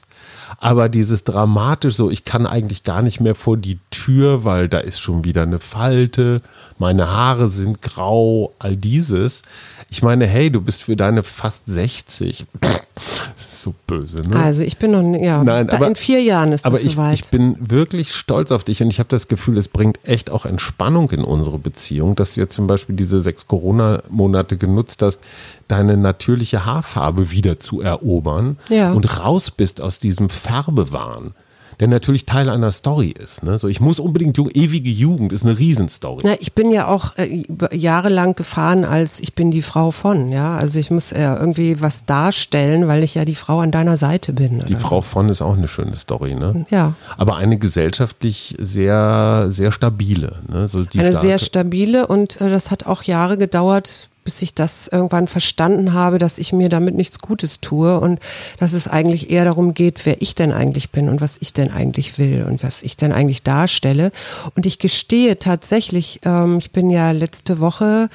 Aber 0.58 0.88
dieses 0.88 1.24
dramatisch 1.24 1.94
so, 1.94 2.10
ich 2.10 2.24
kann 2.24 2.46
eigentlich 2.46 2.82
gar 2.82 3.02
nicht 3.02 3.20
mehr 3.20 3.34
vor 3.34 3.56
die 3.56 3.78
Tür, 4.04 4.44
weil 4.44 4.68
da 4.68 4.78
ist 4.78 5.00
schon 5.00 5.24
wieder 5.24 5.42
eine 5.42 5.58
Falte, 5.58 6.40
meine 6.79 7.10
Haare 7.10 7.48
sind 7.48 7.83
grau, 7.83 8.52
all 8.58 8.77
dieses. 8.77 9.42
Ich 9.90 10.02
meine, 10.02 10.27
hey, 10.27 10.50
du 10.50 10.60
bist 10.60 10.85
für 10.85 10.96
deine 10.96 11.22
fast 11.22 11.66
60 11.66 12.46
bist 12.60 13.62
so 13.62 13.75
böse, 13.87 14.22
ne? 14.27 14.37
Also 14.37 14.62
ich 14.62 14.79
bin 14.79 14.92
noch, 14.92 15.22
ja, 15.22 15.42
Nein, 15.44 15.68
aber- 15.70 15.87
in 15.87 15.96
vier 15.96 16.22
Jahren 16.22 16.52
ist 16.52 16.64
Aber 16.64 16.77
das 16.77 16.85
ich, 16.87 16.92
soweit. 16.92 17.14
ich 17.14 17.29
bin 17.31 17.56
wirklich 17.60 18.14
stolz 18.14 18.52
auf 18.52 18.64
dich 18.64 18.83
und 18.83 18.88
ich 18.90 18.98
habe 18.98 19.08
das 19.08 19.29
Gefühl, 19.29 19.58
es 19.58 19.68
bringt 19.68 19.98
echt 20.04 20.31
auch 20.31 20.46
Entspannung 20.46 21.10
in 21.10 21.22
unsere 21.25 21.58
Beziehung, 21.58 22.16
dass 22.16 22.35
du 22.35 22.40
jetzt 22.40 22.54
zum 22.54 22.66
Beispiel 22.66 22.96
diese 22.96 23.20
sechs 23.20 23.46
Corona-Monate 23.46 24.56
genutzt 24.56 25.02
hast, 25.02 25.20
deine 25.68 25.96
natürliche 25.96 26.64
Haarfarbe 26.64 27.31
wieder 27.31 27.60
zu 27.60 27.81
erobern 27.83 28.56
Ja. 28.70 28.92
und 28.92 29.18
raus 29.20 29.50
bist 29.50 29.81
aus 29.81 29.98
diesem 29.98 30.31
Färbewahn, 30.31 31.35
der 31.81 31.88
natürlich 31.88 32.26
Teil 32.26 32.48
einer 32.50 32.70
Story 32.72 33.08
ist. 33.18 33.42
Ne? 33.42 33.58
So, 33.58 33.66
ich 33.66 33.81
muss 33.81 33.98
unbedingt, 34.00 34.37
jung, 34.37 34.50
ewige 34.52 34.90
Jugend 34.90 35.33
ist 35.33 35.44
eine 35.44 35.58
Riesenstory. 35.58 36.22
Na, 36.24 36.35
ich 36.38 36.52
bin 36.52 36.70
ja 36.70 36.87
auch 36.87 37.16
äh, 37.16 37.42
jahrelang 37.72 38.35
gefahren 38.35 38.85
als 38.85 39.18
ich 39.20 39.35
bin 39.35 39.50
die 39.50 39.62
Frau 39.62 39.90
von, 39.90 40.31
ja. 40.31 40.56
Also 40.56 40.78
ich 40.78 40.90
muss 40.90 41.10
ja 41.10 41.37
irgendwie 41.38 41.81
was 41.81 42.04
darstellen, 42.04 42.87
weil 42.87 43.02
ich 43.02 43.14
ja 43.14 43.24
die 43.24 43.35
Frau 43.35 43.60
an 43.60 43.70
deiner 43.70 43.96
Seite 43.96 44.33
bin. 44.35 44.62
Die 44.66 44.74
Frau 44.76 45.00
von 45.00 45.28
ist 45.31 45.40
auch 45.42 45.56
eine 45.56 45.68
schöne 45.68 45.96
Story, 45.96 46.35
ne? 46.35 46.52
So. 46.68 46.76
Ja. 46.76 46.94
Aber 47.16 47.37
eine 47.37 47.56
gesellschaftlich 47.58 48.54
sehr, 48.58 49.46
sehr 49.48 49.72
stabile. 49.72 50.40
Ne? 50.48 50.68
So 50.68 50.78
Eine 50.78 50.88
starke- 50.90 51.20
sehr 51.20 51.38
stabile 51.38 52.06
und 52.06 52.40
äh, 52.40 52.50
das 52.50 52.70
hat 52.70 52.87
auch 52.87 53.02
Jahre 53.04 53.38
gedauert, 53.38 54.10
bis 54.31 54.42
ich 54.42 54.54
das 54.54 54.87
irgendwann 54.87 55.26
verstanden 55.26 55.92
habe, 55.92 56.18
dass 56.18 56.38
ich 56.38 56.52
mir 56.52 56.68
damit 56.68 56.94
nichts 56.94 57.18
Gutes 57.18 57.60
tue 57.60 57.98
und 57.98 58.20
dass 58.60 58.74
es 58.74 58.87
eigentlich 58.87 59.28
eher 59.28 59.44
darum 59.44 59.74
geht, 59.74 60.06
wer 60.06 60.22
ich 60.22 60.37
denn 60.37 60.52
eigentlich 60.52 60.90
bin 60.90 61.08
und 61.08 61.20
was 61.20 61.35
ich 61.40 61.52
denn 61.52 61.72
eigentlich 61.72 62.16
will 62.16 62.46
und 62.48 62.62
was 62.62 62.83
ich 62.83 62.96
denn 62.96 63.10
eigentlich 63.10 63.42
darstelle. 63.42 64.12
Und 64.54 64.66
ich 64.66 64.78
gestehe 64.78 65.37
tatsächlich, 65.37 66.20
ähm, 66.24 66.58
ich 66.58 66.70
bin 66.70 66.90
ja 66.90 67.10
letzte 67.10 67.58
Woche 67.58 68.08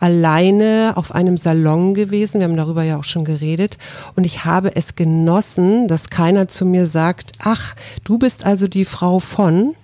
alleine 0.00 0.94
auf 0.94 1.14
einem 1.14 1.36
Salon 1.36 1.92
gewesen, 1.92 2.40
wir 2.40 2.46
haben 2.46 2.56
darüber 2.56 2.82
ja 2.82 2.96
auch 2.96 3.04
schon 3.04 3.26
geredet, 3.26 3.76
und 4.16 4.24
ich 4.24 4.46
habe 4.46 4.74
es 4.74 4.96
genossen, 4.96 5.86
dass 5.86 6.08
keiner 6.08 6.48
zu 6.48 6.64
mir 6.64 6.86
sagt, 6.86 7.32
ach, 7.40 7.74
du 8.04 8.16
bist 8.16 8.46
also 8.46 8.68
die 8.68 8.86
Frau 8.86 9.18
von, 9.18 9.74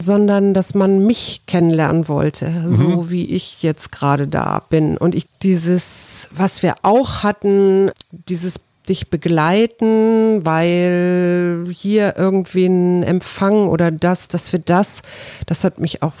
sondern 0.00 0.54
dass 0.54 0.74
man 0.74 1.06
mich 1.06 1.42
kennenlernen 1.46 2.08
wollte, 2.08 2.64
so 2.66 3.10
wie 3.10 3.26
ich 3.26 3.62
jetzt 3.62 3.92
gerade 3.92 4.26
da 4.26 4.62
bin. 4.70 4.96
Und 4.96 5.14
ich 5.14 5.26
dieses, 5.42 6.28
was 6.32 6.62
wir 6.62 6.74
auch 6.82 7.22
hatten, 7.22 7.90
dieses 8.10 8.60
dich 8.88 9.10
begleiten, 9.10 10.44
weil 10.44 11.66
hier 11.70 12.14
irgendwie 12.16 12.66
ein 12.66 13.02
Empfang 13.02 13.68
oder 13.68 13.90
das, 13.90 14.28
dass 14.28 14.52
wir 14.52 14.58
das, 14.58 15.02
das 15.46 15.64
hat 15.64 15.78
mich 15.78 16.02
auch, 16.02 16.12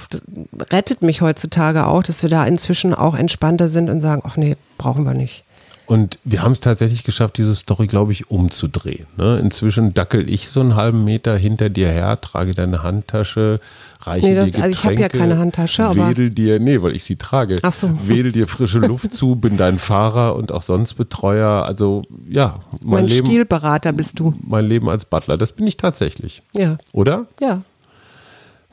rettet 0.70 1.02
mich 1.02 1.22
heutzutage 1.22 1.86
auch, 1.86 2.02
dass 2.02 2.22
wir 2.22 2.30
da 2.30 2.44
inzwischen 2.44 2.94
auch 2.94 3.16
entspannter 3.16 3.68
sind 3.68 3.90
und 3.90 4.00
sagen, 4.00 4.22
ach 4.24 4.36
nee, 4.36 4.56
brauchen 4.78 5.04
wir 5.04 5.14
nicht. 5.14 5.44
Und 5.92 6.18
wir 6.24 6.42
haben 6.42 6.52
es 6.52 6.60
tatsächlich 6.60 7.04
geschafft, 7.04 7.36
diese 7.36 7.54
Story, 7.54 7.86
glaube 7.86 8.12
ich, 8.12 8.30
umzudrehen. 8.30 9.06
Ne? 9.18 9.38
Inzwischen 9.42 9.92
dackel 9.92 10.30
ich 10.30 10.48
so 10.48 10.60
einen 10.60 10.74
halben 10.74 11.04
Meter 11.04 11.36
hinter 11.36 11.68
dir 11.68 11.88
her, 11.88 12.18
trage 12.20 12.54
deine 12.54 12.82
Handtasche, 12.82 13.60
reiche 14.00 14.26
Nee, 14.26 14.34
das- 14.34 14.50
dir 14.52 14.62
also 14.62 14.70
ich 14.70 14.84
habe 14.84 14.94
ja 14.94 15.00
Getränke, 15.02 15.18
keine 15.18 15.38
Handtasche, 15.38 15.84
aber- 15.84 16.08
wedel 16.08 16.30
dir, 16.30 16.58
nee, 16.60 16.80
weil 16.80 16.96
ich 16.96 17.04
sie 17.04 17.16
trage, 17.16 17.58
Ach 17.62 17.72
so. 17.74 17.90
wedel 18.04 18.32
dir 18.32 18.48
frische 18.56 18.78
Luft 18.78 19.12
zu, 19.12 19.36
bin 19.36 19.58
dein 19.58 19.78
Fahrer 19.78 20.34
und 20.36 20.50
auch 20.50 20.62
sonst 20.62 20.94
Betreuer. 20.94 21.64
Also 21.66 22.04
ja, 22.28 22.60
mein, 22.80 23.02
Mein 23.02 23.06
Leben, 23.08 23.26
Stilberater 23.26 23.92
bist 23.92 24.18
du. 24.18 24.34
mein 24.46 24.64
Leben 24.66 24.88
als 24.88 25.04
Butler, 25.04 25.36
das 25.36 25.52
bin 25.52 25.66
ich 25.66 25.76
tatsächlich. 25.76 26.42
Ja. 26.56 26.78
Oder? 26.94 27.26
Ja. 27.40 27.62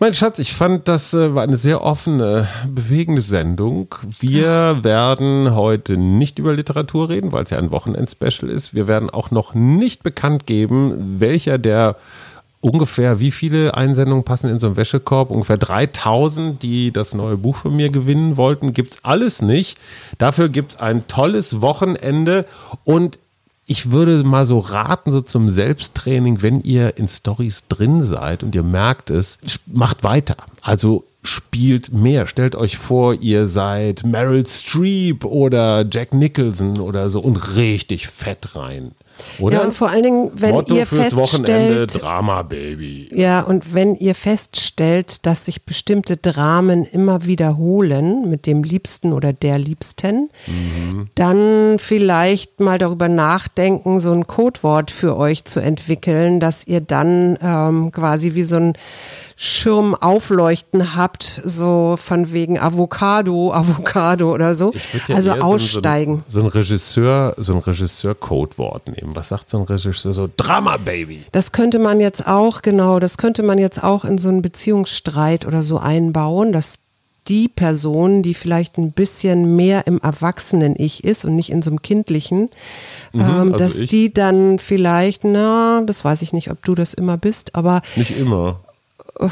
Mein 0.02 0.14
Schatz, 0.14 0.40
ich 0.40 0.54
fand, 0.54 0.88
das 0.88 1.14
äh, 1.14 1.36
war 1.36 1.44
eine 1.44 1.58
sehr 1.58 1.84
offene, 1.84 2.48
bewegende 2.70 3.22
Sendung. 3.22 3.94
Wir 4.22 4.80
werden 4.82 5.54
heute 5.54 5.98
nicht 5.98 6.40
über 6.40 6.54
Literatur 6.54 7.10
reden, 7.10 7.34
weil 7.34 7.44
es 7.44 7.50
ja 7.50 7.58
ein 7.58 7.72
Wochenend-Special 7.72 8.50
ist. 8.50 8.74
Wir 8.74 8.88
werden 8.88 9.10
auch 9.10 9.30
noch 9.30 9.54
nicht 9.54 10.04
bekannt 10.04 10.46
geben, 10.46 11.20
welcher 11.20 11.58
der 11.58 11.98
ungefähr, 12.62 13.20
wie 13.20 13.32
viele 13.32 13.76
Einsendungen 13.76 14.24
passen 14.24 14.50
in 14.50 14.58
so 14.58 14.68
einen 14.68 14.78
Wäschekorb? 14.78 15.32
Ungefähr 15.32 15.58
3000, 15.58 16.64
die 16.64 16.94
das 16.94 17.14
neue 17.14 17.36
Buch 17.36 17.58
von 17.58 17.76
mir 17.76 17.90
gewinnen 17.90 18.38
wollten. 18.38 18.72
Gibt's 18.72 19.00
alles 19.04 19.42
nicht. 19.42 19.78
Dafür 20.18 20.48
gibt's 20.48 20.78
ein 20.78 21.08
tolles 21.08 21.60
Wochenende 21.60 22.46
und 22.86 23.20
ich 23.70 23.92
würde 23.92 24.24
mal 24.24 24.46
so 24.46 24.58
raten, 24.58 25.12
so 25.12 25.22
zum 25.22 25.52
Selbsttraining, 25.52 26.42
wenn 26.42 26.60
ihr 26.62 26.98
in 26.98 27.08
Stories 27.08 27.66
drin 27.70 28.02
seid 28.02 28.42
und 28.42 28.56
ihr 28.56 28.64
merkt 28.64 29.12
es, 29.12 29.38
macht 29.68 30.04
weiter. 30.04 30.38
Also 30.62 31.06
spielt 31.22 31.94
mehr. 31.94 32.26
Stellt 32.26 32.56
euch 32.56 32.78
vor, 32.78 33.14
ihr 33.14 33.46
seid 33.46 34.04
Meryl 34.04 34.46
Streep 34.48 35.24
oder 35.24 35.86
Jack 35.90 36.16
Nicholson 36.16 36.80
oder 36.80 37.12
so 37.12 37.20
und 37.20 37.56
richtig 37.58 38.08
fett 38.08 38.56
rein. 38.56 38.94
Oder? 39.40 39.58
Ja, 39.58 39.64
und 39.64 39.74
vor 39.74 39.90
allen 39.90 40.04
Dingen, 40.04 40.32
wenn 40.34 40.52
Motto 40.52 40.76
ihr 40.76 40.86
fürs 40.86 41.16
Wochenende, 41.16 41.88
feststellt, 41.88 42.02
Drama 42.02 42.42
Baby. 42.44 43.10
ja, 43.14 43.42
und 43.42 43.74
wenn 43.74 43.96
ihr 43.96 44.16
feststellt, 44.16 45.26
dass 45.26 45.46
sich 45.46 45.64
bestimmte 45.64 46.18
Dramen 46.18 46.86
immer 46.86 47.26
wiederholen 47.26 48.30
mit 48.30 48.46
dem 48.46 48.64
Liebsten 48.64 49.14
oder 49.14 49.34
der 49.34 49.58
Liebsten, 49.58 50.30
dann 51.16 51.78
vielleicht 51.80 52.60
mal 52.60 52.78
darüber 52.78 53.10
nachdenken, 53.10 54.00
so 54.00 54.12
ein 54.12 54.28
Codewort 54.28 54.92
für 54.92 55.18
euch 55.18 55.46
zu 55.46 55.60
entwickeln, 55.60 56.40
dass 56.40 56.66
ihr 56.66 56.82
dann 56.82 57.38
ähm, 57.42 57.92
quasi 57.92 58.34
wie 58.34 58.44
so 58.44 58.56
ein 58.56 58.74
Schirm 59.36 59.96
aufleuchten 59.96 60.98
habt, 60.98 61.42
so 61.46 61.96
von 61.98 62.34
wegen 62.34 62.60
Avocado, 62.60 63.54
Avocado 63.54 64.34
oder 64.34 64.54
so. 64.54 64.74
Ja 65.08 65.16
also 65.16 65.32
aussteigen. 65.32 66.24
So 66.28 66.40
ein, 66.40 66.44
so 66.44 66.48
ein 66.48 66.48
Regisseur, 66.48 67.34
so 67.38 67.54
ein 67.54 67.60
Regisseur-Codewort 67.60 68.88
nehmen. 68.88 69.09
Was 69.16 69.30
sagt 69.30 69.50
so 69.50 69.58
ein 69.58 69.64
Regisseur? 69.64 70.14
So 70.14 70.30
Drama 70.36 70.78
Baby. 70.78 71.24
Das 71.32 71.52
könnte 71.52 71.80
man 71.80 72.00
jetzt 72.00 72.28
auch, 72.28 72.62
genau, 72.62 73.00
das 73.00 73.18
könnte 73.18 73.44
man 73.44 73.58
jetzt 73.58 73.84
auch 73.84 74.06
in 74.06 74.18
so 74.18 74.30
einen 74.30 74.42
Beziehungsstreit 74.42 75.46
oder 75.46 75.64
so 75.64 75.78
einbauen, 75.78 76.52
dass 76.52 76.80
die 77.28 77.48
Person, 77.48 78.24
die 78.24 78.34
vielleicht 78.34 78.78
ein 78.78 78.92
bisschen 78.92 79.56
mehr 79.56 79.86
im 79.88 80.00
Erwachsenen-Ich 80.00 81.04
ist 81.04 81.26
und 81.26 81.36
nicht 81.36 81.52
in 81.52 81.62
so 81.62 81.70
einem 81.70 81.82
kindlichen, 81.82 82.50
ähm, 83.14 83.22
also 83.22 83.50
dass 83.52 83.76
ich. 83.76 83.90
die 83.90 84.12
dann 84.12 84.58
vielleicht, 84.58 85.24
na, 85.24 85.82
das 85.86 86.04
weiß 86.04 86.24
ich 86.24 86.34
nicht, 86.34 86.50
ob 86.50 86.64
du 86.64 86.76
das 86.76 86.94
immer 86.94 87.18
bist, 87.18 87.56
aber 87.56 87.82
Nicht 87.96 88.18
immer. 88.18 88.62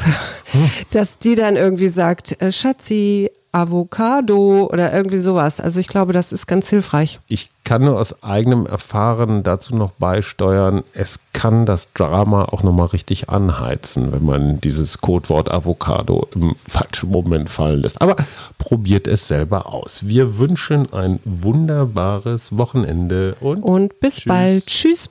dass 0.92 1.18
die 1.18 1.34
dann 1.34 1.56
irgendwie 1.56 1.88
sagt, 1.88 2.40
äh, 2.40 2.52
Schatzi, 2.52 3.30
Avocado 3.52 4.68
oder 4.72 4.92
irgendwie 4.92 5.18
sowas. 5.18 5.60
Also 5.60 5.80
ich 5.80 5.88
glaube, 5.88 6.12
das 6.12 6.32
ist 6.32 6.46
ganz 6.46 6.68
hilfreich. 6.68 7.20
Ich 7.28 7.50
kann 7.64 7.84
nur 7.84 7.98
aus 7.98 8.22
eigenem 8.22 8.66
Erfahren 8.66 9.42
dazu 9.42 9.76
noch 9.76 9.92
beisteuern, 9.92 10.84
es 10.94 11.20
kann 11.32 11.66
das 11.66 11.92
Drama 11.92 12.44
auch 12.46 12.62
nochmal 12.62 12.86
richtig 12.86 13.28
anheizen, 13.28 14.12
wenn 14.12 14.24
man 14.24 14.60
dieses 14.60 14.98
Codewort 15.00 15.50
Avocado 15.50 16.28
im 16.34 16.54
falschen 16.66 17.10
Moment 17.10 17.50
fallen 17.50 17.82
lässt. 17.82 18.00
Aber 18.00 18.16
probiert 18.58 19.06
es 19.06 19.28
selber 19.28 19.66
aus. 19.66 20.06
Wir 20.06 20.38
wünschen 20.38 20.92
ein 20.92 21.20
wunderbares 21.24 22.56
Wochenende 22.56 23.32
und, 23.40 23.62
Und 23.62 24.00
bis 24.00 24.16
Tschüss. 24.16 24.24
bald. 24.24 24.66
Tschüss. 24.66 25.10